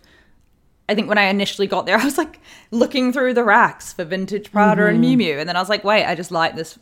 I 0.87 0.95
think 0.95 1.09
when 1.09 1.17
I 1.17 1.23
initially 1.25 1.67
got 1.67 1.85
there, 1.85 1.97
I 1.99 2.05
was 2.05 2.17
like 2.17 2.39
looking 2.71 3.11
through 3.11 3.33
the 3.33 3.43
racks 3.43 3.91
for 3.91 4.05
vintage 4.05 4.51
Prada 4.53 4.85
and 4.87 5.03
Mm-hmm. 5.03 5.19
Miu 5.19 5.33
Miu, 5.35 5.39
and 5.39 5.49
then 5.49 5.57
I 5.57 5.59
was 5.59 5.69
like, 5.69 5.83
wait, 5.83 6.05
I 6.05 6.15
just 6.15 6.31
like 6.31 6.55
this 6.55 6.79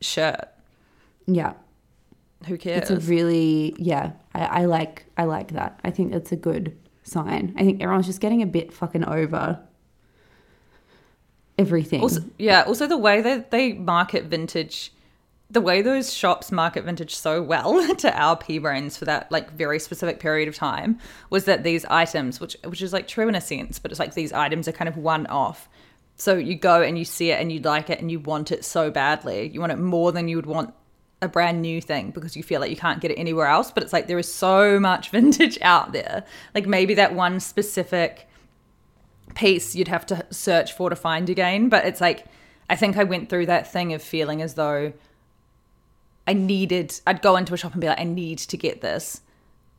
shirt. 0.00 0.48
Yeah. 1.26 1.52
Who 2.46 2.56
cares? 2.56 2.82
It's 2.82 2.90
a 2.90 2.98
really 3.08 3.74
yeah. 3.78 4.12
I, 4.34 4.44
I 4.44 4.64
like 4.64 5.06
I 5.16 5.24
like 5.24 5.52
that. 5.52 5.80
I 5.84 5.90
think 5.90 6.12
that's 6.12 6.32
a 6.32 6.36
good 6.36 6.76
sign. 7.02 7.54
I 7.56 7.64
think 7.64 7.82
everyone's 7.82 8.06
just 8.06 8.20
getting 8.20 8.42
a 8.42 8.46
bit 8.46 8.72
fucking 8.72 9.04
over 9.04 9.60
everything. 11.58 12.00
Also, 12.00 12.22
yeah. 12.38 12.62
Also, 12.62 12.86
the 12.86 12.96
way 12.96 13.20
that 13.20 13.50
they 13.50 13.74
market 13.74 14.24
vintage, 14.24 14.92
the 15.50 15.60
way 15.60 15.82
those 15.82 16.12
shops 16.12 16.50
market 16.50 16.84
vintage 16.84 17.14
so 17.14 17.42
well 17.42 17.94
to 17.96 18.18
our 18.18 18.36
P 18.36 18.58
brains 18.58 18.96
for 18.96 19.04
that 19.04 19.30
like 19.30 19.52
very 19.52 19.78
specific 19.78 20.18
period 20.18 20.48
of 20.48 20.54
time 20.54 20.98
was 21.28 21.44
that 21.44 21.62
these 21.62 21.84
items, 21.86 22.40
which 22.40 22.56
which 22.64 22.82
is 22.82 22.92
like 22.92 23.06
true 23.06 23.28
in 23.28 23.34
a 23.34 23.40
sense, 23.40 23.78
but 23.78 23.90
it's 23.90 24.00
like 24.00 24.14
these 24.14 24.32
items 24.32 24.66
are 24.66 24.72
kind 24.72 24.88
of 24.88 24.96
one 24.96 25.26
off. 25.26 25.68
So 26.16 26.36
you 26.36 26.54
go 26.54 26.82
and 26.82 26.98
you 26.98 27.04
see 27.04 27.30
it 27.30 27.40
and 27.40 27.50
you 27.50 27.60
like 27.60 27.88
it 27.88 28.00
and 28.00 28.10
you 28.10 28.20
want 28.20 28.52
it 28.52 28.64
so 28.64 28.90
badly. 28.90 29.48
You 29.48 29.60
want 29.60 29.72
it 29.72 29.78
more 29.78 30.12
than 30.12 30.28
you 30.28 30.36
would 30.36 30.46
want 30.46 30.74
a 31.22 31.28
brand 31.28 31.60
new 31.60 31.80
thing 31.80 32.10
because 32.10 32.36
you 32.36 32.42
feel 32.42 32.60
like 32.60 32.70
you 32.70 32.76
can't 32.76 33.00
get 33.00 33.10
it 33.10 33.16
anywhere 33.16 33.46
else. 33.46 33.70
But 33.70 33.82
it's 33.82 33.92
like 33.92 34.06
there 34.06 34.18
is 34.18 34.32
so 34.32 34.80
much 34.80 35.10
vintage 35.10 35.58
out 35.62 35.92
there. 35.92 36.24
Like 36.54 36.66
maybe 36.66 36.94
that 36.94 37.14
one 37.14 37.40
specific 37.40 38.28
piece 39.34 39.74
you'd 39.74 39.88
have 39.88 40.06
to 40.06 40.26
search 40.30 40.72
for 40.72 40.90
to 40.90 40.96
find 40.96 41.28
again. 41.28 41.68
But 41.68 41.84
it's 41.84 42.00
like, 42.00 42.26
I 42.68 42.76
think 42.76 42.96
I 42.96 43.04
went 43.04 43.28
through 43.28 43.46
that 43.46 43.70
thing 43.70 43.92
of 43.92 44.02
feeling 44.02 44.42
as 44.42 44.54
though 44.54 44.92
I 46.26 46.32
needed, 46.32 47.00
I'd 47.06 47.22
go 47.22 47.36
into 47.36 47.54
a 47.54 47.56
shop 47.56 47.72
and 47.72 47.80
be 47.80 47.88
like, 47.88 48.00
I 48.00 48.04
need 48.04 48.38
to 48.38 48.56
get 48.56 48.80
this. 48.80 49.20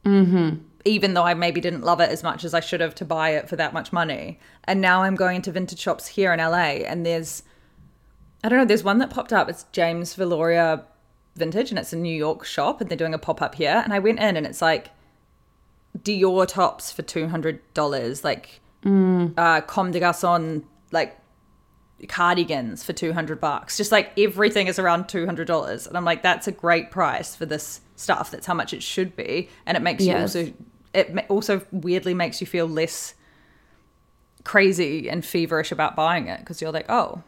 Mm-hmm. 0.06 0.58
Even 0.84 1.14
though 1.14 1.24
I 1.24 1.34
maybe 1.34 1.62
didn't 1.62 1.84
love 1.84 2.02
it 2.02 2.10
as 2.10 2.24
much 2.24 2.44
as 2.44 2.54
I 2.54 2.60
should 2.60 2.82
have 2.82 2.96
to 2.96 3.06
buy 3.06 3.32
it 3.32 3.48
for 3.48 3.56
that 3.56 3.72
much 3.72 3.94
money. 3.94 4.40
And 4.64 4.82
now 4.82 5.04
I'm 5.04 5.16
going 5.16 5.38
into 5.38 5.52
vintage 5.52 5.80
shops 5.80 6.08
here 6.08 6.34
in 6.34 6.40
LA 6.40 6.84
and 6.86 7.06
there's, 7.06 7.44
I 8.44 8.50
don't 8.50 8.58
know, 8.58 8.66
there's 8.66 8.84
one 8.84 8.98
that 8.98 9.12
popped 9.12 9.32
up. 9.32 9.48
It's 9.48 9.66
James 9.72 10.16
Valoria 10.16 10.84
Vintage 11.36 11.70
and 11.70 11.80
it's 11.80 11.94
a 11.94 11.98
New 11.98 12.16
York 12.16 12.46
shop 12.46 12.82
and 12.82 12.90
they're 12.90 12.98
doing 12.98 13.14
a 13.14 13.18
pop 13.18 13.42
up 13.42 13.56
here. 13.56 13.82
And 13.84 13.94
I 13.94 14.00
went 14.00 14.20
in 14.20 14.36
and 14.38 14.46
it's 14.46 14.62
like 14.62 14.90
Dior 15.98 16.48
tops 16.48 16.92
for 16.92 17.04
$200, 17.04 18.24
like 18.24 18.60
uh, 19.38 19.62
Comme 19.62 19.92
des 19.92 20.00
Garçons, 20.00 20.64
like 20.92 21.18
cardigans 22.08 22.84
for 22.84 22.94
200 22.94 23.40
bucks. 23.40 23.78
Just 23.78 23.92
like 23.92 24.12
everything 24.18 24.68
is 24.68 24.80
around 24.80 25.06
$200. 25.06 25.88
And 25.88 25.98
I'm 25.98 26.06
like, 26.06 26.22
that's 26.24 26.48
a 26.48 26.52
great 26.52 26.92
price 26.92 27.36
for 27.36 27.46
this 27.46 27.82
stuff. 27.96 28.32
That's 28.32 28.46
how 28.46 28.54
much 28.56 28.74
it 28.74 28.82
should 28.84 29.16
be. 29.16 29.50
And 29.66 29.78
it 29.78 29.82
makes 29.82 30.04
Yes. 30.04 30.34
you 30.36 30.42
also, 30.42 30.54
it 30.94 31.26
also 31.30 31.62
weirdly 31.72 32.14
makes 32.14 32.42
you 32.42 32.48
feel 32.48 32.68
less 32.68 33.14
crazy 34.44 35.10
and 35.10 35.24
feverish 35.24 35.72
about 35.72 35.96
buying 35.96 36.28
it 36.28 36.40
because 36.40 36.62
you're 36.62 36.72
like, 36.72 36.90
oh, 36.90 37.22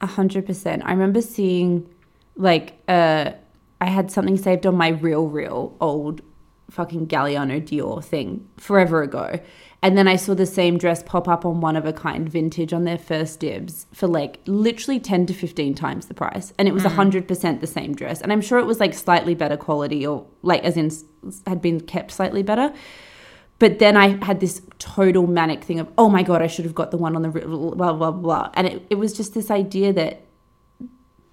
A 0.00 0.06
hundred 0.06 0.46
percent. 0.46 0.82
I 0.84 0.92
remember 0.92 1.20
seeing 1.20 1.88
like 2.36 2.74
uh 2.88 3.32
I 3.80 3.86
had 3.86 4.10
something 4.10 4.36
saved 4.36 4.66
on 4.66 4.76
my 4.76 4.88
real 4.88 5.26
real 5.26 5.76
old 5.80 6.22
fucking 6.72 7.06
Galliano 7.06 7.60
Dior 7.60 8.02
thing 8.02 8.48
forever 8.56 9.02
ago. 9.02 9.38
And 9.82 9.98
then 9.98 10.08
I 10.08 10.16
saw 10.16 10.34
the 10.34 10.46
same 10.46 10.78
dress 10.78 11.02
pop 11.02 11.28
up 11.28 11.44
on 11.44 11.60
one 11.60 11.76
of 11.76 11.84
a 11.84 11.92
kind 11.92 12.28
vintage 12.28 12.72
on 12.72 12.84
their 12.84 12.96
first 12.96 13.40
dibs 13.40 13.86
for 13.92 14.06
like 14.06 14.40
literally 14.46 15.00
10 15.00 15.26
to 15.26 15.34
15 15.34 15.74
times 15.74 16.06
the 16.06 16.14
price. 16.14 16.52
And 16.58 16.68
it 16.68 16.72
was 16.72 16.84
a 16.84 16.88
100% 16.88 17.60
the 17.60 17.66
same 17.66 17.94
dress. 17.94 18.20
And 18.20 18.32
I'm 18.32 18.40
sure 18.40 18.58
it 18.58 18.64
was 18.64 18.80
like 18.80 18.94
slightly 18.94 19.34
better 19.34 19.56
quality 19.56 20.06
or 20.06 20.24
like 20.42 20.62
as 20.62 20.76
in 20.76 20.90
had 21.46 21.60
been 21.60 21.80
kept 21.80 22.12
slightly 22.12 22.42
better. 22.42 22.72
But 23.58 23.78
then 23.78 23.96
I 23.96 24.24
had 24.24 24.40
this 24.40 24.62
total 24.78 25.26
manic 25.26 25.62
thing 25.62 25.78
of, 25.78 25.88
oh 25.98 26.08
my 26.08 26.22
God, 26.22 26.42
I 26.42 26.46
should 26.46 26.64
have 26.64 26.74
got 26.74 26.90
the 26.90 26.96
one 26.96 27.14
on 27.14 27.22
the 27.22 27.28
blah, 27.28 27.92
blah, 27.92 28.10
blah. 28.10 28.50
And 28.54 28.66
it, 28.66 28.86
it 28.88 28.94
was 28.96 29.12
just 29.12 29.34
this 29.34 29.50
idea 29.50 29.92
that 29.92 30.22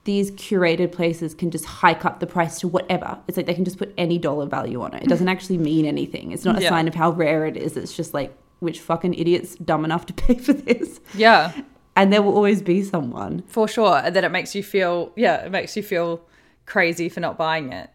these 0.10 0.32
curated 0.32 0.92
places 0.92 1.34
can 1.34 1.50
just 1.52 1.66
hike 1.66 2.04
up 2.04 2.20
the 2.20 2.26
price 2.28 2.60
to 2.62 2.68
whatever. 2.68 3.18
It's 3.28 3.38
like 3.38 3.46
they 3.46 3.54
can 3.54 3.66
just 3.66 3.78
put 3.78 3.94
any 3.98 4.18
dollar 4.18 4.46
value 4.48 4.82
on 4.82 4.94
it. 4.96 5.04
It 5.04 5.10
doesn't 5.10 5.28
actually 5.36 5.58
mean 5.60 5.86
anything. 5.86 6.32
It's 6.32 6.46
not 6.46 6.58
a 6.58 6.62
Yeah. 6.64 6.70
sign 6.70 6.88
of 6.88 6.96
how 6.96 7.12
rare 7.12 7.46
it 7.46 7.56
is. 7.56 7.78
It's 7.78 7.96
just 7.96 8.14
like, 8.14 8.36
which 8.60 8.80
fucking 8.80 9.14
idiot's 9.14 9.56
dumb 9.56 9.86
enough 9.86 10.06
to 10.08 10.14
pay 10.24 10.36
for 10.36 10.54
this? 10.54 11.00
yeah. 11.14 11.54
And 11.96 12.12
there 12.14 12.22
will 12.22 12.34
always 12.36 12.62
be 12.62 12.82
someone. 12.84 13.44
For 13.48 13.68
sure. 13.68 13.98
And 14.04 14.16
then 14.16 14.24
it 14.24 14.30
makes 14.32 14.56
you 14.56 14.64
feel, 14.64 15.12
yeah, 15.16 15.46
it 15.46 15.52
makes 15.52 15.76
you 15.78 15.84
feel 15.84 16.22
crazy 16.66 17.10
for 17.10 17.20
not 17.20 17.38
buying 17.38 17.72
it. 17.74 17.90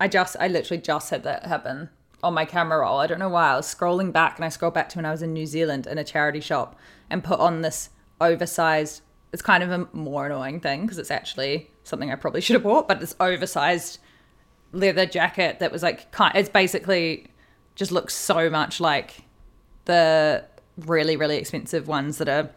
I 0.00 0.06
just, 0.08 0.36
I 0.38 0.46
literally 0.48 0.80
just 0.82 1.10
had 1.10 1.22
that 1.24 1.46
happen 1.46 1.88
on 2.22 2.34
my 2.34 2.44
camera 2.44 2.80
roll. 2.80 2.98
I 2.98 3.06
don't 3.06 3.18
know 3.18 3.28
why. 3.28 3.52
I 3.52 3.56
was 3.56 3.72
scrolling 3.74 4.12
back 4.12 4.36
and 4.36 4.44
I 4.44 4.48
scrolled 4.48 4.74
back 4.74 4.88
to 4.90 4.98
when 4.98 5.06
I 5.06 5.10
was 5.10 5.22
in 5.22 5.32
New 5.32 5.46
Zealand 5.46 5.86
in 5.86 5.98
a 5.98 6.04
charity 6.04 6.40
shop 6.40 6.78
and 7.10 7.22
put 7.24 7.40
on 7.40 7.62
this 7.62 7.90
oversized, 8.20 9.02
it's 9.36 9.42
kind 9.42 9.62
of 9.62 9.70
a 9.70 9.86
more 9.94 10.24
annoying 10.24 10.60
thing 10.60 10.80
because 10.80 10.96
it's 10.96 11.10
actually 11.10 11.68
something 11.84 12.10
I 12.10 12.14
probably 12.14 12.40
should 12.40 12.54
have 12.54 12.62
bought, 12.62 12.88
but 12.88 13.00
this 13.00 13.14
oversized 13.20 13.98
leather 14.72 15.04
jacket 15.04 15.58
that 15.58 15.70
was 15.70 15.82
like, 15.82 16.10
kind, 16.10 16.34
it's 16.34 16.48
basically 16.48 17.26
just 17.74 17.92
looks 17.92 18.14
so 18.14 18.48
much 18.48 18.80
like 18.80 19.24
the 19.84 20.42
really, 20.78 21.18
really 21.18 21.36
expensive 21.36 21.86
ones 21.86 22.16
that 22.16 22.30
are 22.30 22.48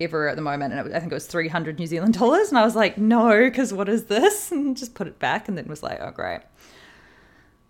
everywhere 0.00 0.28
at 0.28 0.34
the 0.34 0.42
moment. 0.42 0.74
And 0.74 0.88
it, 0.88 0.92
I 0.92 0.98
think 0.98 1.12
it 1.12 1.14
was 1.14 1.28
300 1.28 1.78
New 1.78 1.86
Zealand 1.86 2.14
dollars. 2.14 2.48
And 2.48 2.58
I 2.58 2.64
was 2.64 2.74
like, 2.74 2.98
no, 2.98 3.38
because 3.38 3.72
what 3.72 3.88
is 3.88 4.06
this? 4.06 4.50
And 4.58 4.76
just 4.76 4.96
put 4.96 5.06
it 5.06 5.20
back 5.20 5.46
and 5.46 5.56
then 5.56 5.68
was 5.68 5.84
like, 5.84 6.00
oh, 6.00 6.10
great. 6.10 6.40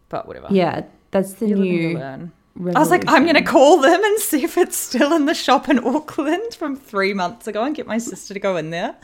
But 0.09 0.27
whatever. 0.27 0.47
Yeah, 0.49 0.87
that's 1.11 1.35
the 1.35 1.49
You 1.49 1.57
live 1.57 1.67
and 1.67 1.73
you 1.73 1.89
new. 1.99 2.33
Learn. 2.59 2.77
I 2.77 2.81
was 2.81 2.91
like, 2.91 3.05
I'm 3.07 3.23
going 3.23 3.37
to 3.37 3.43
call 3.43 3.81
them 3.81 4.03
and 4.03 4.19
see 4.19 4.45
if 4.45 4.59
it's 4.59 4.77
still 4.77 5.13
in 5.15 5.27
the 5.27 5.35
shop 5.35 5.69
in 5.69 5.79
Auckland 5.79 6.55
from 6.55 6.77
three 6.77 7.15
months 7.15 7.47
ago 7.47 7.65
and 7.65 7.75
get 7.75 7.87
my 7.87 7.99
sister 7.99 8.35
to 8.35 8.41
go 8.41 8.57
in 8.57 8.71
there. 8.71 8.97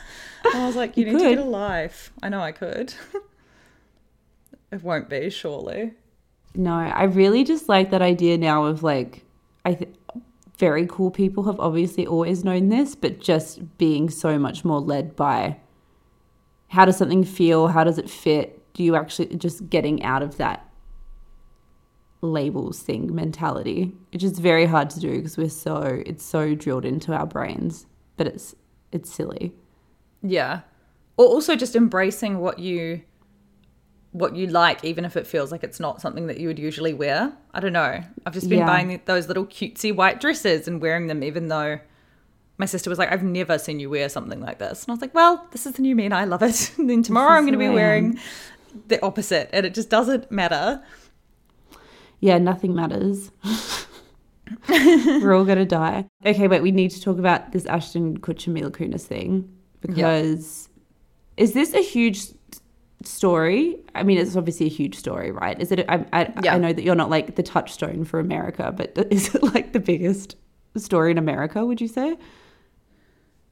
And 0.43 0.63
I 0.63 0.67
was 0.67 0.75
like, 0.75 0.97
you, 0.97 1.05
You 1.05 1.13
need 1.13 1.23
to 1.23 1.29
get 1.35 1.39
a 1.39 1.43
life. 1.43 2.11
I 2.21 2.29
know 2.29 2.41
I 2.41 2.51
could. 2.51 2.93
it 4.71 4.83
won't 4.83 5.09
be, 5.09 5.29
surely. 5.29 5.93
No, 6.53 6.73
I 6.73 7.03
really 7.03 7.43
just 7.43 7.67
like 7.67 7.91
that 7.91 8.01
idea 8.01 8.37
now 8.37 8.65
of 8.65 8.83
like, 8.83 9.23
I 9.65 9.73
th- 9.73 9.91
very 10.57 10.87
cool 10.87 11.11
people 11.11 11.43
have 11.43 11.59
obviously 11.59 12.07
always 12.07 12.43
known 12.43 12.69
this, 12.69 12.95
but 12.95 13.19
just 13.19 13.77
being 13.77 14.09
so 14.09 14.39
much 14.39 14.63
more 14.63 14.79
led 14.79 15.15
by 15.15 15.57
how 16.69 16.85
does 16.85 16.97
something 16.97 17.23
feel? 17.23 17.67
How 17.67 17.83
does 17.83 17.97
it 17.97 18.09
fit? 18.09 18.61
Do 18.73 18.83
you 18.83 18.95
actually 18.95 19.35
just 19.35 19.69
getting 19.69 20.03
out 20.03 20.21
of 20.21 20.37
that 20.37 20.67
labels 22.25 22.79
thing 22.81 23.13
mentality, 23.15 23.93
which 24.11 24.23
is 24.23 24.39
very 24.39 24.65
hard 24.65 24.89
to 24.91 24.99
do 24.99 25.15
because 25.17 25.37
we're 25.37 25.49
so 25.49 26.01
it's 26.05 26.23
so 26.25 26.55
drilled 26.55 26.85
into 26.85 27.13
our 27.13 27.25
brains, 27.25 27.85
but 28.17 28.27
it's 28.27 28.55
it's 28.91 29.11
silly. 29.13 29.53
Yeah. 30.21 30.61
Or 31.17 31.25
also 31.27 31.55
just 31.55 31.75
embracing 31.75 32.39
what 32.39 32.59
you 32.59 33.01
what 34.11 34.35
you 34.35 34.47
like 34.47 34.83
even 34.85 35.03
if 35.03 35.17
it 35.17 35.27
feels 35.27 35.51
like 35.51 35.61
it's 35.63 35.79
not 35.79 35.99
something 35.99 36.27
that 36.27 36.39
you 36.39 36.47
would 36.47 36.59
usually 36.59 36.93
wear. 36.93 37.33
I 37.53 37.59
don't 37.59 37.73
know. 37.73 38.01
I've 38.25 38.33
just 38.33 38.47
been 38.49 38.59
Yeah. 38.59 38.65
buying 38.65 39.01
those 39.05 39.27
little 39.27 39.45
cutesy 39.45 39.93
white 39.93 40.21
dresses 40.21 40.67
and 40.67 40.81
wearing 40.81 41.07
them 41.07 41.21
even 41.23 41.49
though 41.49 41.79
my 42.57 42.65
sister 42.65 42.89
was 42.89 42.97
like, 42.97 43.11
I've 43.11 43.23
never 43.23 43.57
seen 43.59 43.81
you 43.81 43.89
wear 43.89 44.07
something 44.07 44.39
like 44.39 44.59
this. 44.59 44.83
And 44.85 44.91
I 44.91 44.93
was 44.93 45.01
like, 45.01 45.13
well, 45.13 45.45
this 45.51 45.65
is 45.65 45.73
the 45.73 45.81
new 45.81 45.93
me 45.93 46.05
and 46.05 46.13
I 46.13 46.23
love 46.23 46.41
it. 46.41 46.71
And 46.77 46.89
then 46.89 47.03
tomorrow 47.03 47.35
I'm 47.37 47.43
going 47.43 47.51
to 47.51 47.59
be 47.59 47.67
wearing 47.67 48.17
the 48.87 49.03
opposite 49.05 49.49
and 49.51 49.65
it 49.65 49.73
just 49.73 49.89
doesn't 49.89 50.31
matter. 50.31 50.81
Yeah, 52.19 52.37
nothing 52.37 52.75
matters. 52.75 53.31
We're 54.69 55.33
all 55.33 55.45
gonna 55.45 55.65
die. 55.65 56.07
Okay, 56.25 56.47
wait. 56.47 56.61
We 56.61 56.71
need 56.71 56.91
to 56.91 57.01
talk 57.01 57.17
about 57.17 57.51
this 57.51 57.65
Ashton 57.65 58.19
Kutcher 58.19 58.47
Mila 58.47 58.71
Kunis 58.71 59.01
thing 59.01 59.51
because 59.81 60.69
is 61.37 61.53
this 61.53 61.73
a 61.73 61.81
huge 61.81 62.27
story? 63.03 63.77
I 63.93 64.03
mean, 64.03 64.17
it's 64.17 64.35
obviously 64.35 64.67
a 64.67 64.69
huge 64.69 64.95
story, 64.95 65.31
right? 65.31 65.59
Is 65.59 65.71
it? 65.71 65.85
I, 65.89 66.05
I, 66.13 66.33
Yeah. 66.43 66.55
I 66.55 66.57
know 66.57 66.73
that 66.73 66.83
you're 66.83 66.95
not 66.95 67.09
like 67.09 67.35
the 67.35 67.43
touchstone 67.43 68.05
for 68.05 68.19
America, 68.19 68.73
but 68.75 68.97
is 69.11 69.33
it 69.33 69.43
like 69.43 69.73
the 69.73 69.79
biggest 69.79 70.35
story 70.77 71.11
in 71.11 71.17
America? 71.17 71.65
Would 71.65 71.81
you 71.81 71.87
say? 71.87 72.17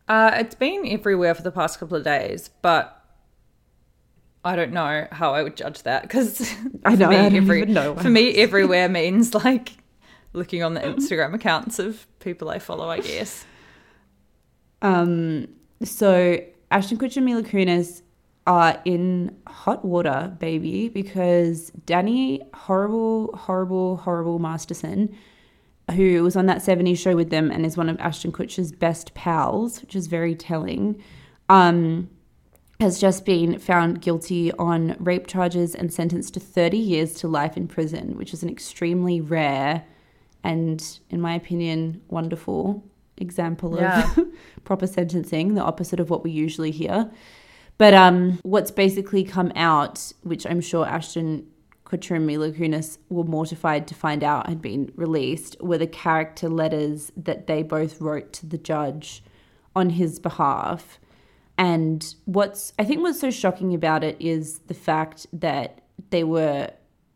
Uh, 0.07 0.32
it's 0.36 0.55
been 0.55 0.86
everywhere 0.88 1.34
for 1.34 1.43
the 1.43 1.51
past 1.51 1.80
couple 1.80 1.95
of 1.95 2.03
days, 2.03 2.49
but 2.61 3.02
I 4.45 4.55
don't 4.55 4.73
know 4.73 5.07
how 5.11 5.33
I 5.33 5.43
would 5.43 5.55
judge 5.55 5.83
that 5.83 6.03
because 6.03 6.41
I 6.85 6.95
know, 6.95 7.09
I 7.09 7.29
don't 7.29 7.35
even 7.35 7.73
know 7.73 7.95
For 7.95 8.09
me, 8.09 8.35
everywhere 8.35 8.89
means 8.89 9.33
like 9.33 9.73
looking 10.33 10.63
on 10.63 10.73
the 10.73 10.81
Instagram 10.81 11.33
accounts 11.33 11.79
of 11.79 12.05
people 12.19 12.49
I 12.49 12.59
follow. 12.59 12.89
I 12.89 12.99
guess. 12.99 13.45
Um, 14.81 15.47
so 15.83 16.39
Ashton 16.71 16.97
Kutcher 16.97 17.17
and 17.17 17.25
Mila 17.25 17.43
Kunis 17.43 18.01
are 18.45 18.81
in 18.83 19.35
hot 19.47 19.85
water, 19.85 20.35
baby, 20.39 20.89
because 20.89 21.71
Danny 21.85 22.41
horrible, 22.53 23.35
horrible, 23.37 23.97
horrible 23.97 24.39
Masterson, 24.39 25.15
who 25.91 26.23
was 26.23 26.35
on 26.35 26.47
that 26.47 26.57
70s 26.57 26.97
show 26.97 27.15
with 27.15 27.29
them 27.29 27.51
and 27.51 27.65
is 27.65 27.77
one 27.77 27.89
of 27.89 27.99
Ashton 27.99 28.31
Kutcher's 28.31 28.71
best 28.71 29.13
pals, 29.13 29.81
which 29.81 29.95
is 29.95 30.07
very 30.07 30.35
telling, 30.35 31.01
um, 31.47 32.09
has 32.84 32.99
just 32.99 33.25
been 33.25 33.57
found 33.59 34.01
guilty 34.01 34.51
on 34.53 34.95
rape 34.99 35.25
charges 35.25 35.73
and 35.73 35.91
sentenced 35.91 36.34
to 36.36 36.39
30 36.39 36.77
years 36.77 37.13
to 37.15 37.27
life 37.27 37.55
in 37.57 37.67
prison, 37.67 38.17
which 38.17 38.34
is 38.34 38.43
an 38.43 38.49
extremely 38.49 39.21
rare 39.21 39.84
and, 40.43 40.99
in 41.09 41.21
my 41.21 41.34
opinion, 41.34 42.01
wonderful 42.09 42.84
example 43.17 43.77
Yeah. 43.77 44.11
of 44.17 44.27
proper 44.65 44.86
sentencing, 44.86 45.55
the 45.55 45.61
opposite 45.63 45.99
of 46.01 46.09
what 46.09 46.23
we 46.23 46.31
usually 46.31 46.71
hear. 46.71 47.09
But 47.77 47.93
um, 47.93 48.39
what's 48.43 48.69
basically 48.71 49.23
come 49.23 49.51
out, 49.55 50.11
which 50.23 50.45
I'm 50.45 50.59
sure 50.61 50.86
Ashton 50.86 51.47
Kutcher 51.86 52.17
and 52.17 52.27
Mila 52.27 52.51
Kunis 52.51 52.97
were 53.09 53.23
mortified 53.23 53.88
to 53.88 53.95
find 53.95 54.23
out 54.23 54.47
had 54.49 54.61
been 54.61 54.91
released, 54.95 55.55
were 55.61 55.77
the 55.77 55.88
character 55.88 56.49
letters 56.49 57.11
that 57.15 57.47
they 57.47 57.63
both 57.63 58.01
wrote 58.01 58.34
to 58.34 58.45
the 58.45 58.57
judge 58.57 59.23
on 59.75 59.91
his 59.91 60.19
behalf. 60.19 60.99
And 61.57 62.15
what's 62.25 62.73
I 62.79 62.83
think 62.83 63.01
what's 63.01 63.19
so 63.19 63.31
shocking 63.31 63.73
about 63.73 64.03
it 64.03 64.17
is 64.19 64.59
the 64.59 64.73
fact 64.73 65.27
that 65.33 65.81
they 66.09 66.23
were 66.23 66.71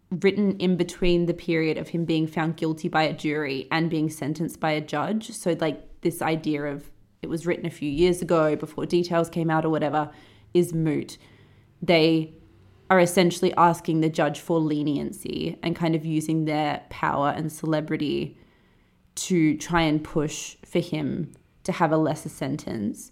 written 0.09 0.57
in 0.57 0.77
between 0.77 1.25
the 1.25 1.33
period 1.33 1.77
of 1.77 1.89
him 1.89 2.05
being 2.05 2.27
found 2.27 2.55
guilty 2.55 2.87
by 2.87 3.03
a 3.03 3.13
jury 3.13 3.67
and 3.71 3.89
being 3.89 4.09
sentenced 4.09 4.59
by 4.59 4.71
a 4.71 4.81
judge. 4.81 5.31
So 5.31 5.57
like 5.59 6.01
this 6.01 6.21
idea 6.21 6.63
of 6.65 6.89
it 7.21 7.29
was 7.29 7.45
written 7.45 7.65
a 7.65 7.71
few 7.71 7.89
years 7.89 8.21
ago 8.21 8.55
before 8.55 8.85
details 8.85 9.29
came 9.29 9.49
out 9.49 9.65
or 9.65 9.69
whatever 9.69 10.11
is 10.53 10.73
moot. 10.73 11.17
They 11.81 12.33
are 12.89 12.99
essentially 12.99 13.53
asking 13.55 13.99
the 13.99 14.09
judge 14.09 14.39
for 14.39 14.59
leniency 14.59 15.57
and 15.61 15.75
kind 15.75 15.95
of 15.95 16.05
using 16.05 16.45
their 16.45 16.83
power 16.89 17.33
and 17.35 17.51
celebrity 17.51 18.37
to 19.15 19.57
try 19.57 19.81
and 19.81 20.03
push 20.03 20.55
for 20.65 20.79
him 20.79 21.33
to 21.63 21.71
have 21.73 21.91
a 21.91 21.97
lesser 21.97 22.29
sentence. 22.29 23.11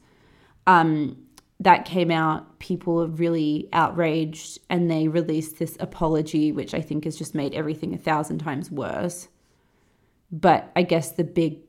Um, 0.67 1.17
that 1.59 1.85
came 1.85 2.11
out, 2.11 2.59
people 2.59 3.01
are 3.01 3.07
really 3.07 3.69
outraged, 3.71 4.59
and 4.69 4.91
they 4.91 5.07
released 5.07 5.57
this 5.57 5.77
apology, 5.79 6.51
which 6.51 6.73
I 6.73 6.81
think 6.81 7.05
has 7.05 7.17
just 7.17 7.33
made 7.33 7.53
everything 7.53 7.93
a 7.93 7.97
thousand 7.97 8.39
times 8.39 8.69
worse. 8.69 9.29
But 10.31 10.71
I 10.75 10.83
guess 10.83 11.11
the 11.11 11.23
big 11.23 11.59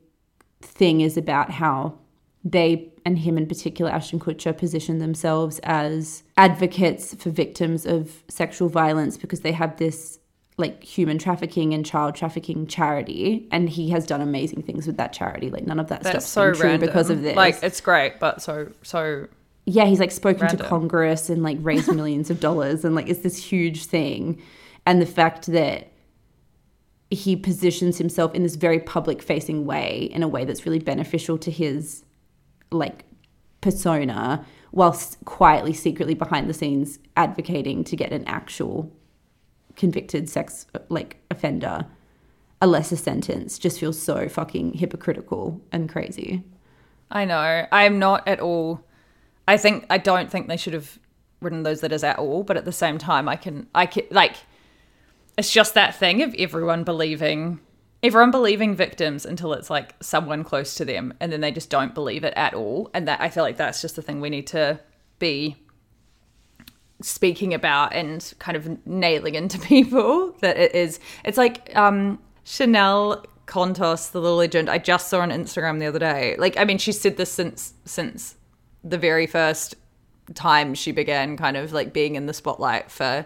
thing 0.61 1.01
is 1.01 1.15
about 1.15 1.51
how 1.51 1.99
they 2.43 2.91
and 3.05 3.19
him 3.19 3.37
in 3.37 3.47
particular, 3.47 3.89
Ashton 3.89 4.19
Kutcher, 4.19 4.55
position 4.57 4.99
themselves 4.99 5.59
as 5.63 6.23
advocates 6.35 7.15
for 7.15 7.29
victims 7.29 7.85
of 7.85 8.23
sexual 8.27 8.67
violence 8.67 9.15
because 9.17 9.41
they 9.41 9.53
have 9.53 9.77
this 9.77 10.16
like 10.57 10.83
human 10.83 11.19
trafficking 11.19 11.73
and 11.73 11.85
child 11.85 12.15
trafficking 12.15 12.65
charity 12.65 13.47
and 13.51 13.69
he 13.69 13.89
has 13.91 14.07
done 14.07 14.21
amazing 14.21 14.63
things 14.63 14.87
with 14.87 14.97
that 14.97 15.13
charity 15.13 15.49
like 15.51 15.65
none 15.67 15.79
of 15.79 15.87
that 15.89 16.01
That's 16.01 16.25
stuff's 16.25 16.27
so 16.27 16.53
true 16.53 16.69
random. 16.71 16.87
because 16.89 17.09
of 17.09 17.21
this 17.21 17.35
Like 17.35 17.61
it's 17.61 17.79
great, 17.79 18.19
but 18.19 18.41
so 18.41 18.71
so 18.81 19.27
yeah 19.65 19.85
he's 19.85 19.99
like 19.99 20.11
spoken 20.11 20.41
Random. 20.43 20.59
to 20.59 20.65
congress 20.67 21.29
and 21.29 21.43
like 21.43 21.57
raised 21.61 21.93
millions 21.95 22.29
of 22.31 22.39
dollars 22.39 22.83
and 22.83 22.95
like 22.95 23.07
it's 23.07 23.19
this 23.21 23.37
huge 23.37 23.85
thing 23.85 24.41
and 24.85 25.01
the 25.01 25.05
fact 25.05 25.45
that 25.47 25.91
he 27.11 27.35
positions 27.35 27.97
himself 27.97 28.33
in 28.33 28.43
this 28.43 28.55
very 28.55 28.79
public 28.79 29.21
facing 29.21 29.65
way 29.65 30.09
in 30.11 30.23
a 30.23 30.27
way 30.27 30.43
that's 30.43 30.65
really 30.65 30.79
beneficial 30.79 31.37
to 31.37 31.51
his 31.51 32.03
like 32.71 33.05
persona 33.61 34.45
whilst 34.71 35.23
quietly 35.25 35.73
secretly 35.73 36.13
behind 36.13 36.49
the 36.49 36.53
scenes 36.53 36.99
advocating 37.15 37.83
to 37.83 37.95
get 37.95 38.11
an 38.11 38.23
actual 38.25 38.91
convicted 39.77 40.27
sex 40.27 40.65
like 40.89 41.17
offender 41.31 41.85
a 42.61 42.67
lesser 42.67 42.97
sentence 42.97 43.57
just 43.57 43.79
feels 43.79 44.01
so 44.01 44.27
fucking 44.27 44.73
hypocritical 44.73 45.61
and 45.71 45.87
crazy 45.87 46.43
I 47.09 47.25
know. 47.25 47.65
I'm 47.71 47.99
not 47.99 48.27
at 48.27 48.39
all. 48.39 48.83
I 49.47 49.57
think 49.57 49.85
I 49.89 49.97
don't 49.97 50.29
think 50.29 50.47
they 50.47 50.57
should 50.57 50.73
have 50.73 50.99
written 51.41 51.63
those 51.63 51.81
letters 51.83 52.03
at 52.03 52.19
all. 52.19 52.43
But 52.43 52.57
at 52.57 52.65
the 52.65 52.71
same 52.71 52.97
time, 52.97 53.29
I 53.29 53.35
can. 53.35 53.67
I 53.73 53.85
can 53.85 54.05
like. 54.11 54.35
It's 55.37 55.51
just 55.51 55.75
that 55.75 55.95
thing 55.95 56.23
of 56.23 56.35
everyone 56.37 56.83
believing, 56.83 57.59
everyone 58.01 58.31
believing 58.31 58.75
victims 58.75 59.25
until 59.25 59.53
it's 59.53 59.69
like 59.69 59.95
someone 60.01 60.43
close 60.43 60.75
to 60.75 60.85
them, 60.85 61.13
and 61.19 61.31
then 61.31 61.41
they 61.41 61.51
just 61.51 61.69
don't 61.69 61.93
believe 61.93 62.23
it 62.23 62.33
at 62.35 62.53
all. 62.53 62.89
And 62.93 63.07
that 63.07 63.21
I 63.21 63.29
feel 63.29 63.43
like 63.43 63.57
that's 63.57 63.81
just 63.81 63.95
the 63.95 64.01
thing 64.01 64.19
we 64.19 64.29
need 64.29 64.47
to 64.47 64.79
be 65.19 65.55
speaking 67.01 67.53
about 67.53 67.93
and 67.93 68.33
kind 68.39 68.57
of 68.57 68.85
nailing 68.87 69.35
into 69.35 69.59
people 69.73 70.33
that 70.41 70.57
it 70.57 70.73
is. 70.75 70.99
It's 71.23 71.37
like 71.37 71.75
um 71.75 72.19
chanel 72.43 73.25
contos 73.45 74.11
the 74.11 74.21
little 74.21 74.37
legend. 74.37 74.69
I 74.69 74.77
just 74.77 75.09
saw 75.09 75.19
on 75.21 75.29
instagram 75.29 75.79
the 75.79 75.85
other 75.85 75.99
day. 75.99 76.35
Like 76.37 76.57
i 76.57 76.65
mean 76.65 76.77
she 76.77 76.91
said 76.91 77.17
this 77.17 77.31
since 77.31 77.73
since 77.85 78.35
the 78.83 78.97
very 78.97 79.27
first 79.27 79.75
time 80.33 80.73
she 80.73 80.91
began 80.91 81.37
kind 81.37 81.55
of 81.55 81.71
like 81.71 81.93
being 81.93 82.15
in 82.15 82.25
the 82.25 82.33
spotlight 82.33 82.91
for 82.91 83.25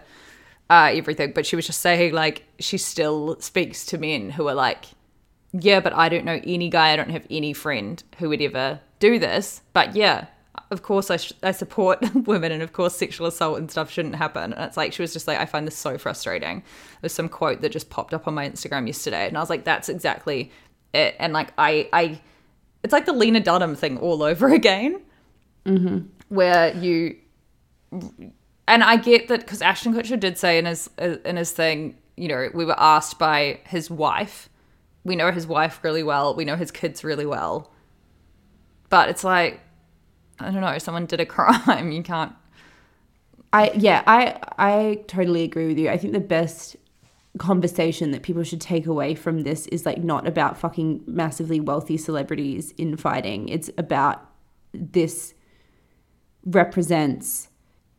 uh 0.70 0.90
everything. 0.92 1.32
But 1.34 1.46
she 1.46 1.56
was 1.56 1.66
just 1.66 1.80
saying 1.80 2.12
like 2.12 2.44
she 2.58 2.78
still 2.78 3.36
speaks 3.40 3.84
to 3.86 3.98
men 3.98 4.30
who 4.30 4.48
are 4.48 4.54
like 4.54 4.86
yeah, 5.52 5.80
but 5.80 5.92
I 5.92 6.08
don't 6.08 6.24
know 6.24 6.40
any 6.44 6.70
guy, 6.70 6.92
I 6.92 6.96
don't 6.96 7.10
have 7.10 7.26
any 7.30 7.52
friend 7.52 8.02
who 8.18 8.30
would 8.30 8.40
ever 8.40 8.80
do 8.98 9.18
this. 9.18 9.60
But 9.72 9.94
yeah, 9.94 10.26
of 10.72 10.82
course 10.82 11.10
I, 11.10 11.18
sh- 11.18 11.34
I 11.42 11.52
support 11.52 12.02
women 12.26 12.50
and 12.50 12.62
of 12.62 12.72
course 12.72 12.96
sexual 12.96 13.26
assault 13.26 13.58
and 13.58 13.70
stuff 13.70 13.90
shouldn't 13.90 14.16
happen. 14.16 14.52
And 14.52 14.64
it's 14.64 14.76
like, 14.76 14.92
she 14.92 15.02
was 15.02 15.12
just 15.12 15.28
like, 15.28 15.38
I 15.38 15.44
find 15.44 15.66
this 15.66 15.76
so 15.76 15.98
frustrating. 15.98 16.62
There's 17.00 17.12
some 17.12 17.28
quote 17.28 17.60
that 17.60 17.68
just 17.68 17.90
popped 17.90 18.14
up 18.14 18.26
on 18.26 18.34
my 18.34 18.48
Instagram 18.48 18.86
yesterday. 18.86 19.28
And 19.28 19.36
I 19.36 19.40
was 19.40 19.50
like, 19.50 19.64
that's 19.64 19.88
exactly 19.88 20.50
it. 20.94 21.14
And 21.18 21.32
like, 21.32 21.52
I, 21.58 21.88
I, 21.92 22.20
it's 22.82 22.92
like 22.92 23.06
the 23.06 23.12
Lena 23.12 23.40
Dunham 23.40 23.76
thing 23.76 23.98
all 23.98 24.22
over 24.30 24.48
again, 24.48 25.00
mm-hmm. 25.66 26.06
where 26.28 26.74
you, 26.76 27.16
and 28.66 28.82
I 28.82 28.96
get 28.96 29.28
that 29.28 29.40
because 29.40 29.60
Ashton 29.60 29.92
Kutcher 29.92 30.18
did 30.18 30.38
say 30.38 30.58
in 30.58 30.64
his 30.64 30.88
in 30.96 31.36
his 31.36 31.52
thing, 31.52 31.98
you 32.16 32.28
know, 32.28 32.48
we 32.54 32.64
were 32.64 32.78
asked 32.78 33.18
by 33.18 33.60
his 33.66 33.90
wife. 33.90 34.48
We 35.04 35.14
know 35.14 35.30
his 35.30 35.46
wife 35.46 35.80
really 35.82 36.02
well. 36.02 36.34
We 36.34 36.46
know 36.46 36.56
his 36.56 36.70
kids 36.70 37.04
really 37.04 37.26
well. 37.26 37.70
But 38.88 39.10
it's 39.10 39.24
like, 39.24 39.60
I 40.42 40.50
don't 40.50 40.60
know. 40.60 40.78
Someone 40.78 41.06
did 41.06 41.20
a 41.20 41.26
crime. 41.26 41.92
You 41.92 42.02
can't. 42.02 42.32
I 43.52 43.70
yeah, 43.74 44.02
I 44.06 44.38
I 44.58 45.04
totally 45.08 45.42
agree 45.44 45.66
with 45.66 45.78
you. 45.78 45.90
I 45.90 45.98
think 45.98 46.12
the 46.12 46.20
best 46.20 46.76
conversation 47.38 48.10
that 48.10 48.22
people 48.22 48.42
should 48.42 48.60
take 48.60 48.86
away 48.86 49.14
from 49.14 49.42
this 49.42 49.66
is 49.68 49.86
like 49.86 49.98
not 49.98 50.26
about 50.26 50.58
fucking 50.58 51.02
massively 51.06 51.60
wealthy 51.60 51.96
celebrities 51.96 52.74
infighting. 52.76 53.48
It's 53.48 53.70
about 53.78 54.30
this 54.72 55.34
represents 56.44 57.48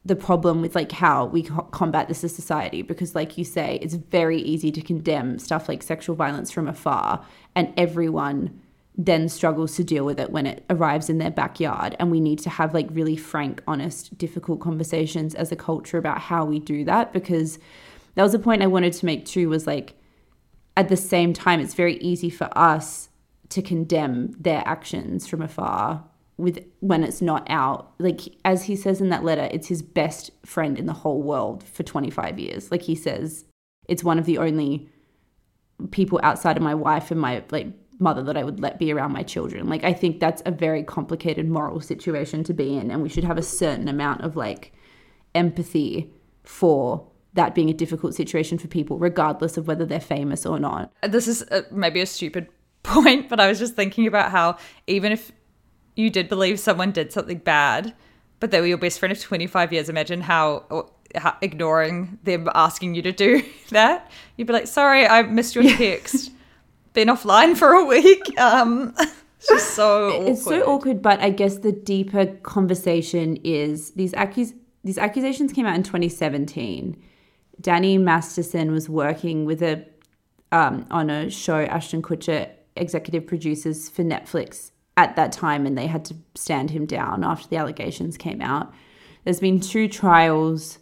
the 0.05 0.15
problem 0.15 0.61
with 0.61 0.75
like 0.75 0.91
how 0.91 1.25
we 1.25 1.43
co- 1.43 1.61
combat 1.71 2.07
this 2.07 2.23
as 2.23 2.35
society 2.35 2.81
because 2.81 3.15
like 3.15 3.37
you 3.37 3.45
say 3.45 3.79
it's 3.81 3.93
very 3.93 4.41
easy 4.41 4.71
to 4.71 4.81
condemn 4.81 5.39
stuff 5.39 5.69
like 5.69 5.81
sexual 5.81 6.15
violence 6.15 6.51
from 6.51 6.67
afar 6.67 7.25
and 7.55 7.73
everyone 7.77 8.59
then 8.95 9.27
struggles 9.27 9.75
to 9.75 9.83
deal 9.83 10.05
with 10.05 10.19
it 10.19 10.29
when 10.29 10.45
it 10.45 10.63
arrives 10.69 11.09
in 11.09 11.17
their 11.17 11.31
backyard. 11.31 11.95
And 11.99 12.11
we 12.11 12.19
need 12.19 12.39
to 12.39 12.49
have 12.49 12.73
like 12.73 12.87
really 12.91 13.15
frank 13.15 13.63
honest 13.67 14.17
difficult 14.17 14.59
conversations 14.59 15.33
as 15.33 15.51
a 15.51 15.55
culture 15.55 15.97
about 15.97 16.19
how 16.19 16.45
we 16.45 16.59
do 16.59 16.85
that 16.85 17.11
because 17.11 17.57
that 18.15 18.23
was 18.23 18.35
a 18.35 18.39
point 18.39 18.61
i 18.61 18.67
wanted 18.67 18.93
to 18.93 19.07
make 19.07 19.25
too 19.25 19.49
was 19.49 19.65
like 19.65 19.95
at 20.77 20.89
the 20.89 20.97
same 20.97 21.33
time 21.33 21.59
it's 21.59 21.73
very 21.73 21.97
easy 21.97 22.29
for 22.29 22.47
us 22.55 23.09
to 23.49 23.61
condemn 23.61 24.31
their 24.39 24.61
actions 24.65 25.27
from 25.27 25.41
afar 25.41 26.03
with 26.37 26.65
when 26.79 27.03
it's 27.03 27.21
not 27.21 27.45
out. 27.49 27.93
Like 27.99 28.21
as 28.43 28.63
he 28.63 28.75
says 28.75 29.01
in 29.01 29.09
that 29.09 29.23
letter 29.23 29.47
it's 29.51 29.67
his 29.67 29.81
best 29.81 30.31
friend 30.45 30.79
in 30.79 30.85
the 30.85 30.93
whole 30.93 31.21
world 31.21 31.63
for 31.63 31.83
25 31.83 32.39
years. 32.39 32.71
Like 32.71 32.81
he 32.81 32.95
says 32.95 33.45
it's 33.87 34.03
one 34.03 34.17
of 34.17 34.25
the 34.25 34.37
only 34.37 34.89
people 35.91 36.19
outside 36.23 36.57
of 36.57 36.63
my 36.63 36.73
wife 36.73 37.11
and 37.11 37.19
my 37.19 37.43
like 37.51 37.67
mother 37.99 38.23
that 38.23 38.37
I 38.37 38.43
would 38.43 38.59
let 38.59 38.79
be 38.79 38.91
around 38.91 39.11
my 39.11 39.23
children 39.23 39.67
like 39.67 39.83
I 39.83 39.93
think 39.93 40.19
that's 40.19 40.41
a 40.45 40.51
very 40.51 40.83
complicated 40.83 41.47
moral 41.47 41.79
situation 41.79 42.43
to 42.45 42.53
be 42.53 42.75
in 42.75 42.91
and 42.91 43.01
we 43.01 43.09
should 43.09 43.23
have 43.23 43.37
a 43.37 43.43
certain 43.43 43.87
amount 43.87 44.21
of 44.21 44.35
like 44.35 44.73
empathy 45.35 46.11
for 46.43 47.07
that 47.33 47.55
being 47.55 47.69
a 47.69 47.73
difficult 47.73 48.13
situation 48.13 48.57
for 48.57 48.67
people 48.67 48.97
regardless 48.97 49.57
of 49.57 49.67
whether 49.67 49.85
they're 49.85 49.99
famous 49.99 50.45
or 50.45 50.59
not 50.59 50.91
This 51.01 51.27
is 51.27 51.43
uh 51.43 51.61
maybe 51.71 52.01
a 52.01 52.05
stupid 52.05 52.47
point, 52.83 53.29
but 53.29 53.39
I 53.39 53.47
was 53.47 53.59
just 53.59 53.75
thinking 53.75 54.07
about 54.07 54.31
how 54.31 54.57
even 54.87 55.11
if 55.11 55.31
you 55.95 56.09
did 56.09 56.27
believe 56.27 56.59
someone 56.59 56.91
did 56.91 57.13
something 57.13 57.37
bad, 57.37 57.93
but 58.39 58.51
they 58.51 58.59
were 58.59 58.67
your 58.67 58.77
best 58.77 58.99
friend 58.99 59.11
of 59.11 59.19
25 59.21 59.71
years, 59.71 59.89
imagine 59.89 60.21
how, 60.21 60.89
how 61.15 61.37
ignoring 61.41 62.19
them 62.23 62.49
asking 62.53 62.95
you 62.95 63.01
to 63.03 63.11
do 63.11 63.41
that. 63.69 64.11
You'd 64.35 64.47
be 64.47 64.53
like, 64.53 64.67
sorry, 64.67 65.07
I 65.07 65.23
missed 65.23 65.55
your 65.55 65.63
text. 65.63 66.31
Been 66.93 67.07
offline 67.07 67.57
for 67.57 67.71
a 67.73 67.85
week. 67.85 68.21
Um, 68.37 68.93
it's 68.97 69.47
just 69.49 69.75
so 69.75 70.09
awkward. 70.09 70.27
It's 70.31 70.43
so 70.43 70.61
awkward, 70.63 71.01
but 71.01 71.19
I 71.19 71.29
guess 71.29 71.57
the 71.57 71.71
deeper 71.71 72.27
conversation 72.43 73.37
is 73.43 73.91
these 73.91 74.13
accus- 74.13 74.53
these 74.83 74.97
accusations 74.97 75.51
came 75.51 75.65
out 75.65 75.75
in 75.75 75.83
2017. 75.83 77.01
Danny 77.59 77.97
Masterson 77.97 78.71
was 78.71 78.89
working 78.89 79.45
with 79.45 79.61
a 79.61 79.85
um, 80.51 80.85
on 80.91 81.09
a 81.09 81.29
show 81.29 81.61
Ashton 81.61 82.01
Kutcher 82.01 82.49
executive 82.75 83.25
producers 83.25 83.89
for 83.89 84.03
Netflix 84.03 84.71
at 84.97 85.15
that 85.15 85.31
time, 85.31 85.65
and 85.65 85.77
they 85.77 85.87
had 85.87 86.05
to 86.05 86.15
stand 86.35 86.69
him 86.69 86.85
down 86.85 87.23
after 87.23 87.47
the 87.47 87.57
allegations 87.57 88.17
came 88.17 88.41
out. 88.41 88.73
There's 89.23 89.39
been 89.39 89.59
two 89.59 89.87
trials 89.87 90.79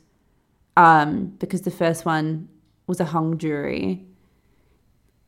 um, 0.76 1.28
because 1.40 1.62
the 1.62 1.72
first 1.72 2.06
one 2.06 2.50
was 2.88 3.00
a 3.00 3.06
hung 3.06 3.38
jury 3.38 4.06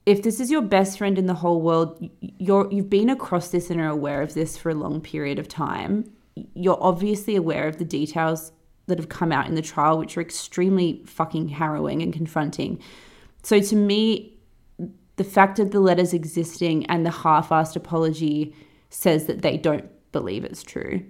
if 0.05 0.21
this 0.23 0.39
is 0.39 0.51
your 0.51 0.61
best 0.61 0.97
friend 0.97 1.17
in 1.17 1.27
the 1.27 1.33
whole 1.33 1.61
world, 1.61 2.09
you're 2.19 2.71
you've 2.71 2.89
been 2.89 3.09
across 3.09 3.49
this 3.49 3.69
and 3.69 3.79
are 3.79 3.89
aware 3.89 4.21
of 4.21 4.33
this 4.33 4.57
for 4.57 4.69
a 4.69 4.75
long 4.75 5.01
period 5.01 5.39
of 5.39 5.47
time. 5.47 6.11
You're 6.53 6.81
obviously 6.81 7.35
aware 7.35 7.67
of 7.67 7.77
the 7.77 7.85
details 7.85 8.51
that 8.87 8.97
have 8.97 9.09
come 9.09 9.31
out 9.31 9.47
in 9.47 9.55
the 9.55 9.61
trial, 9.61 9.97
which 9.97 10.17
are 10.17 10.21
extremely 10.21 11.03
fucking 11.05 11.47
harrowing 11.47 12.01
and 12.01 12.11
confronting. 12.11 12.81
So 13.43 13.61
to 13.61 13.75
me, 13.75 14.37
the 15.15 15.23
fact 15.23 15.59
of 15.59 15.71
the 15.71 15.79
letters 15.79 16.13
existing 16.13 16.85
and 16.87 17.05
the 17.05 17.11
half-assed 17.11 17.75
apology 17.75 18.55
says 18.89 19.27
that 19.27 19.41
they 19.41 19.57
don't 19.57 19.89
believe 20.11 20.43
it's 20.43 20.63
true, 20.63 21.05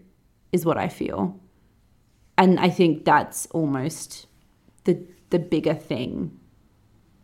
is 0.51 0.65
what 0.65 0.77
I 0.77 0.87
feel. 0.87 1.39
And 2.37 2.59
I 2.59 2.69
think 2.69 3.05
that's 3.05 3.47
almost 3.47 4.27
the 4.83 5.07
the 5.33 5.39
bigger 5.39 5.73
thing 5.73 6.39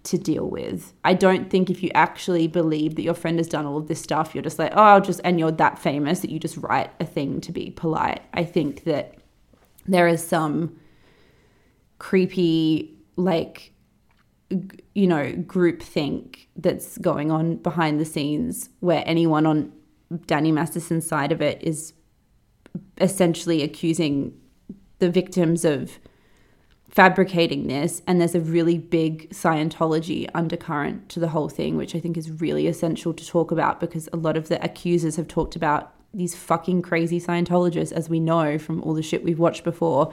to 0.04 0.18
deal 0.18 0.50
with. 0.50 0.93
I 1.04 1.14
don't 1.14 1.50
think 1.50 1.70
if 1.70 1.84
you 1.84 1.91
actually 1.93 2.47
believe 2.47 2.95
that 2.95 3.04
your 3.04 3.14
friend 3.14 3.38
has 3.38 3.47
done 3.47 3.66
all 3.66 3.78
of 3.78 3.88
this 3.88 4.02
stuff, 4.02 4.34
you're 4.34 4.43
just 4.43 4.60
like, 4.60 4.72
oh, 4.74 4.82
I'll 4.82 5.02
just, 5.02 5.20
and 5.24 5.39
you're 5.39 5.52
that 5.52 5.78
famous 5.78 6.22
that 6.22 6.30
you 6.30 6.39
just 6.39 6.58
write 6.58 6.91
a 7.00 7.06
thing 7.06 7.41
to 7.41 7.52
be 7.52 7.72
polite. 7.72 8.22
I 8.34 8.43
think 8.43 8.86
that 8.86 9.16
there 9.86 10.08
is 10.08 10.26
some 10.26 10.80
creepy, 11.97 12.97
like, 13.18 13.74
you 14.95 15.06
know, 15.06 15.34
group 15.34 15.82
think 15.82 16.47
that's 16.56 16.97
going 17.00 17.30
on 17.30 17.58
behind 17.58 18.00
the 18.00 18.06
scenes 18.06 18.70
where 18.80 19.04
anyone 19.06 19.45
on 19.45 19.72
Danny 20.26 20.52
Masterson's 20.52 21.06
side 21.06 21.32
of 21.32 21.41
it 21.41 21.62
is 21.62 21.93
essentially 23.00 23.62
accusing 23.64 24.34
the 25.00 25.10
victims 25.10 25.66
of 25.66 26.00
fabricating 26.89 27.67
this 27.67 28.01
and 28.07 28.19
there's 28.19 28.35
a 28.35 28.39
really 28.39 28.77
big 28.77 29.29
scientology 29.29 30.27
undercurrent 30.33 31.07
to 31.07 31.19
the 31.19 31.27
whole 31.29 31.47
thing 31.47 31.77
which 31.77 31.95
i 31.95 31.99
think 31.99 32.17
is 32.17 32.41
really 32.41 32.65
essential 32.65 33.13
to 33.13 33.25
talk 33.27 33.51
about 33.51 33.79
because 33.79 34.09
a 34.11 34.17
lot 34.17 34.35
of 34.35 34.49
the 34.49 34.63
accusers 34.63 35.15
have 35.15 35.27
talked 35.27 35.55
about 35.55 35.93
these 36.13 36.35
fucking 36.35 36.81
crazy 36.81 37.19
scientologists 37.21 37.91
as 37.91 38.09
we 38.09 38.19
know 38.19 38.57
from 38.57 38.81
all 38.81 38.95
the 38.95 39.03
shit 39.03 39.23
we've 39.23 39.37
watched 39.37 39.63
before 39.63 40.11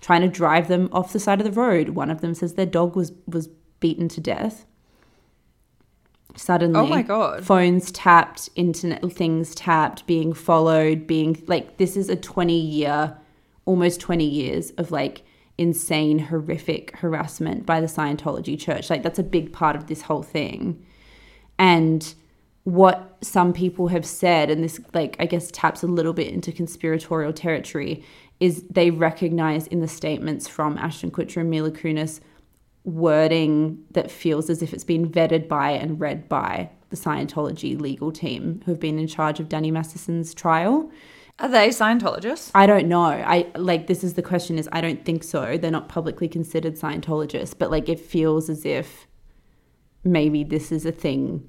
trying 0.00 0.22
to 0.22 0.28
drive 0.28 0.66
them 0.68 0.88
off 0.92 1.12
the 1.12 1.20
side 1.20 1.40
of 1.40 1.44
the 1.44 1.60
road 1.60 1.90
one 1.90 2.10
of 2.10 2.22
them 2.22 2.34
says 2.34 2.54
their 2.54 2.64
dog 2.64 2.96
was 2.96 3.12
was 3.26 3.50
beaten 3.84 4.08
to 4.08 4.18
death. 4.18 4.64
Suddenly, 6.36 6.80
Oh 6.80 6.86
my 6.86 7.02
God. 7.02 7.44
phones 7.44 7.92
tapped, 7.92 8.48
internet 8.56 9.12
things 9.12 9.54
tapped, 9.54 10.06
being 10.06 10.32
followed, 10.32 11.06
being 11.06 11.40
like 11.46 11.76
this 11.76 11.94
is 11.94 12.08
a 12.08 12.16
20 12.16 12.58
year, 12.58 13.14
almost 13.66 14.00
20 14.00 14.24
years 14.24 14.70
of 14.78 14.90
like 14.90 15.22
insane, 15.58 16.18
horrific 16.18 16.96
harassment 16.96 17.64
by 17.64 17.80
the 17.80 17.86
Scientology 17.86 18.58
church. 18.58 18.90
Like 18.90 19.02
that's 19.02 19.18
a 19.18 19.24
big 19.24 19.52
part 19.52 19.76
of 19.76 19.86
this 19.86 20.02
whole 20.02 20.22
thing. 20.22 20.84
And 21.58 22.14
what 22.64 23.18
some 23.20 23.52
people 23.52 23.88
have 23.88 24.06
said, 24.06 24.50
and 24.50 24.64
this, 24.64 24.80
like, 24.94 25.16
I 25.20 25.26
guess 25.26 25.50
taps 25.50 25.82
a 25.82 25.86
little 25.86 26.14
bit 26.14 26.32
into 26.32 26.50
conspiratorial 26.50 27.32
territory, 27.32 28.02
is 28.40 28.64
they 28.70 28.90
recognize 28.90 29.66
in 29.66 29.80
the 29.80 29.88
statements 29.88 30.48
from 30.48 30.78
Ashton 30.78 31.10
Kutcher 31.10 31.42
and 31.42 31.50
Mila 31.50 31.70
Kunis 31.70 32.20
wording 32.84 33.82
that 33.92 34.10
feels 34.10 34.50
as 34.50 34.62
if 34.62 34.72
it's 34.72 34.84
been 34.84 35.08
vetted 35.08 35.46
by 35.46 35.70
and 35.70 36.00
read 36.00 36.28
by 36.28 36.70
the 36.90 36.96
Scientology 36.96 37.78
legal 37.78 38.10
team 38.10 38.60
who 38.64 38.72
have 38.72 38.80
been 38.80 38.98
in 38.98 39.06
charge 39.06 39.40
of 39.40 39.48
Danny 39.48 39.70
Masterson's 39.70 40.34
trial. 40.34 40.90
Are 41.40 41.48
they 41.48 41.68
Scientologists? 41.70 42.50
I 42.54 42.66
don't 42.66 42.86
know. 42.88 43.02
I 43.02 43.50
like 43.56 43.86
this 43.88 44.04
is 44.04 44.14
the 44.14 44.22
question 44.22 44.58
is 44.58 44.68
I 44.72 44.80
don't 44.80 45.04
think 45.04 45.24
so. 45.24 45.56
They're 45.58 45.70
not 45.70 45.88
publicly 45.88 46.28
considered 46.28 46.74
Scientologists, 46.76 47.54
but 47.58 47.70
like 47.70 47.88
it 47.88 47.98
feels 47.98 48.48
as 48.48 48.64
if 48.64 49.06
maybe 50.04 50.44
this 50.44 50.70
is 50.70 50.86
a 50.86 50.92
thing. 50.92 51.48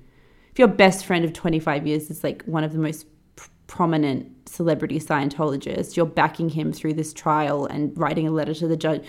If 0.52 0.60
your 0.60 0.68
best 0.70 1.06
friend 1.06 1.24
of 1.24 1.34
25 1.34 1.86
years 1.86 2.10
is 2.10 2.24
like 2.24 2.44
one 2.46 2.64
of 2.64 2.74
the 2.74 2.80
most 2.80 3.06
pr- 3.36 3.50
prominent 3.68 4.50
celebrity 4.50 5.00
Scientologists, 5.00 5.96
you're 5.96 6.06
backing 6.06 6.50
him 6.50 6.72
through 6.74 6.94
this 6.94 7.14
trial 7.14 7.66
and 7.68 7.96
writing 7.98 8.28
a 8.28 8.32
letter 8.32 8.54
to 8.56 8.68
the 8.68 8.78
judge. 8.78 9.04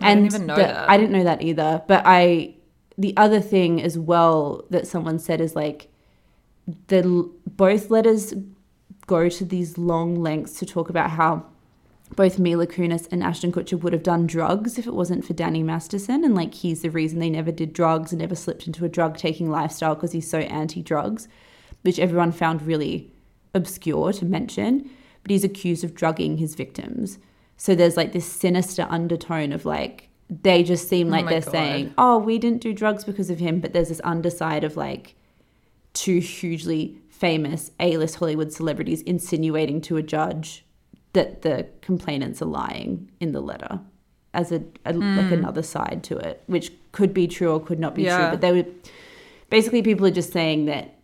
I 0.00 0.10
and 0.12 0.20
didn't 0.22 0.34
even 0.34 0.46
know 0.46 0.56
the- 0.56 0.62
that. 0.62 0.88
I 0.90 0.96
didn't 0.98 1.12
know 1.12 1.24
that 1.24 1.42
either. 1.42 1.82
But 1.88 2.02
I, 2.04 2.54
the 2.96 3.16
other 3.16 3.40
thing 3.40 3.82
as 3.82 3.98
well 3.98 4.64
that 4.70 4.86
someone 4.86 5.18
said 5.18 5.40
is 5.40 5.56
like, 5.56 5.88
the 6.88 7.30
both 7.46 7.90
letters 7.90 8.34
go 9.06 9.28
to 9.28 9.44
these 9.44 9.78
long 9.78 10.20
lengths 10.20 10.58
to 10.58 10.66
talk 10.66 10.88
about 10.88 11.10
how 11.10 11.46
both 12.14 12.38
Mila 12.38 12.66
Kunis 12.66 13.08
and 13.10 13.22
Ashton 13.22 13.52
Kutcher 13.52 13.80
would 13.80 13.92
have 13.92 14.02
done 14.02 14.26
drugs 14.26 14.78
if 14.78 14.86
it 14.86 14.94
wasn't 14.94 15.24
for 15.24 15.32
Danny 15.32 15.62
Masterson. 15.62 16.24
And 16.24 16.34
like, 16.34 16.54
he's 16.54 16.82
the 16.82 16.90
reason 16.90 17.18
they 17.18 17.30
never 17.30 17.50
did 17.50 17.72
drugs 17.72 18.12
and 18.12 18.20
never 18.20 18.36
slipped 18.36 18.66
into 18.66 18.84
a 18.84 18.88
drug 18.88 19.16
taking 19.16 19.50
lifestyle 19.50 19.94
because 19.94 20.12
he's 20.12 20.30
so 20.30 20.38
anti 20.40 20.82
drugs, 20.82 21.26
which 21.82 21.98
everyone 21.98 22.32
found 22.32 22.62
really 22.62 23.10
obscure 23.54 24.12
to 24.12 24.24
mention. 24.24 24.88
But 25.22 25.32
he's 25.32 25.44
accused 25.44 25.82
of 25.82 25.94
drugging 25.94 26.38
his 26.38 26.54
victims. 26.54 27.18
So 27.56 27.74
there's 27.74 27.96
like 27.96 28.12
this 28.12 28.26
sinister 28.26 28.86
undertone 28.88 29.52
of 29.52 29.64
like, 29.64 30.08
they 30.30 30.62
just 30.62 30.88
seem 30.88 31.08
oh 31.08 31.10
like 31.10 31.24
my 31.24 31.32
they're 31.32 31.40
God. 31.40 31.50
saying, 31.50 31.94
oh, 31.98 32.18
we 32.18 32.38
didn't 32.38 32.62
do 32.62 32.72
drugs 32.72 33.04
because 33.04 33.30
of 33.30 33.40
him. 33.40 33.58
But 33.58 33.72
there's 33.72 33.88
this 33.88 34.00
underside 34.04 34.62
of 34.62 34.76
like, 34.76 35.16
two 35.92 36.18
hugely 36.18 36.98
famous 37.18 37.70
A-list 37.80 38.16
Hollywood 38.16 38.52
celebrities 38.52 39.02
insinuating 39.02 39.80
to 39.82 39.96
a 39.96 40.02
judge 40.02 40.64
that 41.14 41.42
the 41.42 41.66
complainants 41.80 42.42
are 42.42 42.46
lying 42.46 43.10
in 43.20 43.32
the 43.32 43.40
letter 43.40 43.80
as 44.34 44.52
a, 44.52 44.62
a 44.84 44.92
like 44.92 45.28
hmm. 45.28 45.32
another 45.32 45.62
side 45.62 46.02
to 46.04 46.16
it, 46.18 46.42
which 46.46 46.70
could 46.92 47.14
be 47.14 47.26
true 47.26 47.52
or 47.52 47.60
could 47.60 47.80
not 47.80 47.94
be 47.94 48.02
Yeah. 48.02 48.18
true. 48.18 48.30
But 48.32 48.40
they 48.42 48.52
were 48.52 48.68
basically 49.48 49.82
people 49.82 50.06
are 50.06 50.10
just 50.10 50.30
saying 50.30 50.66
that 50.66 50.98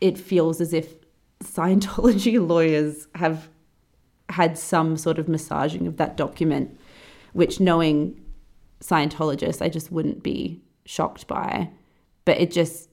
it 0.00 0.18
feels 0.18 0.60
as 0.60 0.72
if 0.72 0.94
Scientology 1.44 2.44
lawyers 2.48 3.06
have 3.14 3.48
had 4.30 4.58
some 4.58 4.96
sort 4.96 5.18
of 5.18 5.28
massaging 5.28 5.86
of 5.86 5.96
that 5.98 6.16
document, 6.16 6.76
which 7.32 7.60
knowing 7.60 8.20
Scientologists, 8.80 9.62
I 9.62 9.68
just 9.68 9.92
wouldn't 9.92 10.24
be 10.24 10.60
shocked 10.84 11.28
by. 11.28 11.70
But 12.24 12.40
it 12.40 12.50
just 12.50 12.87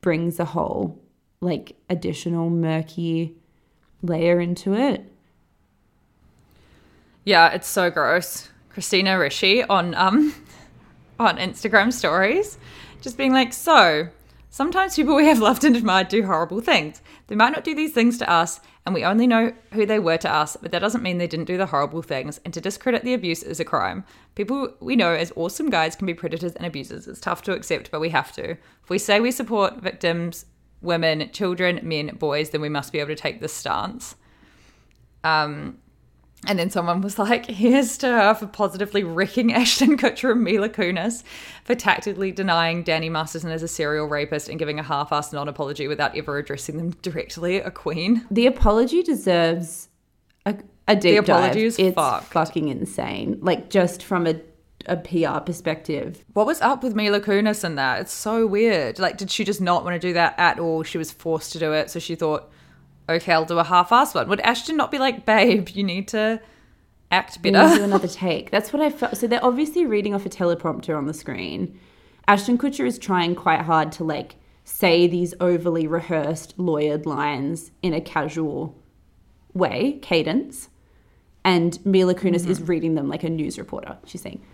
brings 0.00 0.40
a 0.40 0.44
whole 0.44 1.00
like 1.40 1.76
additional 1.88 2.50
murky 2.50 3.34
layer 4.02 4.40
into 4.40 4.74
it. 4.74 5.10
Yeah, 7.24 7.50
it's 7.50 7.68
so 7.68 7.90
gross. 7.90 8.48
Christina 8.70 9.18
Ricci 9.18 9.62
on 9.64 9.94
um 9.94 10.34
on 11.18 11.36
Instagram 11.36 11.92
stories, 11.92 12.58
just 13.02 13.18
being 13.18 13.32
like, 13.32 13.52
so 13.52 14.08
sometimes 14.48 14.96
people 14.96 15.14
we 15.14 15.26
have 15.26 15.38
loved 15.38 15.64
and 15.64 15.76
admired 15.76 16.08
do 16.08 16.24
horrible 16.24 16.60
things. 16.60 17.02
They 17.26 17.36
might 17.36 17.52
not 17.52 17.64
do 17.64 17.74
these 17.74 17.92
things 17.92 18.18
to 18.18 18.30
us, 18.30 18.60
and 18.90 18.94
we 18.96 19.04
only 19.04 19.28
know 19.28 19.52
who 19.72 19.86
they 19.86 20.00
were 20.00 20.16
to 20.16 20.28
us, 20.28 20.56
but 20.60 20.72
that 20.72 20.80
doesn't 20.80 21.04
mean 21.04 21.18
they 21.18 21.28
didn't 21.28 21.44
do 21.44 21.56
the 21.56 21.66
horrible 21.66 22.02
things. 22.02 22.40
And 22.44 22.52
to 22.52 22.60
discredit 22.60 23.04
the 23.04 23.14
abuse 23.14 23.44
is 23.44 23.60
a 23.60 23.64
crime. 23.64 24.02
People 24.34 24.74
we 24.80 24.96
know 24.96 25.14
as 25.14 25.32
awesome 25.36 25.70
guys 25.70 25.94
can 25.94 26.08
be 26.08 26.12
predators 26.12 26.56
and 26.56 26.66
abusers. 26.66 27.06
It's 27.06 27.20
tough 27.20 27.40
to 27.42 27.52
accept, 27.52 27.92
but 27.92 28.00
we 28.00 28.08
have 28.08 28.32
to. 28.32 28.50
If 28.50 28.90
we 28.90 28.98
say 28.98 29.20
we 29.20 29.30
support 29.30 29.76
victims, 29.76 30.44
women, 30.82 31.30
children, 31.30 31.78
men, 31.84 32.16
boys, 32.16 32.50
then 32.50 32.60
we 32.60 32.68
must 32.68 32.90
be 32.92 32.98
able 32.98 33.14
to 33.14 33.14
take 33.14 33.40
this 33.40 33.52
stance. 33.52 34.16
Um, 35.22 35.78
and 36.46 36.58
then 36.58 36.70
someone 36.70 37.00
was 37.02 37.18
like, 37.18 37.46
here's 37.46 37.98
to 37.98 38.06
her 38.06 38.34
for 38.34 38.46
positively 38.46 39.04
wrecking 39.04 39.52
Ashton 39.54 39.96
Kutcher 39.96 40.32
and 40.32 40.42
Mila 40.42 40.68
Kunis 40.68 41.22
for 41.64 41.74
tactically 41.74 42.32
denying 42.32 42.82
Danny 42.82 43.08
Masterson 43.10 43.50
as 43.50 43.62
a 43.62 43.68
serial 43.68 44.06
rapist 44.06 44.48
and 44.48 44.58
giving 44.58 44.78
a 44.78 44.82
half-assed 44.82 45.32
non-apology 45.32 45.86
without 45.86 46.16
ever 46.16 46.38
addressing 46.38 46.78
them 46.78 46.90
directly, 47.02 47.56
a 47.56 47.70
queen. 47.70 48.26
The 48.30 48.46
apology 48.46 49.02
deserves 49.02 49.88
a, 50.46 50.56
a 50.88 50.96
deep 50.96 51.20
apology 51.20 51.60
dive. 51.60 51.66
is 51.66 51.78
it's 51.78 51.94
fucked. 51.94 52.32
fucking 52.32 52.68
insane. 52.68 53.38
Like 53.42 53.68
just 53.70 54.02
from 54.02 54.26
a 54.26 54.40
a 54.86 54.96
PR 54.96 55.40
perspective. 55.40 56.24
What 56.32 56.46
was 56.46 56.60
up 56.62 56.82
with 56.82 56.94
Mila 56.94 57.20
Kunis 57.20 57.64
and 57.64 57.76
that? 57.76 58.00
It's 58.00 58.12
so 58.12 58.46
weird. 58.46 58.98
Like, 58.98 59.18
did 59.18 59.30
she 59.30 59.44
just 59.44 59.60
not 59.60 59.84
want 59.84 60.00
to 60.00 60.08
do 60.08 60.14
that 60.14 60.34
at 60.38 60.58
all? 60.58 60.82
She 60.82 60.96
was 60.98 61.12
forced 61.12 61.52
to 61.52 61.58
do 61.58 61.72
it, 61.72 61.90
so 61.90 61.98
she 61.98 62.14
thought, 62.14 62.50
okay, 63.10 63.32
I'll 63.32 63.44
do 63.44 63.58
a 63.58 63.64
half-assed 63.64 64.14
one. 64.14 64.28
Would 64.28 64.40
Ashton 64.40 64.76
not 64.76 64.90
be 64.90 64.98
like, 64.98 65.26
babe, 65.26 65.68
you 65.70 65.84
need 65.84 66.08
to 66.08 66.40
act 67.10 67.34
to 67.34 67.38
do 67.40 67.52
better? 67.52 67.82
another 67.82 68.08
take. 68.08 68.50
That's 68.50 68.72
what 68.72 68.80
I 68.82 68.90
felt. 68.90 69.16
So 69.16 69.26
they're 69.26 69.44
obviously 69.44 69.84
reading 69.86 70.14
off 70.14 70.26
a 70.26 70.28
teleprompter 70.28 70.96
on 70.96 71.06
the 71.06 71.14
screen. 71.14 71.78
Ashton 72.28 72.58
Kutcher 72.58 72.86
is 72.86 72.98
trying 72.98 73.34
quite 73.34 73.62
hard 73.62 73.92
to 73.92 74.04
like 74.04 74.36
say 74.64 75.06
these 75.06 75.34
overly 75.40 75.86
rehearsed, 75.86 76.56
lawyered 76.56 77.06
lines 77.06 77.72
in 77.82 77.92
a 77.92 78.00
casual 78.00 78.76
way, 79.52 79.98
cadence. 80.02 80.68
And 81.44 81.84
Mila 81.84 82.14
Kunis 82.14 82.46
is 82.46 82.62
reading 82.62 82.94
them 82.94 83.08
like 83.08 83.24
a 83.24 83.30
news 83.30 83.58
reporter. 83.58 83.98
She's 84.06 84.20
saying, 84.20 84.44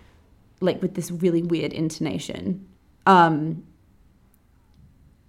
like 0.60 0.80
with 0.80 0.94
this 0.94 1.10
really 1.10 1.42
weird 1.42 1.72
intonation. 1.72 2.66
Um, 3.06 3.64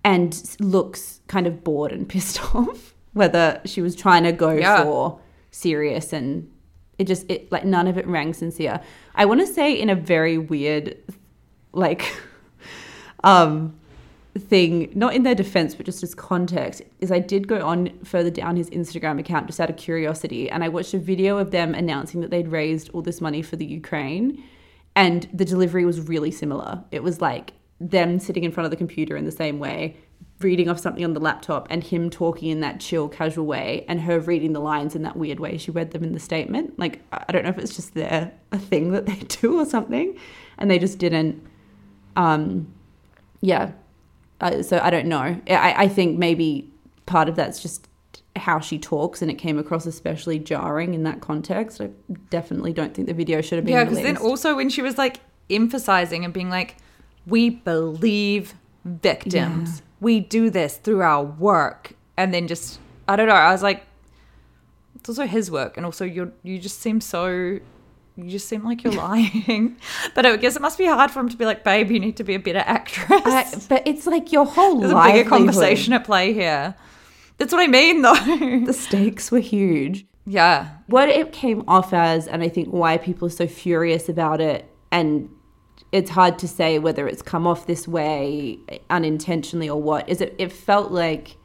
and 0.03 0.55
looks 0.59 1.19
kind 1.27 1.47
of 1.47 1.63
bored 1.63 1.91
and 1.91 2.07
pissed 2.09 2.41
off 2.55 2.95
whether 3.17 3.61
she 3.65 3.81
was 3.81 3.95
trying 3.95 4.23
to 4.23 4.31
go 4.31 4.51
Yeah. 4.51 4.83
for 4.83 5.19
serious 5.51 6.13
and 6.13 6.49
it 6.97 7.05
just 7.07 7.29
it 7.29 7.51
like 7.51 7.65
none 7.65 7.87
of 7.87 7.97
it 7.97 8.05
rang 8.07 8.33
sincere 8.33 8.79
i 9.15 9.25
want 9.25 9.39
to 9.39 9.47
say 9.47 9.73
in 9.73 9.89
a 9.89 9.95
very 9.95 10.37
weird 10.37 10.95
like 11.73 12.03
um 13.23 13.75
thing 14.37 14.91
not 14.93 15.15
in 15.15 15.23
their 15.23 15.33
defense 15.33 15.73
but 15.73 15.85
just 15.85 16.03
as 16.03 16.13
context 16.13 16.81
is 16.99 17.11
i 17.11 17.17
did 17.19 17.47
go 17.47 17.65
on 17.65 17.89
further 18.03 18.29
down 18.29 18.55
his 18.55 18.69
instagram 18.69 19.19
account 19.19 19.47
just 19.47 19.59
out 19.59 19.69
of 19.69 19.77
curiosity 19.77 20.49
and 20.49 20.63
i 20.63 20.69
watched 20.69 20.93
a 20.93 20.99
video 20.99 21.37
of 21.37 21.49
them 21.49 21.73
announcing 21.73 22.21
that 22.21 22.29
they'd 22.29 22.47
raised 22.49 22.89
all 22.93 23.01
this 23.01 23.19
money 23.19 23.41
for 23.41 23.55
the 23.55 23.65
ukraine 23.65 24.43
and 24.95 25.27
the 25.33 25.45
delivery 25.45 25.85
was 25.85 26.01
really 26.01 26.29
similar 26.29 26.83
it 26.91 27.01
was 27.01 27.19
like 27.19 27.53
them 27.79 28.19
sitting 28.19 28.43
in 28.43 28.51
front 28.51 28.65
of 28.65 28.71
the 28.71 28.77
computer 28.77 29.17
in 29.17 29.25
the 29.25 29.31
same 29.31 29.57
way 29.59 29.95
reading 30.39 30.69
off 30.69 30.79
something 30.79 31.03
on 31.03 31.13
the 31.13 31.19
laptop 31.19 31.67
and 31.69 31.83
him 31.83 32.09
talking 32.09 32.49
in 32.49 32.59
that 32.59 32.79
chill 32.79 33.09
casual 33.09 33.45
way 33.45 33.83
and 33.87 34.01
her 34.01 34.19
reading 34.19 34.53
the 34.53 34.59
lines 34.59 34.95
in 34.95 35.01
that 35.01 35.15
weird 35.15 35.39
way 35.39 35.57
she 35.57 35.71
read 35.71 35.91
them 35.91 36.03
in 36.03 36.13
the 36.13 36.19
statement. 36.19 36.77
Like 36.77 37.01
i 37.11 37.31
don't 37.31 37.43
know 37.43 37.49
if 37.49 37.57
it's 37.57 37.75
just 37.75 37.93
their 37.93 38.31
a 38.51 38.59
thing 38.59 38.91
that 38.91 39.05
they 39.05 39.15
do 39.41 39.59
or 39.59 39.65
something 39.65 40.17
and 40.57 40.69
they 40.69 40.79
just 40.79 40.99
didn't 40.99 41.45
um 42.15 42.73
yeah. 43.41 43.71
Uh, 44.39 44.61
so 44.61 44.79
i 44.83 44.89
don't 44.89 45.07
know. 45.07 45.39
I, 45.49 45.73
I 45.77 45.87
think 45.87 46.17
maybe 46.17 46.71
part 47.05 47.29
of 47.29 47.35
that's 47.35 47.61
just 47.61 47.87
how 48.35 48.59
she 48.59 48.77
talks 48.77 49.21
and 49.21 49.31
it 49.31 49.35
came 49.35 49.57
across 49.57 49.85
especially 49.85 50.39
jarring 50.39 50.93
in 50.93 51.03
that 51.03 51.21
context. 51.21 51.81
I 51.81 51.89
definitely 52.29 52.73
don't 52.73 52.93
think 52.93 53.07
the 53.07 53.13
video 53.13 53.41
should 53.41 53.57
have 53.57 53.65
been 53.65 53.73
Yeah, 53.73 53.83
because 53.83 54.01
then 54.01 54.17
also 54.17 54.55
when 54.55 54.69
she 54.69 54.81
was 54.81 54.97
like 54.97 55.19
emphasizing 55.49 56.23
and 56.23 56.33
being 56.33 56.49
like, 56.49 56.77
we 57.25 57.49
believe 57.49 58.53
victims. 58.85 59.81
We 59.99 60.19
do 60.19 60.49
this 60.49 60.77
through 60.77 61.01
our 61.01 61.23
work. 61.23 61.93
And 62.15 62.33
then 62.33 62.47
just, 62.47 62.79
I 63.07 63.15
don't 63.15 63.27
know, 63.27 63.33
I 63.35 63.51
was 63.51 63.63
like, 63.63 63.83
it's 64.95 65.09
also 65.09 65.25
his 65.25 65.51
work. 65.51 65.77
And 65.77 65.85
also, 65.85 66.05
you're, 66.05 66.31
you 66.43 66.57
just 66.59 66.79
seem 66.81 66.99
so, 67.01 67.27
you 67.27 67.61
just 68.27 68.47
seem 68.47 68.63
like 68.63 68.83
you're 68.83 68.93
lying. 69.07 69.77
but 70.15 70.25
I 70.25 70.35
guess 70.37 70.55
it 70.55 70.61
must 70.61 70.77
be 70.77 70.85
hard 70.85 71.11
for 71.11 71.19
him 71.19 71.29
to 71.29 71.37
be 71.37 71.45
like, 71.45 71.63
babe, 71.63 71.91
you 71.91 71.99
need 71.99 72.17
to 72.17 72.23
be 72.23 72.35
a 72.35 72.39
better 72.39 72.63
actress. 72.65 73.21
I- 73.25 73.61
but 73.69 73.87
it's 73.87 74.07
like 74.07 74.31
your 74.31 74.45
whole 74.45 74.79
life. 74.79 74.89
There's 74.89 74.91
a 74.93 75.13
bigger 75.13 75.29
conversation 75.29 75.93
at 75.93 76.03
play 76.03 76.33
here. 76.33 76.75
That's 77.37 77.53
what 77.53 77.61
I 77.61 77.67
mean, 77.67 78.01
though. 78.01 78.15
the 78.65 78.73
stakes 78.73 79.31
were 79.31 79.39
huge 79.39 80.05
yeah. 80.27 80.69
what 80.87 81.09
it 81.09 81.31
came 81.31 81.63
off 81.67 81.93
as 81.93 82.27
and 82.27 82.43
i 82.43 82.49
think 82.49 82.67
why 82.67 82.97
people 82.97 83.27
are 83.27 83.31
so 83.31 83.47
furious 83.47 84.09
about 84.09 84.41
it 84.41 84.69
and 84.91 85.29
it's 85.97 86.11
hard 86.11 86.37
to 86.39 86.47
say 86.47 86.77
whether 86.77 87.07
it's 87.07 87.23
come 87.23 87.47
off 87.47 87.65
this 87.65 87.87
way 87.87 88.59
unintentionally 88.91 89.67
or 89.67 89.81
what. 89.81 90.07
Is 90.07 90.21
it? 90.21 90.35
It 90.37 90.51
felt 90.51 90.91
like 90.91 91.37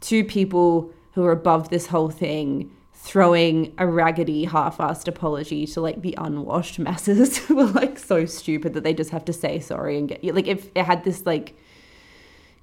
two 0.00 0.24
people 0.24 0.90
who 1.12 1.24
are 1.24 1.32
above 1.32 1.68
this 1.68 1.86
whole 1.88 2.08
thing 2.08 2.70
throwing 2.94 3.74
a 3.78 3.86
raggedy 3.86 4.44
half-assed 4.44 5.06
apology 5.06 5.66
to 5.66 5.80
like 5.80 6.00
the 6.00 6.14
unwashed 6.18 6.78
masses 6.78 7.36
who 7.46 7.60
are 7.60 7.66
like 7.66 7.98
so 7.98 8.24
stupid 8.24 8.72
that 8.72 8.84
they 8.84 8.94
just 8.94 9.10
have 9.10 9.24
to 9.24 9.32
say 9.32 9.60
sorry 9.60 9.98
and 9.98 10.08
get 10.08 10.24
like 10.34 10.48
if 10.48 10.70
it 10.74 10.84
had 10.84 11.04
this 11.04 11.24
like 11.24 11.56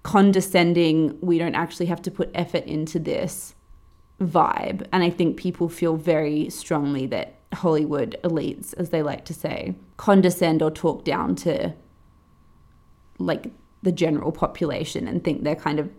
condescending 0.04 1.18
we 1.22 1.38
don't 1.38 1.56
actually 1.56 1.86
have 1.86 2.02
to 2.02 2.12
put 2.12 2.30
effort 2.34 2.64
into 2.66 3.00
this 3.00 3.56
vibe 4.22 4.86
and 4.92 5.04
i 5.04 5.10
think 5.10 5.38
people 5.38 5.70
feel 5.70 5.96
very 5.96 6.50
strongly 6.50 7.06
that 7.08 7.35
hollywood 7.54 8.18
elites 8.24 8.74
as 8.78 8.90
they 8.90 9.02
like 9.02 9.24
to 9.26 9.34
say 9.34 9.76
condescend 9.98 10.62
or 10.62 10.70
talk 10.72 11.04
down 11.06 11.36
to 11.36 11.74
like 13.18 13.52
the 13.82 13.92
general 13.92 14.32
population 14.32 15.08
and 15.08 15.24
think 15.24 15.44
they're 15.44 15.56
kind 15.56 15.80
of 15.80 15.90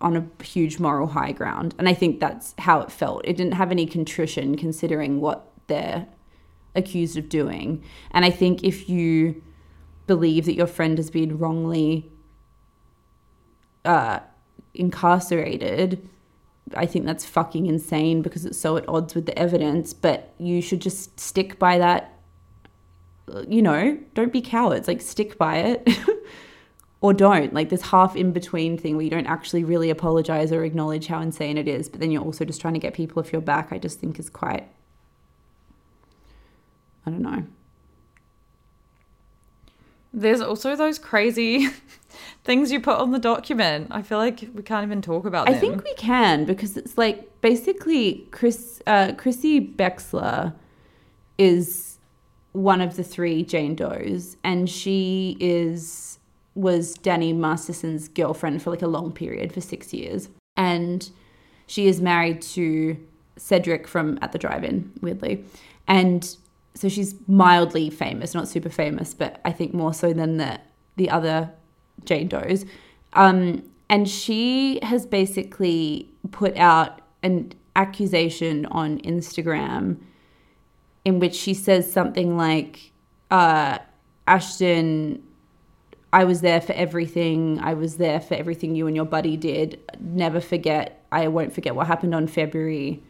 on 0.00 0.16
a 0.16 0.44
huge 0.44 0.78
moral 0.78 1.06
high 1.06 1.32
ground. 1.32 1.74
And 1.78 1.88
I 1.88 1.94
think 1.94 2.20
that's 2.20 2.54
how 2.58 2.80
it 2.80 2.92
felt. 2.92 3.22
It 3.24 3.36
didn't 3.36 3.54
have 3.54 3.70
any 3.70 3.86
contrition 3.86 4.56
considering 4.56 5.20
what 5.20 5.50
they're 5.68 6.06
accused 6.74 7.16
of 7.16 7.28
doing. 7.28 7.82
And 8.10 8.24
I 8.24 8.30
think 8.30 8.62
if 8.62 8.88
you 8.88 9.42
believe 10.06 10.44
that 10.44 10.54
your 10.54 10.66
friend 10.66 10.98
has 10.98 11.10
been 11.10 11.38
wrongly 11.38 12.10
uh, 13.84 14.20
incarcerated, 14.74 16.06
I 16.74 16.86
think 16.86 17.04
that's 17.06 17.24
fucking 17.24 17.66
insane 17.66 18.22
because 18.22 18.44
it's 18.44 18.58
so 18.58 18.76
at 18.76 18.88
odds 18.88 19.14
with 19.14 19.26
the 19.26 19.38
evidence. 19.38 19.92
But 19.92 20.32
you 20.38 20.60
should 20.60 20.80
just 20.80 21.18
stick 21.20 21.58
by 21.58 21.78
that. 21.78 22.12
You 23.48 23.62
know, 23.62 23.98
don't 24.14 24.32
be 24.32 24.40
cowards. 24.40 24.88
Like, 24.88 25.00
stick 25.00 25.36
by 25.38 25.58
it. 25.58 25.88
or 27.00 27.12
don't. 27.12 27.52
Like 27.54 27.68
this 27.68 27.82
half 27.82 28.16
in 28.16 28.32
between 28.32 28.78
thing 28.78 28.96
where 28.96 29.04
you 29.04 29.10
don't 29.10 29.26
actually 29.26 29.64
really 29.64 29.90
apologize 29.90 30.52
or 30.52 30.64
acknowledge 30.64 31.06
how 31.06 31.20
insane 31.20 31.58
it 31.58 31.68
is, 31.68 31.88
but 31.88 32.00
then 32.00 32.10
you're 32.10 32.22
also 32.22 32.44
just 32.44 32.60
trying 32.60 32.74
to 32.74 32.80
get 32.80 32.94
people 32.94 33.20
off 33.20 33.32
your 33.32 33.42
back, 33.42 33.68
I 33.70 33.78
just 33.78 34.00
think 34.00 34.18
is 34.18 34.30
quite, 34.30 34.68
I 37.04 37.10
don't 37.10 37.22
know. 37.22 37.44
There's 40.16 40.40
also 40.40 40.74
those 40.74 40.98
crazy 40.98 41.68
things 42.44 42.72
you 42.72 42.80
put 42.80 42.98
on 42.98 43.12
the 43.12 43.18
document. 43.18 43.88
I 43.90 44.02
feel 44.02 44.18
like 44.18 44.48
we 44.54 44.62
can't 44.62 44.84
even 44.84 45.02
talk 45.02 45.26
about 45.26 45.46
that. 45.46 45.54
I 45.56 45.58
them. 45.58 45.60
think 45.60 45.84
we 45.84 45.94
can 45.94 46.46
because 46.46 46.76
it's 46.76 46.96
like 46.96 47.40
basically 47.42 48.26
Chris 48.30 48.82
uh, 48.86 49.12
Chrissy 49.12 49.60
Bixler 49.60 50.54
is 51.38 51.98
one 52.52 52.80
of 52.80 52.96
the 52.96 53.04
three 53.04 53.44
Jane 53.44 53.74
Does, 53.74 54.38
and 54.42 54.68
she 54.68 55.36
is 55.38 56.18
was 56.54 56.94
Danny 56.94 57.34
Masterson's 57.34 58.08
girlfriend 58.08 58.62
for 58.62 58.70
like 58.70 58.82
a 58.82 58.86
long 58.86 59.12
period 59.12 59.52
for 59.52 59.60
six 59.60 59.92
years. 59.92 60.30
And 60.56 61.08
she 61.66 61.86
is 61.86 62.00
married 62.00 62.40
to 62.42 62.96
Cedric 63.36 63.86
from 63.86 64.18
At 64.22 64.32
the 64.32 64.38
Drive 64.38 64.64
In, 64.64 64.90
weirdly. 65.02 65.44
And 65.86 66.34
so 66.76 66.88
she's 66.88 67.14
mildly 67.26 67.90
famous, 67.90 68.34
not 68.34 68.48
super 68.48 68.68
famous, 68.68 69.14
but 69.14 69.40
I 69.44 69.52
think 69.52 69.74
more 69.74 69.94
so 69.94 70.12
than 70.12 70.36
the, 70.36 70.60
the 70.96 71.10
other 71.10 71.50
Jane 72.04 72.28
Does. 72.28 72.64
Um, 73.14 73.64
and 73.88 74.08
she 74.08 74.78
has 74.82 75.06
basically 75.06 76.10
put 76.30 76.56
out 76.56 77.00
an 77.22 77.52
accusation 77.74 78.66
on 78.66 78.98
Instagram 79.00 79.96
in 81.04 81.18
which 81.18 81.34
she 81.34 81.54
says 81.54 81.90
something 81.90 82.36
like, 82.36 82.92
uh, 83.30 83.78
Ashton 84.28 85.22
I 86.16 86.24
was 86.24 86.40
there 86.40 86.62
for 86.62 86.72
everything. 86.72 87.60
I 87.60 87.74
was 87.74 87.98
there 87.98 88.20
for 88.20 88.34
everything 88.34 88.74
you 88.74 88.86
and 88.86 88.96
your 88.96 89.04
buddy 89.04 89.36
did. 89.36 89.80
Never 90.00 90.40
forget. 90.40 91.04
I 91.12 91.28
won't 91.28 91.52
forget 91.52 91.74
what 91.74 91.86
happened 91.86 92.14
on 92.14 92.26
February 92.26 93.02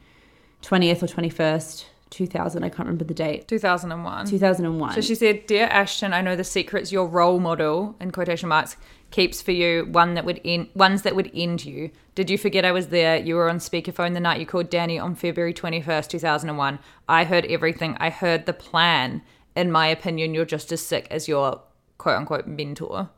20th 0.63 1.05
or 1.05 1.07
21st, 1.07 1.85
2000. 2.11 2.63
I 2.63 2.69
can't 2.69 2.81
remember 2.81 3.05
the 3.05 3.15
date. 3.15 3.49
2001. 3.49 4.27
2001. 4.27 4.95
So 4.95 5.01
she 5.01 5.15
said, 5.15 5.47
Dear 5.47 5.67
Ashton, 5.67 6.13
I 6.13 6.21
know 6.21 6.37
the 6.37 6.45
secrets 6.45 6.93
your 6.93 7.07
role 7.07 7.41
model, 7.41 7.97
in 8.01 8.11
quotation 8.11 8.49
marks, 8.49 8.77
keeps 9.11 9.43
for 9.43 9.53
you, 9.53 9.87
one 9.87 10.15
that 10.15 10.25
would 10.25 10.41
end, 10.45 10.69
ones 10.75 11.03
that 11.03 11.17
would 11.17 11.31
end 11.35 11.65
you. 11.65 11.91
Did 12.15 12.31
you 12.31 12.39
forget 12.39 12.65
I 12.65 12.73
was 12.73 12.89
there? 12.89 13.17
You 13.17 13.37
were 13.37 13.49
on 13.51 13.59
speakerphone 13.59 14.15
the 14.15 14.21
night 14.21 14.41
you 14.41 14.47
called 14.47 14.71
Danny 14.71 14.99
on 14.99 15.15
February 15.15 15.55
21st, 15.55 16.09
2001. 16.09 16.79
I 17.09 17.25
heard 17.25 17.47
everything. 17.47 17.97
I 17.99 18.11
heard 18.11 18.47
the 18.47 18.53
plan. 18.53 19.23
In 19.55 19.73
my 19.73 19.87
opinion, 19.87 20.35
you're 20.35 20.45
just 20.45 20.71
as 20.73 20.85
sick 20.85 21.07
as 21.11 21.29
your 21.29 21.63
quote 21.99 22.19
unquote 22.19 22.47
mentor. 22.47 23.11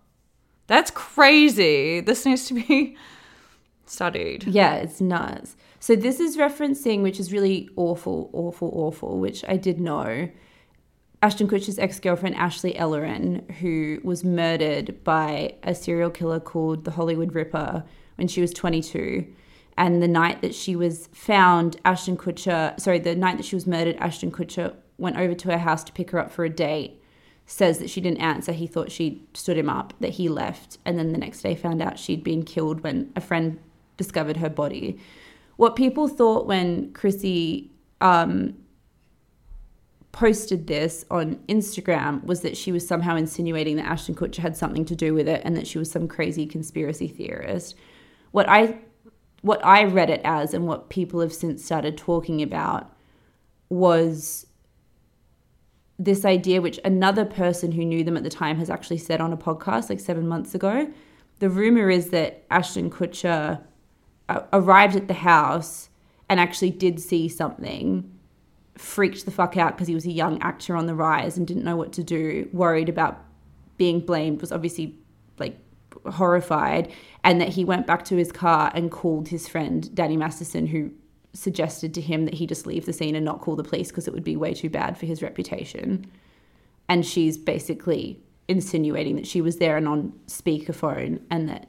That's 0.66 0.90
crazy. 0.90 2.00
This 2.00 2.24
needs 2.26 2.46
to 2.46 2.54
be 2.54 2.96
studied. 3.88 4.44
Yeah, 4.46 4.76
it's 4.76 5.00
nuts. 5.00 5.56
So 5.80 5.96
this 5.96 6.20
is 6.20 6.36
referencing, 6.36 7.02
which 7.02 7.20
is 7.20 7.32
really 7.32 7.68
awful, 7.76 8.30
awful, 8.32 8.70
awful, 8.74 9.18
which 9.18 9.44
I 9.48 9.56
did 9.56 9.80
know. 9.80 10.28
Ashton 11.20 11.48
Kutcher's 11.48 11.78
ex-girlfriend 11.78 12.36
Ashley 12.36 12.76
Ellerin, 12.76 13.50
who 13.60 14.00
was 14.04 14.22
murdered 14.22 15.02
by 15.02 15.54
a 15.64 15.74
serial 15.74 16.10
killer 16.10 16.38
called 16.38 16.84
the 16.84 16.92
Hollywood 16.92 17.34
Ripper 17.34 17.84
when 18.16 18.28
she 18.28 18.40
was 18.40 18.52
22. 18.52 19.26
And 19.76 20.02
the 20.02 20.08
night 20.08 20.42
that 20.42 20.54
she 20.54 20.76
was 20.76 21.08
found, 21.12 21.76
Ashton 21.84 22.16
Kutcher, 22.16 22.78
sorry, 22.78 22.98
the 22.98 23.14
night 23.14 23.36
that 23.36 23.46
she 23.46 23.56
was 23.56 23.66
murdered, 23.66 23.96
Ashton 23.96 24.30
Kutcher 24.30 24.74
went 24.96 25.16
over 25.16 25.34
to 25.34 25.50
her 25.50 25.58
house 25.58 25.84
to 25.84 25.92
pick 25.92 26.10
her 26.10 26.18
up 26.18 26.30
for 26.30 26.44
a 26.44 26.50
date 26.50 27.02
says 27.48 27.78
that 27.78 27.88
she 27.88 28.00
didn't 28.00 28.20
answer. 28.20 28.52
He 28.52 28.66
thought 28.66 28.92
she 28.92 29.26
stood 29.32 29.56
him 29.56 29.70
up, 29.70 29.94
that 30.00 30.10
he 30.10 30.28
left, 30.28 30.76
and 30.84 30.98
then 30.98 31.12
the 31.12 31.18
next 31.18 31.40
day 31.40 31.56
found 31.56 31.80
out 31.80 31.98
she'd 31.98 32.22
been 32.22 32.44
killed 32.44 32.82
when 32.82 33.10
a 33.16 33.22
friend 33.22 33.58
discovered 33.98 34.38
her 34.38 34.48
body. 34.48 34.98
What 35.56 35.76
people 35.76 36.08
thought 36.08 36.46
when 36.46 36.92
Chrissy 36.94 37.70
um, 38.00 38.54
posted 40.12 40.66
this 40.66 41.04
on 41.10 41.36
Instagram 41.48 42.24
was 42.24 42.40
that 42.40 42.56
she 42.56 42.72
was 42.72 42.86
somehow 42.86 43.16
insinuating 43.16 43.76
that 43.76 43.84
Ashton 43.84 44.14
Kutcher 44.14 44.38
had 44.38 44.56
something 44.56 44.84
to 44.86 44.96
do 44.96 45.12
with 45.12 45.28
it 45.28 45.42
and 45.44 45.56
that 45.56 45.66
she 45.66 45.78
was 45.78 45.90
some 45.90 46.08
crazy 46.08 46.46
conspiracy 46.46 47.08
theorist. 47.08 47.74
What 48.30 48.48
I 48.48 48.78
what 49.42 49.64
I 49.64 49.84
read 49.84 50.10
it 50.10 50.20
as 50.24 50.54
and 50.54 50.66
what 50.66 50.88
people 50.88 51.20
have 51.20 51.32
since 51.32 51.64
started 51.64 51.96
talking 51.96 52.42
about 52.42 52.92
was 53.68 54.46
this 55.98 56.24
idea, 56.24 56.60
which 56.60 56.80
another 56.84 57.24
person 57.24 57.72
who 57.72 57.84
knew 57.84 58.02
them 58.02 58.16
at 58.16 58.24
the 58.24 58.30
time 58.30 58.56
has 58.56 58.70
actually 58.70 58.98
said 58.98 59.20
on 59.20 59.32
a 59.32 59.36
podcast 59.36 59.90
like 59.90 60.00
seven 60.00 60.26
months 60.26 60.54
ago. 60.54 60.92
The 61.38 61.50
rumor 61.50 61.90
is 61.90 62.10
that 62.10 62.44
Ashton 62.50 62.90
Kutcher 62.90 63.60
arrived 64.52 64.96
at 64.96 65.08
the 65.08 65.14
house 65.14 65.88
and 66.28 66.38
actually 66.38 66.70
did 66.70 67.00
see 67.00 67.28
something, 67.28 68.10
freaked 68.76 69.24
the 69.24 69.30
fuck 69.30 69.56
out 69.56 69.74
because 69.74 69.88
he 69.88 69.94
was 69.94 70.06
a 70.06 70.10
young 70.10 70.40
actor 70.42 70.76
on 70.76 70.86
the 70.86 70.94
rise 70.94 71.36
and 71.36 71.46
didn't 71.46 71.64
know 71.64 71.76
what 71.76 71.92
to 71.92 72.04
do, 72.04 72.48
worried 72.52 72.88
about 72.88 73.24
being 73.76 74.00
blamed, 74.00 74.40
was 74.40 74.52
obviously 74.52 74.96
like 75.38 75.58
horrified, 76.06 76.92
and 77.24 77.40
that 77.40 77.48
he 77.48 77.64
went 77.64 77.86
back 77.86 78.04
to 78.04 78.16
his 78.16 78.30
car 78.30 78.70
and 78.74 78.90
called 78.90 79.28
his 79.28 79.48
friend 79.48 79.94
Danny 79.94 80.16
Masterson, 80.16 80.66
who 80.66 80.90
suggested 81.32 81.94
to 81.94 82.00
him 82.00 82.24
that 82.24 82.34
he 82.34 82.46
just 82.46 82.66
leave 82.66 82.86
the 82.86 82.92
scene 82.92 83.14
and 83.14 83.24
not 83.24 83.40
call 83.40 83.56
the 83.56 83.64
police 83.64 83.88
because 83.88 84.08
it 84.08 84.14
would 84.14 84.24
be 84.24 84.36
way 84.36 84.52
too 84.52 84.68
bad 84.68 84.98
for 84.98 85.06
his 85.06 85.22
reputation. 85.22 86.06
And 86.88 87.06
she's 87.06 87.36
basically 87.36 88.20
insinuating 88.48 89.16
that 89.16 89.26
she 89.26 89.40
was 89.40 89.58
there 89.58 89.76
and 89.76 89.86
on 89.86 90.12
speakerphone 90.26 91.20
and 91.30 91.48
that 91.48 91.68